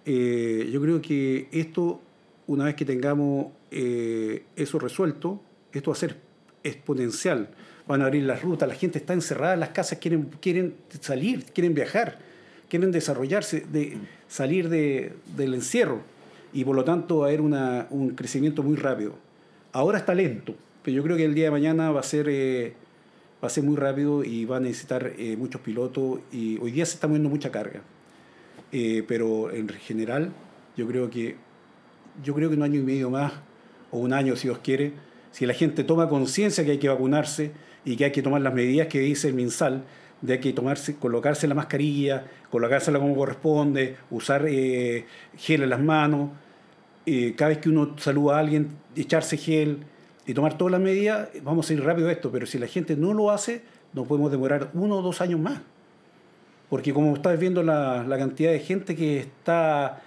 Yo 0.07 0.81
creo 0.81 1.01
que 1.01 1.49
esto, 1.53 2.01
una 2.47 2.64
vez 2.64 2.75
que 2.75 2.85
tengamos 2.85 3.49
eso 3.71 4.79
resuelto, 4.79 5.40
esto 5.73 5.90
va 5.90 5.97
a 5.97 6.01
ser 6.01 6.17
exponencial 6.62 7.49
van 7.87 8.03
a 8.03 8.07
abrir 8.07 8.25
las 8.25 8.43
rutas, 8.43 8.69
la 8.69 8.75
gente 8.75 8.99
está 8.99 9.12
encerrada 9.12 9.55
en 9.55 9.61
las 9.61 9.71
casas, 9.71 9.99
quieren, 9.99 10.31
quieren 10.40 10.75
salir, 11.01 11.45
quieren 11.47 11.75
viajar, 11.75 12.19
quieren 12.69 12.90
desarrollarse, 12.90 13.67
de, 13.71 13.99
salir 14.29 14.69
de, 14.69 15.12
del 15.37 15.55
encierro 15.55 16.01
y 16.53 16.64
por 16.64 16.77
lo 16.77 16.85
tanto 16.85 17.19
va 17.19 17.27
a 17.27 17.29
haber 17.29 17.40
una, 17.40 17.87
un 17.90 18.11
crecimiento 18.11 18.62
muy 18.62 18.77
rápido. 18.77 19.14
Ahora 19.73 19.99
está 19.99 20.14
lento, 20.14 20.55
pero 20.83 20.97
yo 20.97 21.03
creo 21.03 21.17
que 21.17 21.25
el 21.25 21.35
día 21.35 21.47
de 21.47 21.51
mañana 21.51 21.90
va 21.90 22.01
a 22.01 22.05
ser, 22.05 22.29
eh, 22.29 22.75
va 23.43 23.49
a 23.49 23.51
ser 23.51 23.64
muy 23.64 23.77
rápido 23.77 24.25
y 24.25 24.45
va 24.45 24.57
a 24.57 24.61
necesitar 24.61 25.12
eh, 25.19 25.37
muchos 25.37 25.61
pilotos 25.61 26.21
y 26.33 26.59
hoy 26.59 26.71
día 26.71 26.87
se 26.87 26.95
está 26.95 27.07
moviendo 27.07 27.29
mucha 27.29 27.51
carga. 27.51 27.83
Eh, 28.77 29.05
pero 29.07 29.53
en 29.53 29.69
general 29.69 30.33
yo 30.77 30.89
creo 30.89 31.09
que 31.09 31.37
yo 32.25 32.35
creo 32.35 32.51
que 32.51 32.57
un 32.57 32.65
año 32.65 32.81
y 32.81 32.83
medio 32.83 33.09
más 33.09 33.33
o 33.93 33.99
un 33.99 34.13
año 34.13 34.35
si 34.35 34.49
Dios 34.49 34.59
quiere 34.59 34.93
si 35.35 35.47
la 35.47 35.55
gente 35.55 35.83
toma 35.83 36.09
conciencia 36.09 36.65
que 36.65 36.71
hay 36.71 36.79
que 36.79 36.89
vacunarse 36.89 37.51
y 37.85 37.97
que 37.97 38.05
hay 38.05 38.13
que 38.13 38.23
tomar 38.23 38.41
las 38.41 38.55
medidas 38.55 38.87
que 38.87 39.01
dice 39.01 39.27
el 39.27 39.35
MinSal, 39.35 39.83
de 40.23 40.39
que 40.39 40.53
tomarse, 40.53 40.95
colocarse 40.95 41.49
la 41.49 41.57
mascarilla, 41.57 42.25
colocársela 42.51 43.01
como 43.01 43.17
corresponde, 43.17 43.97
usar 44.13 44.45
eh, 44.47 45.07
gel 45.37 45.65
en 45.65 45.71
las 45.71 45.81
manos, 45.81 46.31
eh, 47.05 47.35
cada 47.37 47.49
vez 47.49 47.59
que 47.59 47.69
uno 47.69 47.97
saluda 47.99 48.37
a 48.37 48.39
alguien, 48.39 48.77
echarse 48.95 49.37
gel 49.37 49.81
y 50.25 50.35
tomar 50.35 50.57
todas 50.57 50.71
las 50.71 50.81
medidas, 50.81 51.31
vamos 51.43 51.69
a 51.69 51.73
ir 51.73 51.83
rápido 51.83 52.09
esto, 52.11 52.31
pero 52.31 52.47
si 52.47 52.61
la 52.61 52.69
gente 52.69 52.95
no 52.95 53.13
lo 53.13 53.33
hace, 53.33 53.63
nos 53.93 54.07
podemos 54.07 54.31
demorar 54.31 54.71
uno 54.73 54.99
o 54.99 55.03
dos 55.03 55.21
años 55.21 55.41
más. 55.41 55.61
Porque 56.75 56.93
como 56.93 57.15
estás 57.15 57.39
viendo 57.39 57.63
la, 57.63 58.03
la 58.03 58.19
cantidad 58.19 58.51
de 58.51 58.59
gente 58.59 58.97
que 58.97 59.21
está 59.21 60.03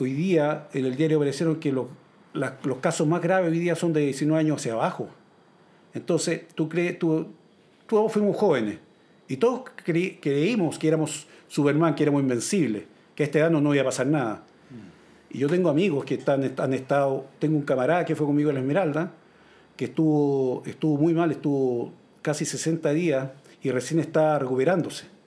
hoy 0.00 0.12
día, 0.12 0.66
en 0.72 0.84
el 0.84 0.96
diario 0.96 1.18
aparecieron 1.18 1.60
que 1.60 1.70
los, 1.70 1.86
los 2.32 2.78
casos 2.78 3.06
más 3.06 3.22
graves 3.22 3.52
hoy 3.52 3.60
día 3.60 3.76
son 3.76 3.92
de 3.92 4.00
19 4.00 4.40
años 4.40 4.56
hacia 4.56 4.72
abajo. 4.72 5.08
Entonces, 5.94 6.48
tú 6.56 6.68
crees, 6.68 6.98
tú, 6.98 7.28
todos 7.86 8.12
fuimos 8.12 8.36
jóvenes 8.36 8.80
y 9.28 9.36
todos 9.36 9.62
creímos 9.84 10.80
que 10.80 10.88
éramos 10.88 11.28
Superman, 11.46 11.94
que 11.94 12.02
éramos 12.02 12.22
invencibles, 12.22 12.86
que 13.14 13.22
a 13.22 13.26
este 13.26 13.40
año 13.44 13.60
no 13.60 13.72
iba 13.72 13.82
a 13.82 13.86
pasar 13.86 14.08
nada. 14.08 14.42
Y 15.30 15.38
yo 15.38 15.46
tengo 15.46 15.70
amigos 15.70 16.04
que 16.04 16.14
están, 16.14 16.42
han 16.58 16.74
estado, 16.74 17.26
tengo 17.38 17.56
un 17.56 17.62
camarada 17.62 18.04
que 18.04 18.16
fue 18.16 18.26
conmigo 18.26 18.50
en 18.50 18.56
la 18.56 18.62
Esmeralda, 18.62 19.12
que 19.76 19.84
estuvo, 19.84 20.64
estuvo 20.66 20.96
muy 20.96 21.14
mal, 21.14 21.30
estuvo 21.30 21.92
casi 22.20 22.44
60 22.44 22.90
días 22.94 23.30
y 23.62 23.70
recién 23.70 24.00
está 24.00 24.40
recuperándose. 24.40 25.19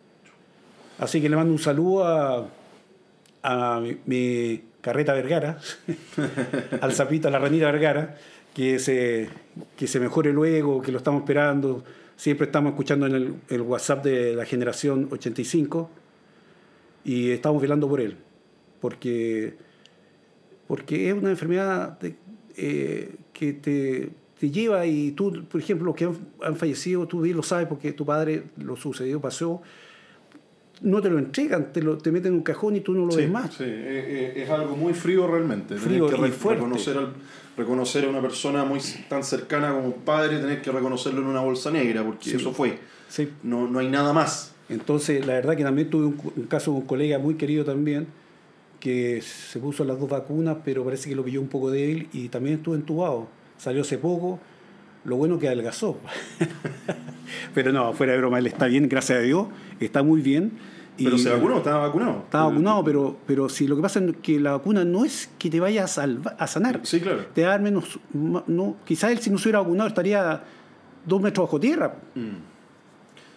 Así 1.00 1.22
que 1.22 1.30
le 1.30 1.36
mando 1.36 1.52
un 1.52 1.60
saludo 1.60 2.06
a, 2.06 2.48
a 3.44 3.82
mi, 4.06 4.64
carreta 4.82 5.14
Vergara, 5.14 5.60
al 6.82 6.94
sapito, 6.94 7.28
a 7.28 7.32
la 7.32 7.40
ranita 7.40 7.72
Vergara, 7.72 8.18
que 8.54 8.80
se, 8.80 9.30
que 9.78 9.88
se 9.88 10.00
mejore 10.00 10.34
luego, 10.34 10.82
que 10.82 10.92
lo 10.92 10.98
estamos 10.98 11.22
esperando. 11.22 11.84
Siempre 12.16 12.46
estamos 12.46 12.72
escuchando 12.72 13.08
en 13.08 13.42
el, 13.50 13.62
WhatsApp 13.62 14.04
de 14.04 14.36
la 14.36 14.46
generación 14.46 15.08
85 15.12 15.90
y 17.06 17.32
estamos 17.32 17.62
velando 17.62 17.88
por 17.88 18.00
él, 18.00 18.18
porque, 18.80 19.56
porque 20.68 21.10
es 21.10 21.16
una 21.16 21.32
enfermedad 21.32 21.98
eh, 22.56 23.16
que 23.34 23.54
te, 23.54 24.10
te, 24.40 24.52
lleva 24.52 24.86
y 24.86 25.12
tú, 25.12 25.46
por 25.50 25.60
ejemplo, 25.60 25.88
los 25.88 25.96
que 25.96 26.10
han, 26.42 26.56
fallecido, 26.56 27.08
tú 27.08 27.22
bien 27.22 27.36
lo 27.36 27.44
sabes 27.44 27.68
porque 27.68 27.94
tu 27.94 28.06
padre 28.06 28.44
lo 28.58 28.76
sucedió, 28.76 29.20
pasó, 29.20 29.62
no 30.84 31.02
te 31.02 31.10
lo 31.10 31.18
entregan, 31.18 31.72
te, 31.72 31.82
lo, 31.82 31.98
te 31.98 32.12
meten 32.12 32.34
en 32.34 32.40
un 32.40 32.44
cajón 32.44 32.76
y 32.76 32.82
tú 32.82 32.94
no 32.94 33.06
lo 33.06 33.16
ves 33.16 33.30
más. 33.30 33.54
Sí, 33.54 33.64
eh, 33.64 34.34
eh, 34.36 34.44
es 34.44 34.50
algo 34.50 34.76
muy 34.76 34.94
frío 34.94 35.26
realmente. 35.28 35.78
Frío 35.78 36.08
que 36.08 36.16
y 36.16 36.32
fuerte. 36.32 36.62
Reconocer, 36.62 36.98
reconocer 37.58 38.06
a 38.06 38.10
una 38.10 38.22
persona 38.22 38.66
muy 38.66 38.80
tan 39.08 39.24
cercana 39.24 39.74
como 39.74 39.88
un 39.88 40.02
padre, 40.02 40.40
tener 40.40 40.62
que 40.62 40.72
reconocerlo 40.72 41.22
en 41.22 41.28
una 41.28 41.40
bolsa 41.40 41.72
negra, 41.72 42.04
porque 42.04 42.36
eso 42.36 42.52
fue. 42.52 42.78
Sí. 43.08 43.30
No, 43.44 43.68
no 43.68 43.80
hay 43.80 43.90
nada 43.90 44.12
más. 44.12 44.54
Entonces, 44.68 45.26
la 45.26 45.34
verdad 45.34 45.56
que 45.56 45.64
también 45.64 45.90
tuve 45.90 46.06
un, 46.06 46.48
caso 46.48 46.72
de 46.72 46.78
un 46.78 46.86
colega 46.86 47.18
muy 47.18 47.36
querido 47.36 47.64
también, 47.64 48.08
que 48.82 49.22
se 49.22 49.60
puso 49.60 49.86
las 49.86 49.98
dos 50.00 50.10
vacunas, 50.10 50.58
pero 50.66 50.84
parece 50.84 51.10
que 51.10 51.16
lo 51.16 51.24
pilló 51.24 51.40
un 51.40 51.48
poco 51.48 51.72
débil 51.72 52.10
y 52.12 52.28
también 52.28 52.58
estuvo 52.58 52.76
entubado. 52.76 53.30
Salió 53.58 53.84
hace 53.84 53.98
poco, 53.98 54.40
lo 55.06 55.16
bueno 55.16 55.40
que 55.40 55.48
adelgazó. 55.48 55.98
pero 57.54 57.72
no, 57.72 57.94
fuera 57.94 58.12
de 58.12 58.18
broma, 58.18 58.40
él 58.40 58.48
está 58.48 58.66
bien, 58.66 58.90
gracias 58.90 59.20
a 59.20 59.22
Dios, 59.22 59.48
está 59.80 60.04
muy 60.04 60.22
bien 60.22 60.73
¿Pero 60.98 61.18
se 61.18 61.30
vacunó? 61.30 61.58
¿Estaba 61.58 61.88
vacunado? 61.88 62.24
Estaba 62.26 62.50
vacunado, 62.50 62.84
pero, 62.84 63.18
pero 63.26 63.50
si 63.50 63.68
lo 63.68 63.76
que 63.76 63.82
pasa 63.82 64.00
es 64.00 64.16
que 64.18 64.40
la 64.40 64.52
vacuna 64.52 64.86
no 64.86 65.06
es 65.06 65.30
que 65.40 65.50
te 65.50 65.60
vaya 65.60 65.86
a, 65.86 66.34
a 66.38 66.48
sanar. 66.48 66.82
Sí, 66.84 67.00
claro. 67.00 67.26
Te 67.34 67.42
da 67.42 67.58
menos... 67.58 68.00
No, 68.14 68.76
quizás 68.86 69.12
él 69.12 69.20
si 69.20 69.30
no 69.30 69.38
se 69.38 69.50
hubiera 69.50 69.60
vacunado 69.60 69.88
estaría 69.88 70.44
dos 71.06 71.22
metros 71.22 71.48
bajo 71.48 71.60
tierra. 71.60 71.96
Mm. 72.16 72.54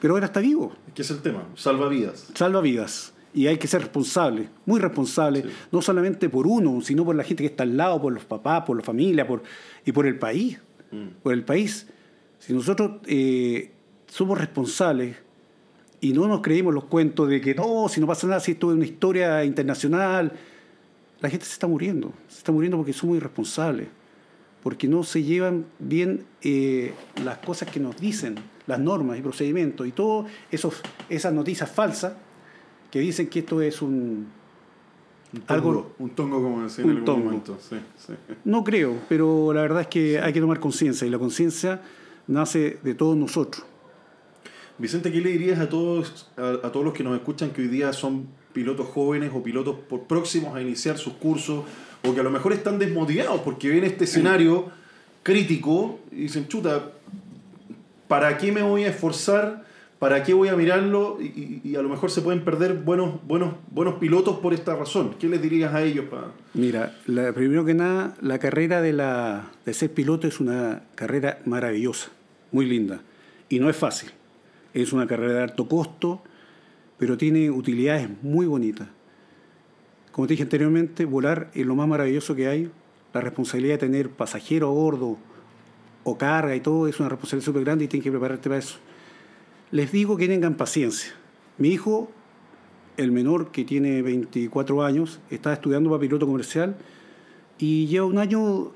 Pero 0.01 0.15
ahora 0.15 0.27
está 0.27 0.41
vivo. 0.41 0.73
¿Qué 0.95 1.03
es 1.03 1.11
el 1.11 1.23
tema? 1.23 1.45
Salva 1.55 1.89
vidas. 1.89 2.31
Salva 2.35 2.61
vidas. 2.61 3.15
Y 3.33 3.47
hay 3.49 3.59
que 3.59 3.67
ser 3.67 3.83
responsable, 3.83 4.49
muy 4.65 4.81
responsable, 4.81 5.45
no 5.71 5.83
solamente 5.83 6.31
por 6.31 6.47
uno, 6.47 6.81
sino 6.81 7.05
por 7.05 7.15
la 7.17 7.23
gente 7.23 7.43
que 7.43 7.49
está 7.49 7.65
al 7.65 7.77
lado, 7.77 8.01
por 8.01 8.13
los 8.13 8.25
papás, 8.25 8.63
por 8.67 8.79
la 8.79 8.83
familia 8.83 9.27
por, 9.27 9.43
y 9.85 9.93
por 9.93 10.07
el 10.07 10.19
país. 10.19 10.59
Mm. 10.91 11.23
Por 11.23 11.35
el 11.35 11.45
país. 11.45 11.87
Si 12.39 12.53
nosotros 12.53 12.93
eh, 13.07 13.73
somos 14.07 14.39
responsables, 14.39 15.17
y 16.07 16.13
no 16.13 16.29
nos 16.29 16.41
creímos 16.41 16.73
los 16.73 16.85
cuentos 16.85 17.29
de 17.29 17.41
que 17.41 17.53
no, 17.53 17.89
si 17.89 18.01
no 18.01 18.07
pasa 18.07 18.29
nada, 18.29 18.39
si 18.39 18.53
esto 18.53 18.71
es 18.71 18.77
una 18.77 18.85
historia 18.85 19.45
internacional. 19.45 20.33
La 21.21 21.29
gente 21.29 21.45
se 21.45 21.55
está 21.55 21.67
muriendo, 21.67 22.13
se 22.29 22.39
está 22.39 22.53
muriendo 22.53 22.77
porque 22.77 22.93
somos 22.93 23.17
irresponsables, 23.17 23.89
porque 24.63 24.87
no 24.87 25.03
se 25.03 25.25
llevan 25.25 25.67
bien 25.81 26.25
eh, 26.43 26.95
las 27.25 27.39
cosas 27.39 27.69
que 27.73 27.81
nos 27.81 27.97
dicen, 27.97 28.37
las 28.69 28.79
normas 28.79 29.19
y 29.19 29.23
procedimientos, 29.23 29.85
y 29.85 29.91
todas 29.91 30.31
esas 31.09 31.33
noticias 31.33 31.69
falsas 31.69 32.13
que 32.89 33.01
dicen 33.01 33.27
que 33.29 33.41
esto 33.41 33.61
es 33.61 33.83
un... 33.83 34.29
Un 35.33 35.41
tongo, 35.41 35.69
algo, 35.69 35.93
un 35.99 36.11
tongo 36.11 36.41
como 36.41 36.63
decía 36.63 36.85
en 36.85 36.91
algún 36.91 37.25
momento. 37.25 37.59
Sí, 37.59 37.77
sí. 37.97 38.13
No 38.45 38.63
creo, 38.63 38.95
pero 39.09 39.53
la 39.53 39.63
verdad 39.63 39.81
es 39.81 39.89
que 39.89 40.21
hay 40.21 40.33
que 40.33 40.41
tomar 40.41 40.61
conciencia, 40.61 41.05
y 41.05 41.11
la 41.11 41.19
conciencia 41.19 41.83
nace 42.29 42.79
de 42.85 42.95
todos 42.95 43.17
nosotros 43.17 43.67
Vicente, 44.79 45.11
¿qué 45.11 45.21
le 45.21 45.31
dirías 45.31 45.59
a 45.59 45.69
todos, 45.69 46.29
a, 46.37 46.71
todos 46.71 46.85
los 46.85 46.93
que 46.93 47.03
nos 47.03 47.17
escuchan 47.17 47.51
que 47.51 47.63
hoy 47.63 47.69
día 47.69 47.93
son 47.93 48.27
pilotos 48.53 48.89
jóvenes 48.89 49.31
o 49.35 49.43
pilotos 49.43 49.77
por 49.89 50.03
próximos 50.03 50.55
a 50.55 50.61
iniciar 50.61 50.99
sus 50.99 51.15
cursos 51.15 51.65
o 52.05 52.15
que 52.15 52.21
a 52.21 52.23
lo 52.23 52.31
mejor 52.31 52.53
están 52.53 52.79
desmotivados 52.79 53.41
porque 53.41 53.71
ven 53.71 53.85
este 53.85 54.05
escenario 54.05 54.71
crítico 55.23 55.99
y 56.13 56.23
dicen, 56.23 56.47
chuta, 56.47 56.93
¿para 58.07 58.37
qué 58.39 58.53
me 58.53 58.63
voy 58.63 58.85
a 58.85 58.89
esforzar? 58.89 59.65
¿Para 59.99 60.23
qué 60.23 60.35
voy 60.35 60.49
a 60.49 60.57
mirarlo? 60.57 61.19
Y, 61.21 61.75
a 61.75 61.81
lo 61.81 61.89
mejor 61.89 62.11
se 62.11 62.21
pueden 62.21 62.45
perder 62.45 62.75
buenos, 62.75 63.15
buenos, 63.27 63.55
buenos 63.71 63.95
pilotos 63.95 64.39
por 64.41 64.53
esta 64.53 64.77
razón. 64.77 65.17
¿Qué 65.19 65.27
les 65.27 65.41
dirías 65.41 65.73
a 65.73 65.83
ellos? 65.83 66.05
Para... 66.11 66.33
Mira, 66.53 66.95
primero 67.35 67.65
que 67.65 67.73
nada, 67.73 68.15
la 68.21 68.39
carrera 68.39 68.83
de, 68.83 68.93
la, 68.93 69.51
de 69.65 69.73
ser 69.73 69.91
piloto 69.91 70.29
es 70.29 70.39
una 70.39 70.83
carrera 70.95 71.39
maravillosa 71.47 72.11
muy 72.53 72.67
linda. 72.67 73.01
Y 73.49 73.59
no 73.59 73.71
es 73.71 73.77
fácil. 73.77 74.11
Es 74.77 74.93
una 74.93 75.07
carrera 75.07 75.33
de 75.33 75.43
alto 75.43 75.69
costo, 75.69 76.23
pero 76.99 77.17
tiene 77.17 77.51
utilidades 77.51 78.11
muy 78.23 78.45
bonitas. 78.45 78.87
Como 80.13 80.27
te 80.27 80.35
dije 80.35 80.43
anteriormente, 80.43 81.07
volar 81.07 81.51
es 81.55 81.65
lo 81.65 81.75
más 81.75 81.89
maravilloso 81.89 82.35
que 82.35 82.47
hay. 82.47 82.71
La 83.15 83.23
responsabilidad 83.23 83.77
de 83.77 83.87
tener 83.87 84.11
pasajero 84.11 84.69
a 84.69 84.73
bordo 84.73 85.17
o 86.05 86.19
carga 86.19 86.55
y 86.55 86.61
todo 86.61 86.89
es 86.89 87.01
una 87.01 87.09
responsabilidad 87.09 87.47
súper 87.47 87.65
grande 87.65 87.87
y 87.87 87.89
tienes 87.89 88.05
que 88.05 88.11
prepararte 88.11 88.51
para 88.51 88.59
eso. 88.59 88.77
Les 89.71 89.91
digo 89.91 90.19
que 90.19 90.29
tengan 90.29 90.57
paciencia. 90.57 91.11
Mi 91.57 91.71
hijo, 91.71 92.11
el 92.99 93.13
menor 93.13 93.53
que 93.53 93.65
tiene 93.65 94.03
24 94.03 94.85
años, 94.85 95.21
está 95.31 95.55
estudiando 95.55 95.89
para 95.89 96.01
piloto 96.01 96.27
comercial 96.27 96.77
y 97.59 97.87
lleva 97.87 98.05
un 98.05 98.19
año 98.19 98.73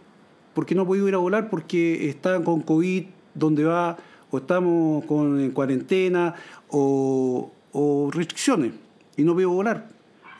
porque 0.54 0.74
no 0.74 0.82
ha 0.82 0.86
podido 0.86 1.08
ir 1.08 1.14
a 1.14 1.18
volar 1.18 1.50
porque 1.50 2.08
está 2.08 2.42
con 2.42 2.62
COVID, 2.62 3.04
donde 3.34 3.64
va, 3.64 3.98
o 4.30 4.38
estamos 4.38 5.04
con, 5.04 5.40
en 5.40 5.50
cuarentena 5.50 6.34
o, 6.68 7.50
o 7.72 8.10
restricciones 8.12 8.72
y 9.16 9.22
no 9.22 9.34
puedo 9.34 9.50
volar. 9.50 9.88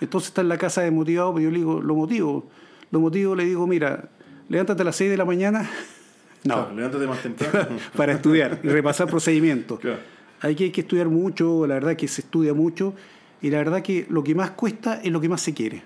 Entonces 0.00 0.28
está 0.28 0.40
en 0.40 0.48
la 0.48 0.58
casa 0.58 0.82
desmotivado, 0.82 1.34
pero 1.34 1.44
yo 1.44 1.50
le 1.50 1.58
digo, 1.58 1.80
lo 1.80 1.94
motivo. 1.94 2.44
Lo 2.90 3.00
motivo, 3.00 3.34
le 3.34 3.44
digo, 3.44 3.66
mira, 3.66 4.08
levántate 4.48 4.82
a 4.82 4.84
las 4.84 4.96
6 4.96 5.10
de 5.10 5.16
la 5.16 5.24
mañana. 5.24 5.70
No, 6.42 6.72
levántate 6.74 7.06
más 7.06 7.22
temprano. 7.22 7.76
para 7.94 8.14
estudiar 8.14 8.60
y 8.62 8.68
repasar 8.68 9.08
procedimientos. 9.08 9.78
Hay, 10.40 10.54
que, 10.54 10.64
hay 10.64 10.70
que 10.70 10.80
estudiar 10.80 11.10
mucho, 11.10 11.66
la 11.66 11.74
verdad 11.74 11.96
que 11.96 12.08
se 12.08 12.22
estudia 12.22 12.54
mucho, 12.54 12.94
y 13.42 13.50
la 13.50 13.58
verdad 13.58 13.82
que 13.82 14.06
lo 14.08 14.24
que 14.24 14.34
más 14.34 14.52
cuesta 14.52 15.02
es 15.02 15.12
lo 15.12 15.20
que 15.20 15.28
más 15.28 15.42
se 15.42 15.52
quiere. 15.52 15.82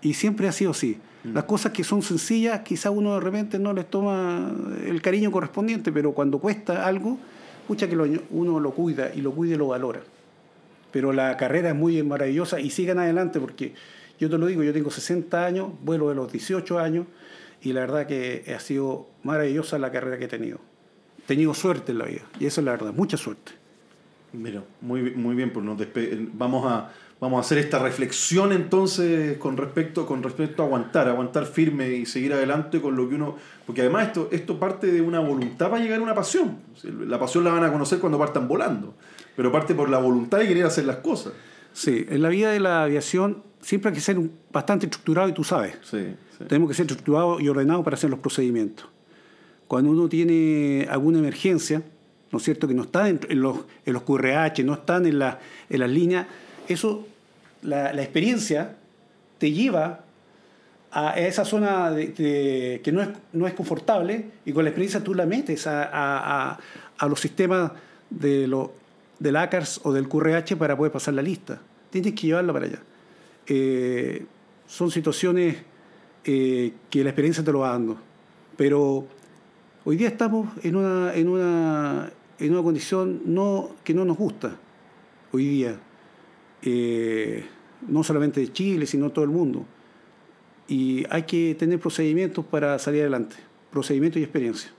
Y 0.00 0.14
siempre 0.14 0.48
ha 0.48 0.52
sido 0.52 0.70
así. 0.70 0.98
Mm. 1.24 1.34
Las 1.34 1.44
cosas 1.44 1.72
que 1.72 1.84
son 1.84 2.02
sencillas, 2.02 2.60
quizá 2.60 2.90
uno 2.90 3.14
de 3.14 3.20
repente 3.20 3.58
no 3.58 3.72
les 3.72 3.88
toma 3.88 4.50
el 4.86 5.02
cariño 5.02 5.30
correspondiente, 5.30 5.92
pero 5.92 6.12
cuando 6.12 6.38
cuesta 6.38 6.86
algo, 6.86 7.18
escucha 7.62 7.88
que 7.88 8.20
uno 8.30 8.60
lo 8.60 8.70
cuida 8.72 9.12
y 9.14 9.20
lo 9.20 9.32
cuida 9.32 9.54
y 9.54 9.58
lo 9.58 9.68
valora. 9.68 10.00
Pero 10.92 11.12
la 11.12 11.36
carrera 11.36 11.70
es 11.70 11.74
muy 11.74 12.02
maravillosa 12.02 12.60
y 12.60 12.70
sigan 12.70 12.98
adelante 12.98 13.38
porque 13.38 13.74
yo 14.18 14.28
te 14.28 14.38
lo 14.38 14.46
digo, 14.46 14.62
yo 14.62 14.72
tengo 14.72 14.90
60 14.90 15.44
años, 15.44 15.68
vuelo 15.82 16.08
de 16.08 16.14
los 16.14 16.32
18 16.32 16.78
años 16.78 17.06
y 17.62 17.72
la 17.72 17.80
verdad 17.80 18.06
que 18.06 18.52
ha 18.56 18.60
sido 18.60 19.06
maravillosa 19.22 19.78
la 19.78 19.92
carrera 19.92 20.18
que 20.18 20.24
he 20.24 20.28
tenido. 20.28 20.58
He 21.20 21.26
tenido 21.26 21.54
suerte 21.54 21.92
en 21.92 21.98
la 21.98 22.06
vida 22.06 22.22
y 22.40 22.46
eso 22.46 22.60
es 22.60 22.64
la 22.64 22.72
verdad, 22.72 22.92
mucha 22.92 23.16
suerte. 23.16 23.59
Mira, 24.32 24.62
muy, 24.80 25.10
muy 25.10 25.34
bien, 25.34 25.52
pues 25.52 25.64
nos 25.64 25.76
vamos 26.34 26.64
a 26.66 26.90
vamos 27.20 27.36
a 27.36 27.40
hacer 27.40 27.58
esta 27.58 27.78
reflexión 27.78 28.52
entonces 28.52 29.36
con 29.36 29.56
respecto, 29.56 30.06
con 30.06 30.22
respecto 30.22 30.62
a 30.62 30.66
aguantar, 30.66 31.08
aguantar 31.08 31.44
firme 31.44 31.90
y 31.92 32.06
seguir 32.06 32.32
adelante 32.32 32.80
con 32.80 32.96
lo 32.96 33.08
que 33.08 33.16
uno... 33.16 33.36
Porque 33.66 33.82
además 33.82 34.08
esto, 34.08 34.28
esto 34.32 34.58
parte 34.58 34.90
de 34.90 35.02
una 35.02 35.20
voluntad 35.20 35.70
para 35.70 35.82
llegar 35.82 36.00
a 36.00 36.02
una 36.02 36.14
pasión. 36.14 36.58
La 36.82 37.18
pasión 37.18 37.44
la 37.44 37.52
van 37.52 37.64
a 37.64 37.72
conocer 37.72 37.98
cuando 37.98 38.18
partan 38.18 38.48
volando, 38.48 38.94
pero 39.36 39.52
parte 39.52 39.74
por 39.74 39.90
la 39.90 39.98
voluntad 39.98 40.38
de 40.38 40.48
querer 40.48 40.64
hacer 40.64 40.86
las 40.86 40.96
cosas. 40.96 41.34
Sí, 41.72 42.06
en 42.08 42.22
la 42.22 42.30
vida 42.30 42.50
de 42.50 42.58
la 42.58 42.84
aviación 42.84 43.42
siempre 43.60 43.90
hay 43.90 43.94
que 43.94 44.00
ser 44.00 44.18
bastante 44.50 44.86
estructurado 44.86 45.28
y 45.28 45.32
tú 45.32 45.44
sabes. 45.44 45.76
Sí, 45.82 46.14
Tenemos 46.48 46.70
que 46.70 46.74
ser 46.74 46.84
estructurados 46.84 47.42
y 47.42 47.48
ordenados 47.48 47.84
para 47.84 47.94
hacer 47.94 48.08
los 48.08 48.18
procedimientos. 48.18 48.88
Cuando 49.68 49.90
uno 49.90 50.08
tiene 50.08 50.88
alguna 50.90 51.18
emergencia, 51.18 51.82
¿no 52.30 52.38
es 52.38 52.44
cierto? 52.44 52.68
Que 52.68 52.74
no 52.74 52.82
está 52.82 53.08
en, 53.08 53.20
los, 53.30 53.60
en 53.84 53.92
los 53.92 54.02
QRH, 54.02 54.64
no 54.64 54.74
están 54.74 55.06
en, 55.06 55.18
la, 55.18 55.38
en 55.68 55.80
las 55.80 55.90
líneas, 55.90 56.26
eso 56.68 57.06
la, 57.62 57.92
experiencia 58.02 58.76
te 59.38 59.52
lleva 59.52 60.04
a 60.92 61.18
esa 61.18 61.44
zona 61.44 61.94
que 61.96 62.90
no 62.92 63.02
es, 63.02 63.08
no 63.32 63.46
es 63.46 63.54
confortable 63.54 64.26
y 64.44 64.52
con 64.52 64.64
la 64.64 64.70
experiencia 64.70 65.02
tú 65.02 65.14
la 65.14 65.26
metes 65.26 65.66
a, 65.66 66.58
los 67.08 67.20
sistemas 67.20 67.72
de 68.10 68.46
lo, 68.46 68.72
del 69.18 69.36
ACARS 69.36 69.80
o 69.84 69.92
del 69.92 70.08
QRH 70.08 70.56
para 70.56 70.76
poder 70.76 70.92
pasar 70.92 71.14
la 71.14 71.22
lista. 71.22 71.60
Tienes 71.90 72.14
que 72.14 72.28
llevarla 72.28 72.52
para 72.52 72.66
allá. 72.66 72.82
Eh, 73.46 74.24
son 74.66 74.90
situaciones 74.90 75.56
eh, 76.24 76.72
que 76.90 77.02
la 77.02 77.10
experiencia 77.10 77.42
te 77.42 77.52
lo 77.52 77.60
va 77.60 77.70
dando. 77.70 77.96
Pero 78.56 79.06
hoy 79.84 79.96
día 79.96 80.08
estamos 80.08 80.48
en 80.62 80.76
una, 80.76 81.14
en 81.14 81.28
una, 81.28 82.10
en 82.40 82.52
una 82.52 82.62
condición 82.62 83.22
no, 83.26 83.70
que 83.84 83.94
no 83.94 84.04
nos 84.04 84.16
gusta. 84.16 84.56
Hoy 85.32 85.46
día 85.46 85.78
eh, 86.62 87.44
no 87.86 88.02
solamente 88.02 88.40
de 88.40 88.52
Chile, 88.52 88.86
sino 88.86 89.10
todo 89.10 89.24
el 89.24 89.30
mundo. 89.30 89.64
Y 90.68 91.04
hay 91.10 91.24
que 91.24 91.54
tener 91.58 91.78
procedimientos 91.78 92.44
para 92.44 92.78
salir 92.78 93.02
adelante, 93.02 93.36
procedimientos 93.70 94.20
y 94.20 94.24
experiencia. 94.24 94.70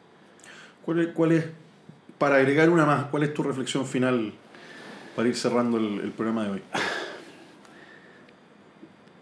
¿Cuál 0.84 1.32
es, 1.32 1.45
para 2.18 2.38
agregar 2.38 2.70
una 2.70 2.86
más, 2.86 3.05
cuál 3.05 3.24
es 3.24 3.34
tu 3.34 3.43
reflexión 3.43 3.86
final 3.86 4.34
para 5.16 5.28
ir 5.28 5.36
cerrando 5.36 5.78
el, 5.78 6.12
programa 6.12 6.45
de 6.45 6.49
hoy? 6.51 6.62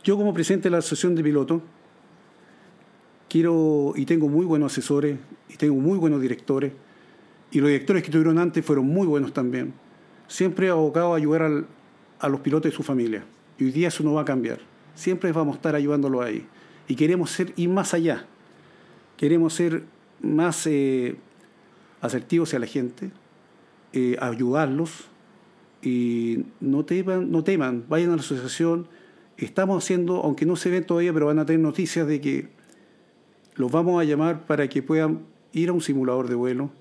Yo 0.04 0.16
como 0.16 0.34
presidente 0.34 0.66
de 0.66 0.72
la 0.72 0.78
Asociación 0.78 1.16
de 1.16 1.24
Pilotos, 1.24 1.62
quiero 3.28 3.94
y 3.96 4.06
tengo 4.06 4.30
muy 4.30 4.46
buenos 4.46 4.72
asesores 4.72 5.18
y 5.50 5.58
tengo 5.58 5.76
muy 5.76 5.98
buenos 5.98 6.22
directores 6.22 6.72
y 7.52 7.60
los 7.60 7.70
directores 7.70 8.04
que 8.04 8.12
tuvieron 8.12 8.38
antes 8.38 8.64
fueron 8.64 8.86
muy 8.88 9.08
buenos 9.08 9.34
también. 9.34 9.74
Siempre 10.28 10.68
he 10.68 10.70
abocado 10.70 11.14
a 11.14 11.18
ayudar 11.18 11.66
a 12.20 12.30
los 12.30 12.40
pilotos 12.42 12.72
y 12.72 12.76
su 12.76 12.84
familia. 12.84 13.24
Y 13.58 13.66
hoy 13.66 13.72
día 13.72 13.88
eso 13.88 14.04
no 14.04 14.14
va 14.14 14.22
a 14.22 14.26
cambiar. 14.26 14.60
Siempre 14.94 15.32
vamos 15.32 15.56
a 15.56 15.58
estar 15.58 15.76
ayudándolo 15.76 16.22
ahí. 16.22 16.46
Y 16.88 16.96
queremos 16.96 17.32
ser, 17.32 17.54
ir 17.56 17.70
más 17.70 17.94
allá. 17.94 18.26
Queremos 19.18 19.54
ser 19.54 19.84
más 20.22 20.66
eh, 20.68 21.16
asertivos 22.02 22.50
hacia 22.50 22.60
la 22.60 22.68
gente, 22.68 23.12
eh, 23.94 24.18
ayudarlos 24.20 25.10
y 25.82 26.46
no 26.60 26.86
teman, 26.86 27.32
no 27.32 27.44
teman, 27.44 27.86
vayan 27.88 28.12
a 28.12 28.16
la 28.16 28.22
asociación. 28.22 28.88
Estamos 29.38 29.84
haciendo, 29.84 30.22
aunque 30.24 30.46
no 30.46 30.56
se 30.56 30.70
ve 30.70 30.82
todavía, 30.82 31.14
pero 31.14 31.28
van 31.28 31.40
a 31.40 31.46
tener 31.46 31.62
noticias 31.62 32.08
de 32.08 32.22
que 32.22 32.50
los 33.56 33.72
vamos 33.72 34.02
a 34.02 34.04
llamar 34.04 34.46
para 34.46 34.68
que 34.68 34.84
puedan 34.84 35.22
ir 35.54 35.70
a 35.70 35.74
un 35.74 35.82
simulador 35.82 36.30
de 36.30 36.36
vuelo, 36.36 36.72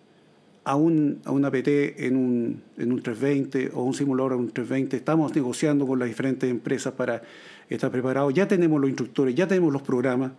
a 0.69 0.77
un, 0.77 1.23
a 1.25 1.31
un 1.31 1.47
APT 1.47 1.69
en 1.97 2.15
un, 2.15 2.63
en 2.77 2.93
un 2.93 3.03
320 3.03 3.71
o 3.73 3.85
un 3.85 3.95
simulador 3.95 4.35
en 4.35 4.41
un 4.41 4.51
320. 4.51 4.99
Estamos 4.99 5.35
negociando 5.35 5.87
con 5.87 5.99
las 5.99 6.09
diferentes 6.09 6.51
empresas 6.51 6.93
para 6.93 7.23
estar 7.71 7.91
preparados. 7.91 8.35
Ya 8.35 8.47
tenemos 8.47 8.79
los 8.79 8.91
instructores, 8.91 9.35
ya 9.35 9.49
tenemos 9.49 9.73
los 9.73 9.81
programas. 9.81 10.33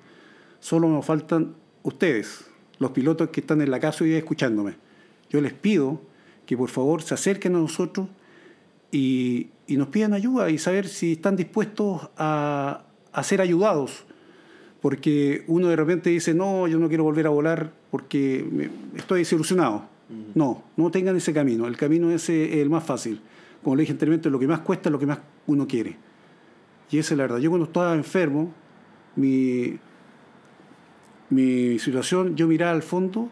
Solo 0.59 0.87
nos 0.87 1.03
faltan 1.03 1.55
ustedes, 1.81 2.45
los 2.77 2.91
pilotos 2.91 3.29
que 3.29 3.39
están 3.39 3.59
en 3.61 3.71
la 3.71 3.79
casa 3.79 4.03
hoy 4.03 4.13
escuchándome. 4.13 4.75
Yo 5.31 5.41
les 5.41 5.53
pido 5.53 5.99
que 6.45 6.55
por 6.55 6.69
favor 6.69 7.01
se 7.01 7.15
acerquen 7.15 7.55
a 7.55 7.59
nosotros 7.59 8.07
y, 8.91 9.47
y 9.65 9.77
nos 9.77 9.87
pidan 9.87 10.13
ayuda 10.13 10.51
y 10.51 10.59
saber 10.59 10.87
si 10.87 11.13
están 11.13 11.37
dispuestos 11.37 12.07
a, 12.17 12.83
a 13.11 13.23
ser 13.23 13.41
ayudados 13.41 14.05
porque 14.79 15.43
uno 15.47 15.69
de 15.69 15.75
repente 15.75 16.11
dice, 16.11 16.35
no, 16.35 16.67
yo 16.67 16.77
no 16.77 16.87
quiero 16.87 17.03
volver 17.03 17.25
a 17.25 17.31
volar 17.31 17.73
porque 17.89 18.69
estoy 18.95 19.21
desilusionado. 19.21 19.98
No, 20.33 20.63
no 20.75 20.89
tengan 20.89 21.15
ese 21.15 21.33
camino. 21.33 21.67
El 21.67 21.77
camino 21.77 22.11
es 22.11 22.29
el 22.29 22.69
más 22.69 22.83
fácil. 22.83 23.21
Como 23.63 23.75
le 23.75 23.81
dije 23.81 23.91
anteriormente, 23.91 24.29
lo 24.29 24.39
que 24.39 24.47
más 24.47 24.61
cuesta 24.61 24.89
es 24.89 24.91
lo 24.91 24.99
que 24.99 25.05
más 25.05 25.19
uno 25.47 25.67
quiere. 25.67 25.97
Y 26.89 26.97
esa 26.97 27.13
es 27.13 27.17
la 27.17 27.23
verdad. 27.25 27.37
Yo 27.37 27.49
cuando 27.49 27.67
estaba 27.67 27.93
enfermo, 27.93 28.51
mi, 29.15 29.79
situación, 31.77 32.35
yo 32.35 32.47
miraba 32.47 32.71
al 32.71 32.83
fondo, 32.83 33.29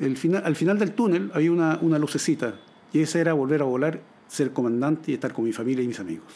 al 0.00 0.56
final 0.56 0.78
del 0.78 0.92
túnel 0.92 1.30
había 1.34 1.52
una, 1.52 1.78
una 1.82 1.98
lucecita. 1.98 2.54
Y 2.92 3.00
esa 3.00 3.20
era 3.20 3.32
volver 3.34 3.60
a 3.62 3.64
volar, 3.64 4.00
ser 4.28 4.52
comandante 4.52 5.10
y 5.10 5.14
estar 5.14 5.32
con 5.32 5.44
mi 5.44 5.52
familia 5.52 5.84
y 5.84 5.88
mis 5.88 6.00
amigos. 6.00 6.32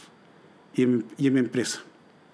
Y 0.74 0.82
en, 0.82 1.04
mi 1.18 1.38
empresa. 1.38 1.82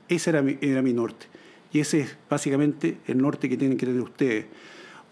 Ese 0.09 0.30
era 0.30 0.43
mi, 0.43 0.93
norte. 0.93 1.26
Y 1.72 1.80
ese 1.80 2.01
es 2.01 2.16
básicamente 2.28 2.99
el 3.07 3.18
norte 3.18 3.49
que 3.49 3.57
tienen 3.57 3.76
que 3.76 3.86
tener 3.86 4.01
ustedes. 4.01 4.47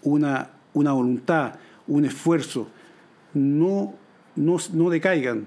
Una 0.03 0.51
voluntad, 0.72 1.55
un 1.87 2.05
esfuerzo. 2.05 2.68
No, 3.34 3.95
no, 4.34 4.57
no 4.72 4.91
decaigan. 4.91 5.47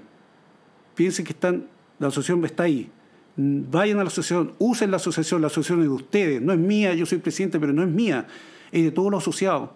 Piensen 0.96 1.26
que 1.26 1.34
están, 1.34 1.68
la 2.00 2.08
asociación 2.08 2.44
está 2.46 2.64
ahí. 2.64 2.90
Vayan 3.36 4.00
a 4.00 4.04
la 4.04 4.10
asociación, 4.10 4.54
usen 4.60 4.92
la 4.92 4.98
asociación, 4.98 5.42
la 5.42 5.48
asociación 5.48 5.80
es 5.80 5.86
de 5.86 5.94
ustedes. 5.94 6.42
No 6.42 6.52
es 6.52 6.60
mía, 6.60 6.94
yo 6.94 7.06
soy 7.06 7.20
presidente, 7.20 7.60
pero 7.60 7.72
no 7.74 7.84
es 7.84 7.90
mía. 7.90 8.28
Es 8.72 8.84
de 8.84 8.92
todos 8.92 9.12
los 9.12 9.24
asociados. 9.24 9.70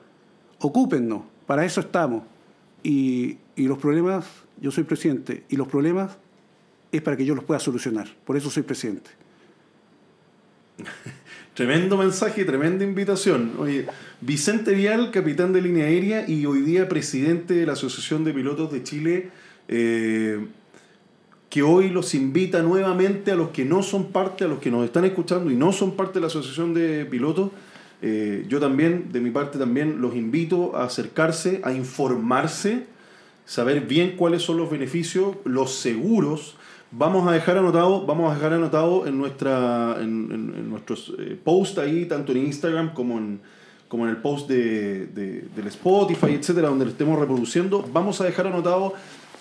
Ocúpennos, 0.59 1.23
para 1.47 1.65
eso 1.65 1.79
estamos. 1.79 2.23
Y, 2.83 3.37
y 3.55 3.67
los 3.67 3.77
problemas, 3.77 4.25
yo 4.59 4.71
soy 4.71 4.83
presidente, 4.83 5.45
y 5.49 5.55
los 5.55 5.67
problemas 5.67 6.17
es 6.91 7.01
para 7.01 7.17
que 7.17 7.25
yo 7.25 7.35
los 7.35 7.43
pueda 7.43 7.59
solucionar. 7.59 8.07
Por 8.25 8.37
eso 8.37 8.49
soy 8.49 8.63
presidente. 8.63 9.09
Tremendo 11.53 11.97
mensaje, 11.97 12.45
tremenda 12.45 12.83
invitación. 12.83 13.51
Oye, 13.59 13.85
Vicente 14.21 14.73
Vial, 14.73 15.11
capitán 15.11 15.53
de 15.53 15.61
línea 15.61 15.85
aérea 15.85 16.27
y 16.27 16.47
hoy 16.47 16.61
día 16.61 16.89
presidente 16.89 17.53
de 17.53 17.67
la 17.67 17.73
Asociación 17.73 18.23
de 18.23 18.33
Pilotos 18.33 18.71
de 18.71 18.81
Chile, 18.81 19.29
eh, 19.67 20.43
que 21.51 21.61
hoy 21.61 21.89
los 21.89 22.15
invita 22.15 22.63
nuevamente 22.63 23.31
a 23.31 23.35
los 23.35 23.49
que 23.49 23.65
no 23.65 23.83
son 23.83 24.11
parte, 24.11 24.45
a 24.45 24.47
los 24.47 24.57
que 24.57 24.71
nos 24.71 24.83
están 24.83 25.05
escuchando 25.05 25.51
y 25.51 25.55
no 25.55 25.71
son 25.71 25.95
parte 25.95 26.15
de 26.15 26.21
la 26.21 26.27
Asociación 26.27 26.73
de 26.73 27.05
Pilotos, 27.05 27.51
Eh, 28.05 28.43
yo 28.49 28.59
también, 28.59 29.13
de 29.13 29.21
mi 29.21 29.31
parte 29.31 29.57
también, 29.57 30.01
los 30.01 30.13
invito 30.13 30.75
a 30.75 30.83
acercarse, 30.83 31.61
a 31.63 31.71
informarse, 31.71 32.83
saber 33.45 33.87
bien 33.87 34.17
cuáles 34.17 34.41
son 34.41 34.57
los 34.57 34.69
beneficios, 34.69 35.37
los 35.45 35.75
seguros. 35.75 36.57
Vamos 36.95 37.27
a 37.27 37.31
dejar 37.31 37.57
anotado, 37.57 38.05
vamos 38.05 38.31
a 38.31 38.35
dejar 38.35 38.53
anotado 38.53 39.07
en, 39.07 39.17
nuestra, 39.17 39.97
en, 39.99 40.69
nuestros 40.69 41.11
eh, 41.17 41.35
posts 41.43 41.79
ahí, 41.79 42.05
tanto 42.05 42.33
en 42.33 42.45
Instagram 42.45 42.93
como 42.93 43.17
en, 43.17 43.41
como 43.87 44.03
en 44.03 44.11
el 44.11 44.17
post 44.17 44.47
de, 44.47 45.07
del 45.07 45.67
Spotify, 45.67 46.33
etcétera, 46.33 46.67
donde 46.67 46.85
lo 46.85 46.91
estemos 46.91 47.19
reproduciendo. 47.19 47.83
Vamos 47.91 48.21
a 48.21 48.25
dejar 48.25 48.45
anotado 48.45 48.93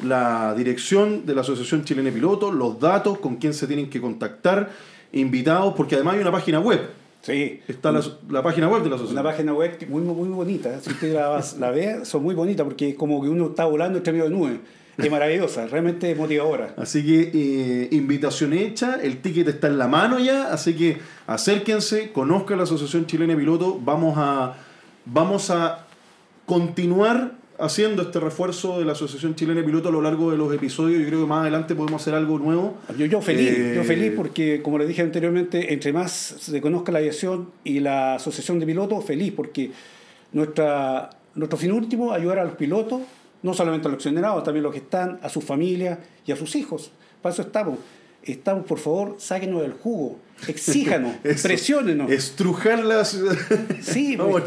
la 0.03 0.55
dirección 0.55 1.27
de 1.27 1.35
la 1.35 1.43
Asociación 1.43 1.85
Chilena 1.85 2.07
de 2.07 2.13
Pilotos, 2.13 2.55
los 2.55 2.81
datos, 2.81 3.19
con 3.19 3.37
quién 3.37 3.53
se 3.53 3.67
tienen 3.67 3.91
que 3.91 4.01
contactar, 4.01 4.71
invitados, 5.13 5.75
porque 5.77 5.97
además 5.97 6.15
hay 6.15 6.21
una 6.23 6.33
página 6.33 6.59
web. 6.59 6.81
Sí. 7.21 7.61
Está 7.69 7.93
la, 7.93 8.43
página 8.43 8.67
web 8.69 8.83
de 8.83 8.89
la 8.89 8.97
asociación. 8.97 9.21
Una 9.21 9.31
página 9.31 9.53
web 9.53 9.77
muy, 9.91 10.01
muy 10.01 10.29
bonita. 10.31 10.81
Si 10.81 10.89
usted 10.89 11.15
la, 11.15 11.45
la 11.59 11.71
ve, 11.71 12.07
son 12.07 12.23
muy 12.23 12.35
bonitas 12.35 12.65
porque 12.65 12.89
es 12.89 12.95
como 12.95 13.21
que 13.23 13.29
uno 13.29 13.49
está 13.49 13.67
volando 13.67 13.99
entre 13.99 14.15
medio 14.15 14.25
de 14.25 14.31
nubes. 14.31 14.59
Es 14.99 15.11
maravillosa, 15.11 15.67
realmente 15.67 16.15
motivadora. 16.15 16.75
Así 16.77 17.05
que 17.05 17.31
eh, 17.33 17.89
invitación 17.93 18.53
hecha, 18.53 18.99
el 19.03 19.23
ticket 19.23 19.49
está 19.49 19.69
en 19.69 19.79
la 19.79 19.89
mano 19.89 20.19
ya, 20.19 20.53
así 20.53 20.75
que 20.75 20.99
acérquense, 21.27 22.13
conozcan 22.13 22.59
la 22.59 22.65
Asociación 22.65 23.07
Chilena 23.07 23.33
de 23.33 23.39
Pilotos, 23.39 23.83
vamos 23.83 24.15
a, 24.19 24.55
vamos 25.07 25.51
a 25.51 25.87
continuar 26.45 27.33
haciendo 27.59 28.03
este 28.03 28.21
refuerzo 28.21 28.79
de 28.79 28.85
la 28.85 28.93
Asociación 28.93 29.35
Chilena 29.35 29.61
de 29.61 29.67
Pilotos 29.67 29.89
a 29.89 29.93
lo 29.93 30.03
largo 30.03 30.31
de 30.31 30.37
los 30.37 30.53
episodios. 30.53 31.01
Yo 31.01 31.07
creo 31.07 31.21
que 31.21 31.27
más 31.27 31.43
adelante 31.43 31.75
podemos 31.75 32.03
hacer 32.03 32.15
algo 32.15 32.39
nuevo. 32.39 32.77
Yo, 32.99 33.07
yo 33.07 33.23
feliz, 33.23 33.57
yo 33.57 33.81
eh, 33.81 33.85
feliz 33.85 34.13
porque, 34.15 34.61
como 34.63 34.79
le 34.79 34.87
dije 34.87 35.01
anteriormente, 35.01 35.73
entre 35.73 35.93
más 35.93 36.13
se 36.13 36.61
conozca 36.61 36.93
la 36.93 36.99
aviación 36.99 37.51
y 37.65 37.81
la 37.81 38.17
Asociación 38.17 38.59
de 38.59 38.67
Pilotos, 38.67 39.05
feliz 39.05 39.33
porque 39.35 39.71
nuestra, 40.33 41.11
nuestro 41.35 41.57
fin 41.57 41.73
último, 41.73 42.13
ayudar 42.13 42.41
a 42.41 42.45
los 42.45 42.55
pilotos 42.55 43.01
no 43.43 43.55
solamente 43.55 43.89
a 43.89 43.91
los 43.91 43.99
exonerados, 43.99 44.45
también 44.45 44.65
a 44.65 44.69
los 44.69 44.73
que 44.73 44.81
están, 44.81 45.19
a 45.23 45.29
sus 45.29 45.45
familias 45.45 45.99
y 46.27 46.33
a 46.33 46.37
sus 46.37 46.55
hijos. 46.57 46.93
Para 47.21 47.33
eso 47.33 47.43
estamos. 47.43 47.79
Estamos, 48.23 48.65
por 48.67 48.79
favor, 48.79 49.17
sáquenos 49.19 49.63
del 49.63 49.73
jugo, 49.73 50.17
exíjanos, 50.47 51.17
presionenos. 51.43 52.09
Estrujarlas. 52.09 53.19
Sí, 53.81 54.15
Vamos 54.17 54.43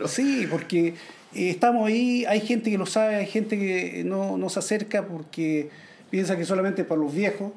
a 0.00 0.06
Sí, 0.06 0.46
porque 0.48 0.94
eh, 1.34 1.50
estamos 1.50 1.88
ahí, 1.88 2.24
hay 2.26 2.40
gente 2.40 2.70
que 2.70 2.78
lo 2.78 2.86
sabe, 2.86 3.16
hay 3.16 3.26
gente 3.26 3.58
que 3.58 4.04
no, 4.04 4.38
no 4.38 4.48
se 4.48 4.60
acerca 4.60 5.08
porque 5.08 5.70
piensa 6.08 6.36
que 6.36 6.44
solamente 6.44 6.84
para 6.84 7.00
los 7.00 7.12
viejos. 7.12 7.52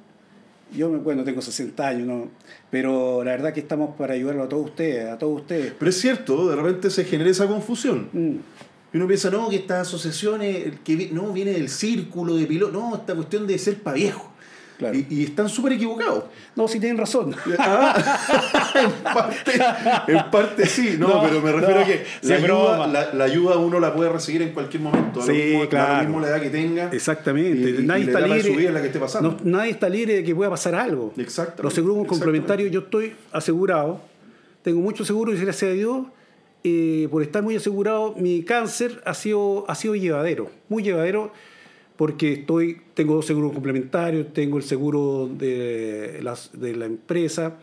Yo, 0.76 0.90
bueno, 0.90 1.24
tengo 1.24 1.42
60 1.42 1.88
años, 1.88 2.08
¿no? 2.08 2.30
pero 2.70 3.24
la 3.24 3.32
verdad 3.32 3.54
que 3.54 3.60
estamos 3.60 3.96
para 3.96 4.14
ayudarlo 4.14 4.44
a 4.44 4.50
todos 4.50 4.66
ustedes, 4.66 5.10
a 5.10 5.18
todos 5.18 5.42
ustedes. 5.42 5.74
Pero 5.78 5.90
es 5.90 6.00
cierto, 6.00 6.50
de 6.50 6.56
repente 6.56 6.90
se 6.90 7.04
genera 7.06 7.30
esa 7.30 7.48
confusión. 7.48 8.10
Mm. 8.14 8.36
Y 8.92 8.98
uno 8.98 9.08
piensa, 9.08 9.30
no, 9.30 9.50
que 9.50 9.58
estas 9.58 9.88
asociaciones, 9.88 10.80
que 10.84 11.10
no, 11.12 11.32
viene 11.32 11.52
del 11.52 11.70
círculo 11.70 12.36
de 12.36 12.46
pilotos, 12.46 12.74
no, 12.74 12.96
esta 12.96 13.14
cuestión 13.14 13.46
de 13.46 13.58
ser 13.58 13.82
para 13.82 13.96
viejo. 13.96 14.30
Y, 15.10 15.26
están 15.26 15.50
súper 15.50 15.74
equivocados. 15.74 16.26
No, 16.56 16.68
si 16.68 16.80
tienen 16.80 16.98
razón. 16.98 17.36
Ah, 19.12 19.32
en, 20.08 20.32
parte, 20.32 20.66
sí, 20.66 20.96
no, 20.98 21.22
pero 21.22 21.42
me 21.42 21.52
refiero 21.52 21.82
a 21.82 21.86
que 21.86 22.06
la 22.22 22.36
ayuda, 22.36 23.12
la, 23.14 23.24
ayuda, 23.24 23.58
uno 23.58 23.80
la 23.80 23.94
puede 23.94 24.10
recibir 24.10 24.42
en 24.42 24.54
cualquier 24.54 24.84
momento. 24.84 25.22
Sí, 25.22 25.60
claro. 25.70 26.04
la 26.04 26.04
misma 26.04 26.28
edad 26.28 26.42
que 26.42 26.50
tenga. 26.50 26.90
Exactamente. 26.92 27.82
nadie 27.84 28.06
está 28.06 28.22
libre. 28.22 28.72
la 28.72 28.82
que 28.82 28.88
esté 28.88 29.00
pasando. 29.00 29.38
nadie 29.44 29.72
está 29.72 29.90
libre 29.90 30.16
de 30.16 30.24
que 30.24 30.34
pueda 30.36 30.50
pasar 30.50 30.76
algo. 30.76 31.14
Exacto. 31.18 31.64
Los 31.64 31.74
seguros 31.74 32.08
complementarios, 32.08 32.72
yo 32.72 32.82
estoy 32.82 33.16
asegurado. 33.32 34.02
Tengo 34.62 34.80
mucho 34.82 35.04
seguro 35.04 35.34
y 35.34 35.40
gracias 35.40 35.72
a 35.72 35.74
Dios 35.74 36.06
eh, 36.64 37.08
por 37.10 37.22
estar 37.22 37.42
muy 37.42 37.56
asegurado, 37.56 38.16
mi 38.18 38.44
cáncer 38.44 39.02
ha 39.06 39.14
sido, 39.14 39.66
ha 39.70 39.76
sido 39.76 39.96
llevadero, 39.96 40.50
muy 40.68 40.84
llevadero, 40.84 41.32
porque 41.96 42.34
estoy, 42.34 42.82
tengo 42.94 43.16
dos 43.16 43.26
seguros 43.26 43.52
complementarios, 43.54 44.34
tengo 44.34 44.58
el 44.58 44.64
seguro 44.64 45.30
de, 45.32 46.22
de 46.54 46.76
la 46.76 46.86
empresa, 46.86 47.58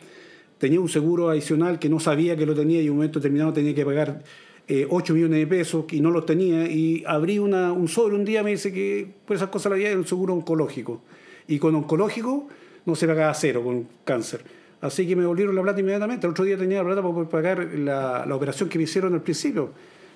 tenía 0.58 0.80
un 0.80 0.88
seguro 0.88 1.30
adicional 1.30 1.78
que 1.78 1.88
no 1.88 2.00
sabía 2.00 2.36
que 2.36 2.46
lo 2.46 2.54
tenía 2.54 2.80
y 2.80 2.86
en 2.86 2.92
un 2.92 2.96
momento 2.98 3.18
determinado 3.18 3.52
tenía 3.52 3.74
que 3.74 3.84
pagar 3.84 4.22
8 4.68 5.12
eh, 5.12 5.14
millones 5.14 5.38
de 5.40 5.46
pesos 5.46 5.84
y 5.90 6.00
no 6.00 6.10
los 6.10 6.26
tenía 6.26 6.66
y 6.66 7.04
abrí 7.06 7.38
una, 7.38 7.72
un 7.72 7.88
sobre 7.88 8.14
un 8.14 8.24
día 8.24 8.42
me 8.42 8.50
dice 8.50 8.72
que 8.72 9.08
por 9.26 9.36
esas 9.36 9.48
cosas 9.48 9.70
la 9.70 9.76
había 9.76 9.96
un 9.96 10.06
seguro 10.06 10.34
oncológico. 10.34 11.02
Y 11.48 11.58
con 11.58 11.74
oncológico 11.74 12.48
no 12.84 12.96
se 12.96 13.06
pagaba 13.06 13.32
cero 13.34 13.62
con 13.62 13.86
cáncer 14.04 14.42
Así 14.80 15.06
que 15.06 15.16
me 15.16 15.24
volvieron 15.26 15.54
la 15.54 15.62
plata 15.62 15.80
inmediatamente. 15.80 16.26
El 16.26 16.32
otro 16.32 16.44
día 16.44 16.56
tenía 16.56 16.78
la 16.78 16.84
plata 16.84 17.02
para 17.02 17.28
pagar 17.28 17.58
la, 17.74 18.24
la 18.26 18.34
operación 18.34 18.68
que 18.68 18.78
me 18.78 18.84
hicieron 18.84 19.14
al 19.14 19.22
principio, 19.22 19.70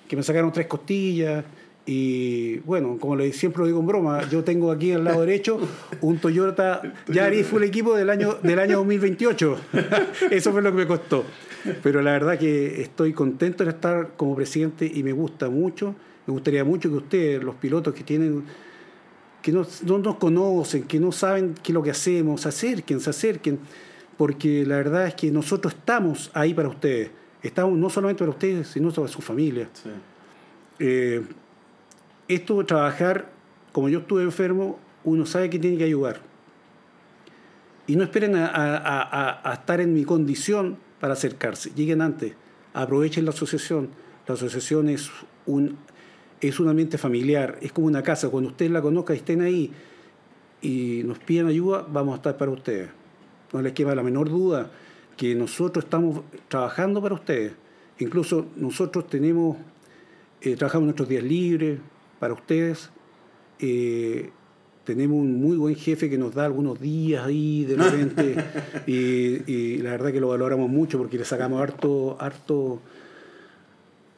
que 0.07 0.15
me 0.15 0.23
sacaron 0.23 0.51
tres 0.51 0.67
costillas. 0.67 1.43
Y 1.85 2.59
bueno, 2.59 2.97
como 2.99 3.19
siempre 3.31 3.61
lo 3.61 3.65
digo 3.65 3.79
en 3.79 3.87
broma, 3.87 4.29
yo 4.29 4.43
tengo 4.43 4.71
aquí 4.71 4.91
al 4.91 5.03
lado 5.03 5.21
derecho 5.21 5.59
un 6.01 6.19
Toyota 6.19 6.81
Yaris 7.07 7.47
Full 7.47 7.63
Equipo 7.63 7.95
del 7.95 8.09
año, 8.11 8.35
del 8.43 8.59
año 8.59 8.77
2028. 8.77 9.57
Eso 10.31 10.51
fue 10.51 10.61
lo 10.61 10.71
que 10.71 10.77
me 10.77 10.87
costó. 10.87 11.25
Pero 11.81 12.01
la 12.03 12.11
verdad 12.11 12.37
que 12.37 12.81
estoy 12.81 13.13
contento 13.13 13.63
de 13.63 13.71
estar 13.71 14.11
como 14.15 14.35
presidente 14.35 14.89
y 14.93 15.01
me 15.01 15.11
gusta 15.11 15.49
mucho. 15.49 15.95
Me 16.27 16.33
gustaría 16.33 16.63
mucho 16.63 16.89
que 16.89 16.95
ustedes, 16.95 17.43
los 17.43 17.55
pilotos 17.55 17.95
que 17.95 18.03
tienen 18.03 18.43
que 19.41 19.51
no, 19.51 19.65
no 19.85 19.97
nos 19.97 20.17
conocen, 20.17 20.83
que 20.83 20.99
no 20.99 21.11
saben 21.11 21.55
qué 21.63 21.71
es 21.71 21.73
lo 21.73 21.81
que 21.81 21.89
hacemos, 21.89 22.41
se 22.41 22.49
acerquen, 22.49 22.99
se 22.99 23.09
acerquen 23.09 23.59
porque 24.21 24.67
la 24.67 24.75
verdad 24.75 25.07
es 25.07 25.15
que 25.15 25.31
nosotros 25.31 25.73
estamos 25.73 26.29
ahí 26.35 26.53
para 26.53 26.69
ustedes. 26.69 27.09
Estamos 27.41 27.75
no 27.75 27.89
solamente 27.89 28.19
para 28.19 28.29
ustedes, 28.29 28.67
sino 28.67 28.91
para 28.91 29.07
su 29.07 29.19
familia. 29.19 29.67
Eh, 30.77 31.23
esto 32.27 32.59
de 32.59 32.65
trabajar, 32.65 33.31
como 33.71 33.89
yo 33.89 33.97
estuve 33.97 34.21
enfermo, 34.21 34.77
uno 35.05 35.25
sabe 35.25 35.49
que 35.49 35.57
tiene 35.57 35.75
que 35.75 35.85
ayudar. 35.85 36.21
Y 37.87 37.95
no 37.95 38.03
esperen 38.03 38.35
a, 38.35 39.41
estar 39.55 39.81
en 39.81 39.91
mi 39.91 40.03
condición 40.03 40.77
para 40.99 41.13
acercarse. 41.13 41.71
Lleguen 41.75 42.03
antes, 42.03 42.35
aprovechen 42.75 43.25
la 43.25 43.31
asociación. 43.31 43.89
La 44.27 44.35
asociación 44.35 44.89
es 44.89 45.09
un, 45.47 45.79
es 46.41 46.59
un 46.59 46.69
ambiente 46.69 46.99
familiar, 46.99 47.57
es 47.59 47.71
como 47.71 47.87
una 47.87 48.03
casa. 48.03 48.29
Cuando 48.29 48.51
ustedes 48.51 48.71
la 48.71 48.83
conozcan 48.83 49.15
y 49.15 49.17
estén 49.17 49.41
ahí 49.41 49.71
y 50.61 51.01
nos 51.05 51.17
piden 51.17 51.47
ayuda, 51.47 51.87
vamos 51.89 52.13
a 52.13 52.17
estar 52.17 52.37
para 52.37 52.51
ustedes 52.51 53.00
no 53.53 53.61
les 53.61 53.73
queda 53.73 53.95
la 53.95 54.03
menor 54.03 54.29
duda 54.29 54.71
que 55.17 55.35
nosotros 55.35 55.85
estamos 55.85 56.21
trabajando 56.47 57.01
para 57.01 57.15
ustedes. 57.15 57.53
Incluso 57.99 58.47
nosotros 58.55 59.07
tenemos, 59.07 59.57
eh, 60.41 60.55
trabajamos 60.55 60.85
nuestros 60.85 61.09
días 61.09 61.23
libres 61.23 61.79
para 62.19 62.33
ustedes. 62.33 62.89
Eh, 63.59 64.31
tenemos 64.83 65.17
un 65.17 65.39
muy 65.39 65.57
buen 65.57 65.75
jefe 65.75 66.09
que 66.09 66.17
nos 66.17 66.33
da 66.33 66.45
algunos 66.45 66.79
días 66.79 67.25
ahí 67.25 67.65
de 67.65 67.75
repente 67.77 68.35
y, 68.87 69.77
la 69.77 69.91
verdad 69.91 70.11
que 70.11 70.19
lo 70.19 70.29
valoramos 70.29 70.69
mucho 70.69 70.97
porque 70.97 71.17
le 71.19 71.25
sacamos 71.25 71.61
harto, 71.61 72.17
harto 72.19 72.81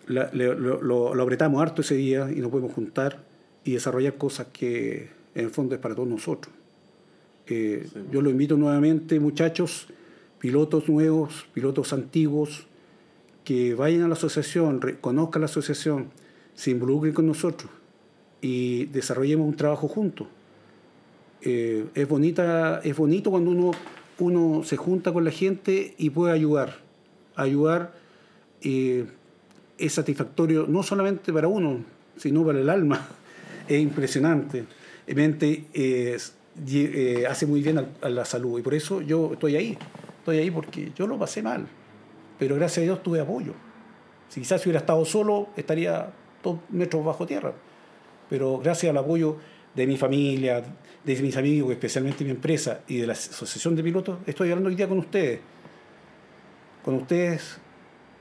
lo, 0.07 0.81
lo, 1.13 1.21
apretamos 1.21 1.61
harto 1.61 1.81
ese 1.81 1.95
día 1.95 2.31
y 2.31 2.39
nos 2.39 2.49
podemos 2.49 2.71
juntar 2.71 3.23
y 3.65 3.73
desarrollar 3.73 4.15
cosas 4.15 4.47
que 4.53 5.09
en 5.35 5.45
el 5.45 5.51
fondo 5.51 5.75
es 5.75 5.81
para 5.81 5.95
todos 5.95 6.07
nosotros. 6.07 6.53
Eh, 7.47 7.87
yo 8.11 8.21
lo 8.21 8.29
invito 8.29 8.55
nuevamente, 8.55 9.19
muchachos, 9.19 9.87
pilotos 10.39 10.87
nuevos, 10.87 11.45
pilotos 11.53 11.93
antiguos, 11.93 12.67
que 13.43 13.75
vayan 13.75 14.03
a 14.03 14.07
la 14.07 14.13
asociación, 14.13 14.81
reconozcan 14.81 15.41
la 15.41 15.45
asociación, 15.47 16.07
se 16.55 16.71
involucren 16.71 17.13
con 17.13 17.27
nosotros 17.27 17.69
y 18.41 18.85
desarrollemos 18.85 19.47
un 19.47 19.55
trabajo 19.55 19.87
juntos. 19.87 20.27
Eh, 21.41 21.85
es, 21.93 22.07
bonita, 22.07 22.79
es 22.83 22.95
bonito 22.95 23.31
cuando 23.31 23.51
uno, 23.51 23.71
uno 24.19 24.63
se 24.63 24.77
junta 24.77 25.11
con 25.11 25.25
la 25.25 25.31
gente 25.31 25.93
y 25.97 26.09
puede 26.09 26.33
ayudar. 26.33 26.77
Ayudar 27.35 27.93
eh, 28.61 29.05
es 29.77 29.93
satisfactorio 29.93 30.65
no 30.67 30.83
solamente 30.83 31.33
para 31.33 31.49
uno, 31.49 31.83
sino 32.17 32.45
para 32.45 32.59
el 32.59 32.69
alma. 32.69 33.07
Es 33.65 33.81
impresionante. 33.81 34.65
Mente, 35.07 35.67
eh, 36.55 37.25
hace 37.27 37.45
muy 37.45 37.61
bien 37.61 37.87
a, 38.01 38.09
la 38.09 38.25
salud. 38.25 38.59
Y 38.59 38.61
por 38.61 38.73
eso 38.73 39.01
yo 39.01 39.33
estoy 39.33 39.55
ahí. 39.55 39.77
Estoy 40.19 40.37
ahí 40.37 40.51
porque 40.51 40.91
yo 40.95 41.07
lo 41.07 41.17
pasé 41.17 41.41
mal. 41.41 41.67
Pero 42.39 42.55
gracias 42.55 42.79
a 42.79 42.81
Dios 42.81 43.03
tuve 43.03 43.19
apoyo. 43.19 43.53
Si 44.29 44.39
quizás 44.41 44.63
hubiera 44.65 44.79
estado 44.79 45.03
solo, 45.05 45.49
estaría 45.55 46.11
dos 46.41 46.59
metros 46.69 47.03
bajo 47.05 47.25
tierra. 47.25 47.53
Pero 48.29 48.57
gracias 48.59 48.89
al 48.89 48.97
apoyo 48.97 49.37
de 49.75 49.87
mi 49.87 49.97
familia, 49.97 50.63
de 51.03 51.21
mis 51.21 51.35
amigos, 51.37 51.71
especialmente 51.71 52.23
mi 52.23 52.31
empresa 52.31 52.81
y 52.87 52.97
de 52.97 53.07
la 53.07 53.13
Asociación 53.13 53.75
de 53.75 53.83
Pilotos, 53.83 54.19
estoy 54.25 54.49
hablando 54.49 54.69
hoy 54.69 54.75
día 54.75 54.87
con 54.87 54.99
ustedes. 54.99 55.39
Con 56.83 56.95
ustedes 56.95 57.59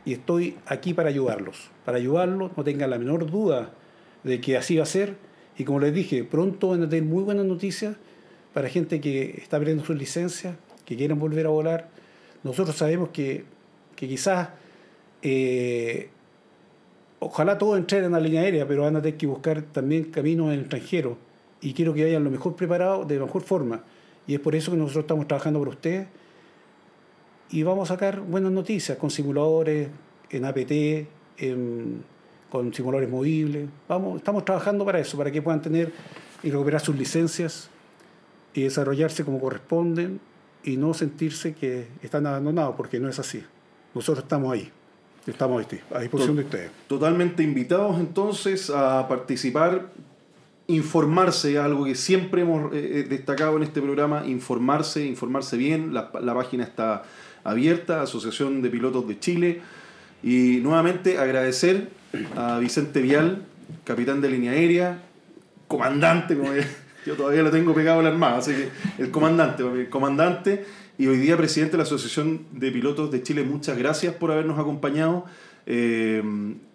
y 0.05 0.15
estoy 0.15 0.59
aquí 0.67 0.95
para 0.95 1.09
ayudarlos. 1.09 1.71
Para 1.85 1.99
ayudarlos, 1.99 2.57
no 2.57 2.65
tengan 2.65 2.91
la 2.91 2.99
menor 2.99 3.31
duda 3.31 3.73
de 4.25 4.41
que 4.41 4.57
así 4.57 4.77
va 4.77 4.83
a 4.83 4.87
ser. 4.87 5.17
Y 5.57 5.65
como 5.65 5.81
les 5.81 5.95
dije, 5.95 6.25
pronto 6.25 6.69
van 6.71 6.83
a 6.83 6.89
tener 6.89 7.05
muy 7.05 7.23
buenas 7.23 7.45
noticias 7.45 7.97
para 8.53 8.69
gente 8.69 9.01
que 9.01 9.37
está 9.39 9.57
abriendo 9.57 9.85
su 9.85 9.95
licencia, 9.95 10.57
que 10.85 10.97
quieren 10.97 11.19
volver 11.19 11.47
a 11.47 11.51
volar. 11.51 11.89
Nosotros 12.43 12.77
sabemos 12.77 13.11
que, 13.11 13.45
quizás 13.95 14.49
Eh, 15.25 16.09
ojalá 17.21 17.57
todos 17.57 17.79
entren 17.79 18.03
en 18.05 18.11
la 18.11 18.19
línea 18.19 18.41
aérea, 18.43 18.67
pero 18.67 18.83
van 18.83 18.97
a 18.97 19.01
tener 19.01 19.17
que 19.17 19.29
buscar 19.29 19.63
también 19.63 20.11
caminos 20.11 20.49
en 20.49 20.55
el 20.55 20.61
extranjero. 20.61 21.17
Y 21.61 21.73
quiero 21.75 21.95
que 21.95 22.03
vayan 22.03 22.25
lo 22.25 22.31
mejor 22.31 22.57
preparados, 22.57 23.07
de 23.07 23.19
la 23.19 23.27
mejor 23.27 23.43
forma. 23.43 23.85
Y 24.27 24.35
es 24.35 24.41
por 24.41 24.57
eso 24.57 24.73
que 24.73 24.77
nosotros 24.77 25.05
estamos 25.05 25.29
trabajando 25.29 25.61
por 25.61 25.69
ustedes. 25.69 26.09
Y 27.51 27.63
vamos 27.63 27.89
a 27.89 27.95
sacar 27.95 28.21
buenas 28.21 28.51
noticias 28.51 28.99
con 28.99 29.11
simuladores, 29.11 29.89
en 30.31 30.45
APT, 30.45 31.07
con 32.51 32.75
simuladores 32.75 33.09
movibles. 33.09 33.69
Vamos, 33.87 34.17
estamos 34.17 34.45
trabajando 34.45 34.85
para 34.85 34.99
eso, 34.99 35.17
para 35.17 35.31
que 35.31 35.41
puedan 35.41 35.63
tener 35.63 35.93
y 36.43 36.51
recuperar 36.51 36.81
sus 36.81 36.97
licencias 36.97 37.71
y 38.55 38.63
desarrollarse 38.63 39.25
como 39.25 39.41
corresponden 39.41 40.21
y 40.65 40.77
no 40.77 40.95
sentirse 40.95 41.55
que 41.55 41.89
están 42.03 42.27
abandonados, 42.27 42.75
porque 42.77 43.01
no 43.01 43.09
es 43.09 43.19
así. 43.19 43.43
Nosotros 43.95 44.25
estamos 44.25 44.53
ahí. 44.53 44.71
Estamos 45.27 45.65
a 45.95 46.01
disposición 46.01 46.37
de 46.37 46.43
ustedes. 46.43 46.71
Totalmente 46.89 47.43
invitados 47.43 48.01
entonces 48.01 48.71
a 48.71 49.07
participar, 49.07 49.93
informarse, 50.67 51.59
algo 51.59 51.85
que 51.85 51.95
siempre 51.95 52.43
hemos 52.43 52.73
eh, 52.73 53.01
eh, 53.01 53.07
destacado 53.09 53.57
en 53.57 53.63
este 53.63 53.81
programa, 53.81 54.27
informarse, 54.27 55.07
informarse 55.07 55.57
bien. 55.57 55.95
La, 55.95 56.11
la 56.21 56.35
página 56.35 56.65
está 56.65 57.05
abierta, 57.45 58.03
Asociación 58.03 58.63
de 58.63 58.71
Pilotos 58.71 59.07
de 59.07 59.19
Chile. 59.21 59.61
Y 60.25 60.61
nuevamente 60.63 61.19
agradecer 61.19 61.91
a 62.37 62.59
Vicente 62.59 63.01
Vial, 63.01 63.45
capitán 63.85 64.21
de 64.21 64.31
línea 64.31 64.53
aérea, 64.53 65.03
comandante, 65.69 66.37
como 66.37 66.53
yo 67.07 67.15
todavía 67.15 67.43
lo 67.43 67.51
tengo 67.51 67.75
pegado 67.75 68.01
a 68.01 68.03
la 68.03 68.09
armada, 68.11 68.39
así 68.39 68.53
que 68.53 69.03
el 69.03 69.11
comandante, 69.11 69.63
el 69.63 69.89
comandante 69.89 70.65
y 70.99 71.07
hoy 71.07 71.19
día 71.19 71.37
presidente 71.37 71.73
de 71.73 71.79
la 71.79 71.85
Asociación 71.85 72.47
de 72.53 72.71
Pilotos 72.71 73.11
de 73.11 73.23
Chile, 73.23 73.43
muchas 73.43 73.77
gracias 73.77 74.15
por 74.15 74.31
habernos 74.31 74.59
acompañado. 74.59 75.25
Eh, 75.67 76.23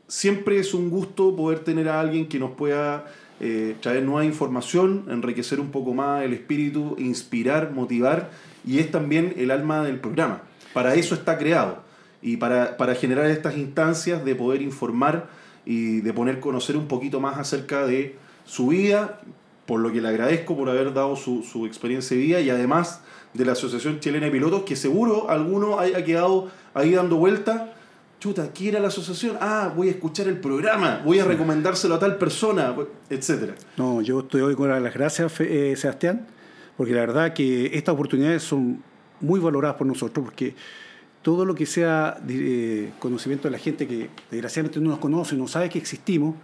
siempre 0.07 0.59
es 0.59 0.73
un 0.73 0.89
gusto 0.89 1.35
poder 1.35 1.59
tener 1.59 1.89
a 1.89 1.99
alguien 1.99 2.27
que 2.27 2.39
nos 2.39 2.51
pueda 2.51 3.05
eh, 3.39 3.75
traer 3.81 4.03
nueva 4.03 4.25
información, 4.25 5.05
enriquecer 5.09 5.59
un 5.59 5.69
poco 5.69 5.93
más 5.93 6.23
el 6.23 6.33
espíritu, 6.33 6.95
inspirar, 6.97 7.71
motivar, 7.71 8.31
y 8.65 8.79
es 8.79 8.89
también 8.89 9.33
el 9.37 9.51
alma 9.51 9.83
del 9.83 9.99
programa. 9.99 10.41
Para 10.73 10.95
eso 10.95 11.13
está 11.13 11.37
creado 11.37 11.83
y 12.21 12.37
para, 12.37 12.95
generar 12.95 13.25
estas 13.27 13.55
instancias 13.57 14.25
de 14.25 14.35
poder 14.35 14.61
informar 14.61 15.29
y 15.65 16.01
de 16.01 16.13
poner 16.13 16.39
conocer 16.39 16.75
un 16.77 16.87
poquito 16.87 17.19
más 17.19 17.37
acerca 17.37 17.85
de 17.85 18.15
su 18.45 18.67
vida, 18.67 19.21
por 19.67 19.81
lo 19.81 19.91
que 19.91 20.01
le 20.01 20.07
agradezco 20.07 20.57
por 20.57 20.69
haber 20.69 20.93
dado 20.93 21.15
su, 21.15 21.43
su 21.43 21.67
experiencia 21.67 22.17
de 22.17 22.23
vida 22.23 22.39
y 22.39 22.49
además 22.49 23.01
de 23.33 23.45
la 23.45 23.51
Asociación 23.51 23.99
Chilena 23.99 24.25
de 24.25 24.31
Pilotos, 24.31 24.63
que 24.63 24.75
seguro 24.75 25.29
alguno 25.29 25.77
haya 25.77 26.03
quedado 26.03 26.49
ahí 26.73 26.91
dando 26.91 27.17
vuelta. 27.17 27.73
Chuta, 28.19 28.51
¿qué 28.51 28.69
era 28.69 28.79
la 28.79 28.87
asociación? 28.87 29.37
Ah, 29.39 29.71
voy 29.75 29.89
a 29.89 29.91
escuchar 29.91 30.27
el 30.27 30.39
programa, 30.39 31.01
voy 31.05 31.19
a 31.19 31.25
recomendárselo 31.25 31.95
a 31.95 31.99
tal 31.99 32.17
persona, 32.17 32.73
etcétera. 33.09 33.53
No, 33.75 34.01
yo 34.01 34.21
estoy 34.21 34.41
hoy 34.41 34.55
con 34.55 34.69
las 34.69 34.93
gracias, 34.93 35.39
eh, 35.41 35.75
Sebastián, 35.77 36.25
porque 36.77 36.93
la 36.93 37.01
verdad 37.01 37.33
que 37.33 37.77
estas 37.77 37.93
oportunidades 37.93 38.41
son 38.41 38.81
muy 39.19 39.39
valoradas 39.39 39.77
por 39.77 39.85
nosotros, 39.85 40.25
porque 40.25 40.55
todo 41.21 41.45
lo 41.45 41.53
que 41.53 41.65
sea 41.67 42.19
eh, 42.27 42.91
conocimiento 42.99 43.49
de 43.49 43.51
la 43.51 43.59
gente 43.59 43.85
que 43.85 44.09
desgraciadamente 44.31 44.79
no 44.79 44.91
nos 44.91 44.99
conoce, 44.99 45.35
no 45.35 45.47
sabe 45.47 45.69
que 45.69 45.77
existimos, 45.77 46.35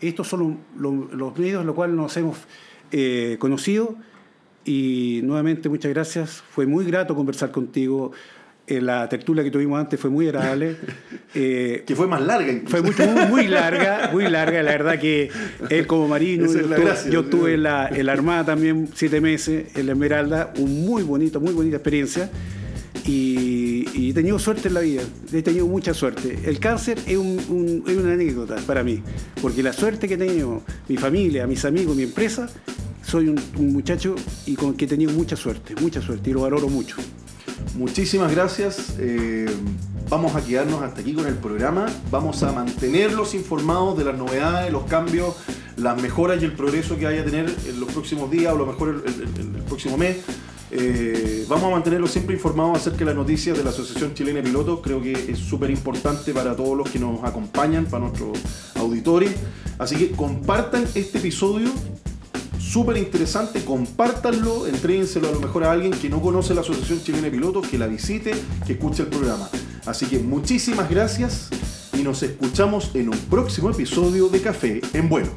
estos 0.00 0.28
son 0.28 0.58
los 0.76 1.38
medios 1.38 1.60
en 1.60 1.66
los 1.66 1.74
cuales 1.74 1.96
nos 1.96 2.16
hemos 2.16 2.38
eh, 2.92 3.36
conocido 3.38 3.96
y 4.64 5.20
nuevamente 5.22 5.68
muchas 5.68 5.92
gracias. 5.92 6.42
Fue 6.50 6.66
muy 6.66 6.84
grato 6.84 7.14
conversar 7.14 7.50
contigo. 7.52 8.12
Eh, 8.66 8.80
la 8.80 9.08
tertulia 9.08 9.44
que 9.44 9.50
tuvimos 9.50 9.78
antes 9.78 9.98
fue 9.98 10.10
muy 10.10 10.26
agradable. 10.28 10.76
Eh, 11.38 11.84
que 11.86 11.94
fue 11.94 12.06
más 12.06 12.22
larga. 12.22 12.50
Fue 12.64 12.80
muy, 12.80 12.94
muy, 13.28 13.46
larga, 13.46 14.08
muy 14.10 14.26
larga. 14.26 14.62
La 14.62 14.70
verdad 14.70 14.98
que 14.98 15.28
él 15.68 15.86
como 15.86 16.08
marino, 16.08 16.46
yo, 17.10 17.26
tuve 17.26 17.54
en 17.54 17.64
la, 17.64 17.88
en 17.88 18.06
la 18.06 18.12
Armada 18.12 18.46
también 18.46 18.88
siete 18.94 19.20
meses, 19.20 19.76
en 19.76 19.84
la 19.84 19.92
Esmeralda, 19.92 20.54
un 20.56 20.86
muy 20.86 21.02
bonito, 21.02 21.38
muy 21.38 21.52
bonita 21.52 21.76
experiencia. 21.76 22.30
Y, 23.04 23.45
he 23.96 24.12
tenido 24.12 24.38
suerte 24.38 24.68
en 24.68 24.74
la 24.74 24.80
vida, 24.80 25.02
he 25.32 25.42
tenido 25.42 25.66
mucha 25.66 25.94
suerte. 25.94 26.38
El 26.44 26.58
cáncer 26.58 26.98
es, 27.06 27.16
un, 27.16 27.82
es 27.86 27.96
una 27.96 28.12
anécdota 28.12 28.56
para 28.66 28.82
mí, 28.82 29.02
porque 29.40 29.62
la 29.62 29.72
suerte 29.72 30.06
que 30.08 30.14
he 30.14 30.18
tenido, 30.18 30.62
mi 30.88 30.96
familia, 30.96 31.46
mis 31.46 31.64
amigos, 31.64 31.96
mi 31.96 32.02
empresa, 32.02 32.48
soy 33.06 33.28
un, 33.28 33.72
muchacho 33.72 34.16
y 34.46 34.56
con 34.56 34.74
que 34.74 34.84
he 34.84 34.88
tenido 34.88 35.12
mucha 35.12 35.36
suerte, 35.36 35.74
mucha 35.80 36.02
suerte 36.02 36.30
y 36.30 36.32
lo 36.32 36.42
valoro 36.42 36.68
mucho. 36.68 36.96
Muchísimas 37.76 38.32
gracias. 38.32 38.94
Eh, 38.98 39.46
vamos 40.08 40.34
a 40.34 40.44
quedarnos 40.44 40.82
hasta 40.82 41.00
aquí 41.00 41.14
con 41.14 41.26
el 41.26 41.34
programa. 41.34 41.86
Vamos 42.10 42.42
a 42.42 42.52
mantenerlos 42.52 43.34
informados 43.34 43.96
de 43.96 44.04
las 44.04 44.18
novedades, 44.18 44.72
los 44.72 44.84
cambios, 44.84 45.36
las 45.76 46.00
mejoras 46.00 46.42
y 46.42 46.46
el 46.46 46.52
progreso 46.52 46.96
que 46.98 47.04
vaya 47.04 47.22
a 47.22 47.24
tener 47.24 47.54
en 47.66 47.80
los 47.80 47.92
próximos 47.92 48.30
días 48.30 48.52
o 48.52 48.56
lo 48.56 48.66
mejor 48.66 49.04
el, 49.06 49.62
próximo 49.62 49.96
mes. 49.96 50.18
Eh, 50.70 51.44
vamos 51.48 51.66
a 51.66 51.70
mantenerlos 51.70 52.10
siempre 52.10 52.34
informados 52.34 52.78
acerca 52.78 53.00
de 53.00 53.04
las 53.06 53.14
noticias 53.14 53.56
de 53.56 53.62
la 53.62 53.70
Asociación 53.70 54.14
Chilena 54.14 54.38
de 54.38 54.44
Pilotos. 54.44 54.80
Creo 54.82 55.00
que 55.00 55.12
es 55.12 55.38
súper 55.38 55.70
importante 55.70 56.32
para 56.32 56.56
todos 56.56 56.76
los 56.76 56.90
que 56.90 56.98
nos 56.98 57.22
acompañan, 57.24 57.86
para 57.86 58.04
nuestros 58.04 58.38
auditores. 58.74 59.30
Así 59.78 59.96
que 59.96 60.10
compartan 60.10 60.84
este 60.94 61.18
episodio 61.18 61.70
súper 62.58 62.96
interesante, 62.96 63.64
compártanlo, 63.64 64.66
entréguenselo 64.66 65.28
a 65.28 65.32
lo 65.32 65.40
mejor 65.40 65.64
a 65.64 65.72
alguien 65.72 65.92
que 65.92 66.08
no 66.08 66.20
conoce 66.20 66.52
la 66.54 66.62
Asociación 66.62 67.02
Chilena 67.02 67.24
de 67.24 67.30
Pilotos, 67.30 67.68
que 67.68 67.78
la 67.78 67.86
visite, 67.86 68.32
que 68.66 68.72
escuche 68.74 69.02
el 69.02 69.08
programa. 69.08 69.48
Así 69.86 70.06
que 70.06 70.18
muchísimas 70.18 70.90
gracias 70.90 71.48
y 71.94 72.02
nos 72.02 72.22
escuchamos 72.22 72.90
en 72.94 73.08
un 73.08 73.18
próximo 73.30 73.70
episodio 73.70 74.28
de 74.28 74.42
Café 74.42 74.80
en 74.92 75.08
Vuelo. 75.08 75.30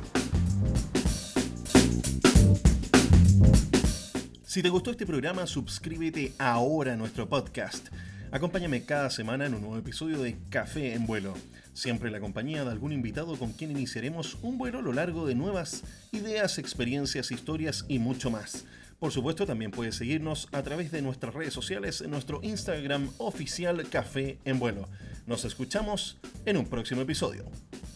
Si 4.50 4.64
te 4.64 4.70
gustó 4.70 4.90
este 4.90 5.06
programa, 5.06 5.46
suscríbete 5.46 6.34
ahora 6.40 6.94
a 6.94 6.96
nuestro 6.96 7.30
podcast. 7.30 7.90
Acompáñame 8.32 8.84
cada 8.84 9.12
semana 9.12 9.46
en 9.46 9.54
un 9.54 9.62
nuevo 9.62 9.78
episodio 9.78 10.24
de 10.24 10.38
Café 10.50 10.96
en 10.96 11.06
Vuelo 11.06 11.36
siempre 11.76 12.10
la 12.10 12.20
compañía 12.20 12.64
de 12.64 12.72
algún 12.72 12.92
invitado 12.92 13.38
con 13.38 13.54
quien 13.54 13.70
iniciaremos 13.70 14.40
un 14.42 14.58
vuelo 14.58 14.80
a 14.80 14.82
lo 14.82 14.92
largo 14.92 15.28
de 15.28 15.36
nuevas 15.36 15.84
ideas, 16.12 16.58
experiencias, 16.58 17.30
historias 17.30 17.86
y 17.88 18.00
mucho 18.00 18.32
más. 18.32 18.66
Por 19.00 19.12
supuesto, 19.12 19.46
también 19.46 19.70
puedes 19.70 19.96
seguirnos 19.96 20.50
a 20.52 20.64
través 20.64 20.92
de 20.92 21.04
nuestras 21.04 21.36
redes 21.36 21.54
sociales 21.54 22.02
en 22.02 22.10
nuestro 22.10 22.40
Instagram 22.42 23.12
oficial 23.20 23.88
Café 23.88 24.40
en 24.46 24.58
Vuelo. 24.58 24.90
Nos 25.28 25.46
escuchamos 25.46 26.18
en 26.46 26.58
un 26.58 26.66
próximo 26.66 27.02
episodio. 27.02 27.46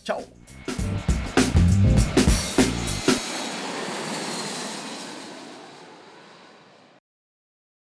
¡Chao! 0.04 0.22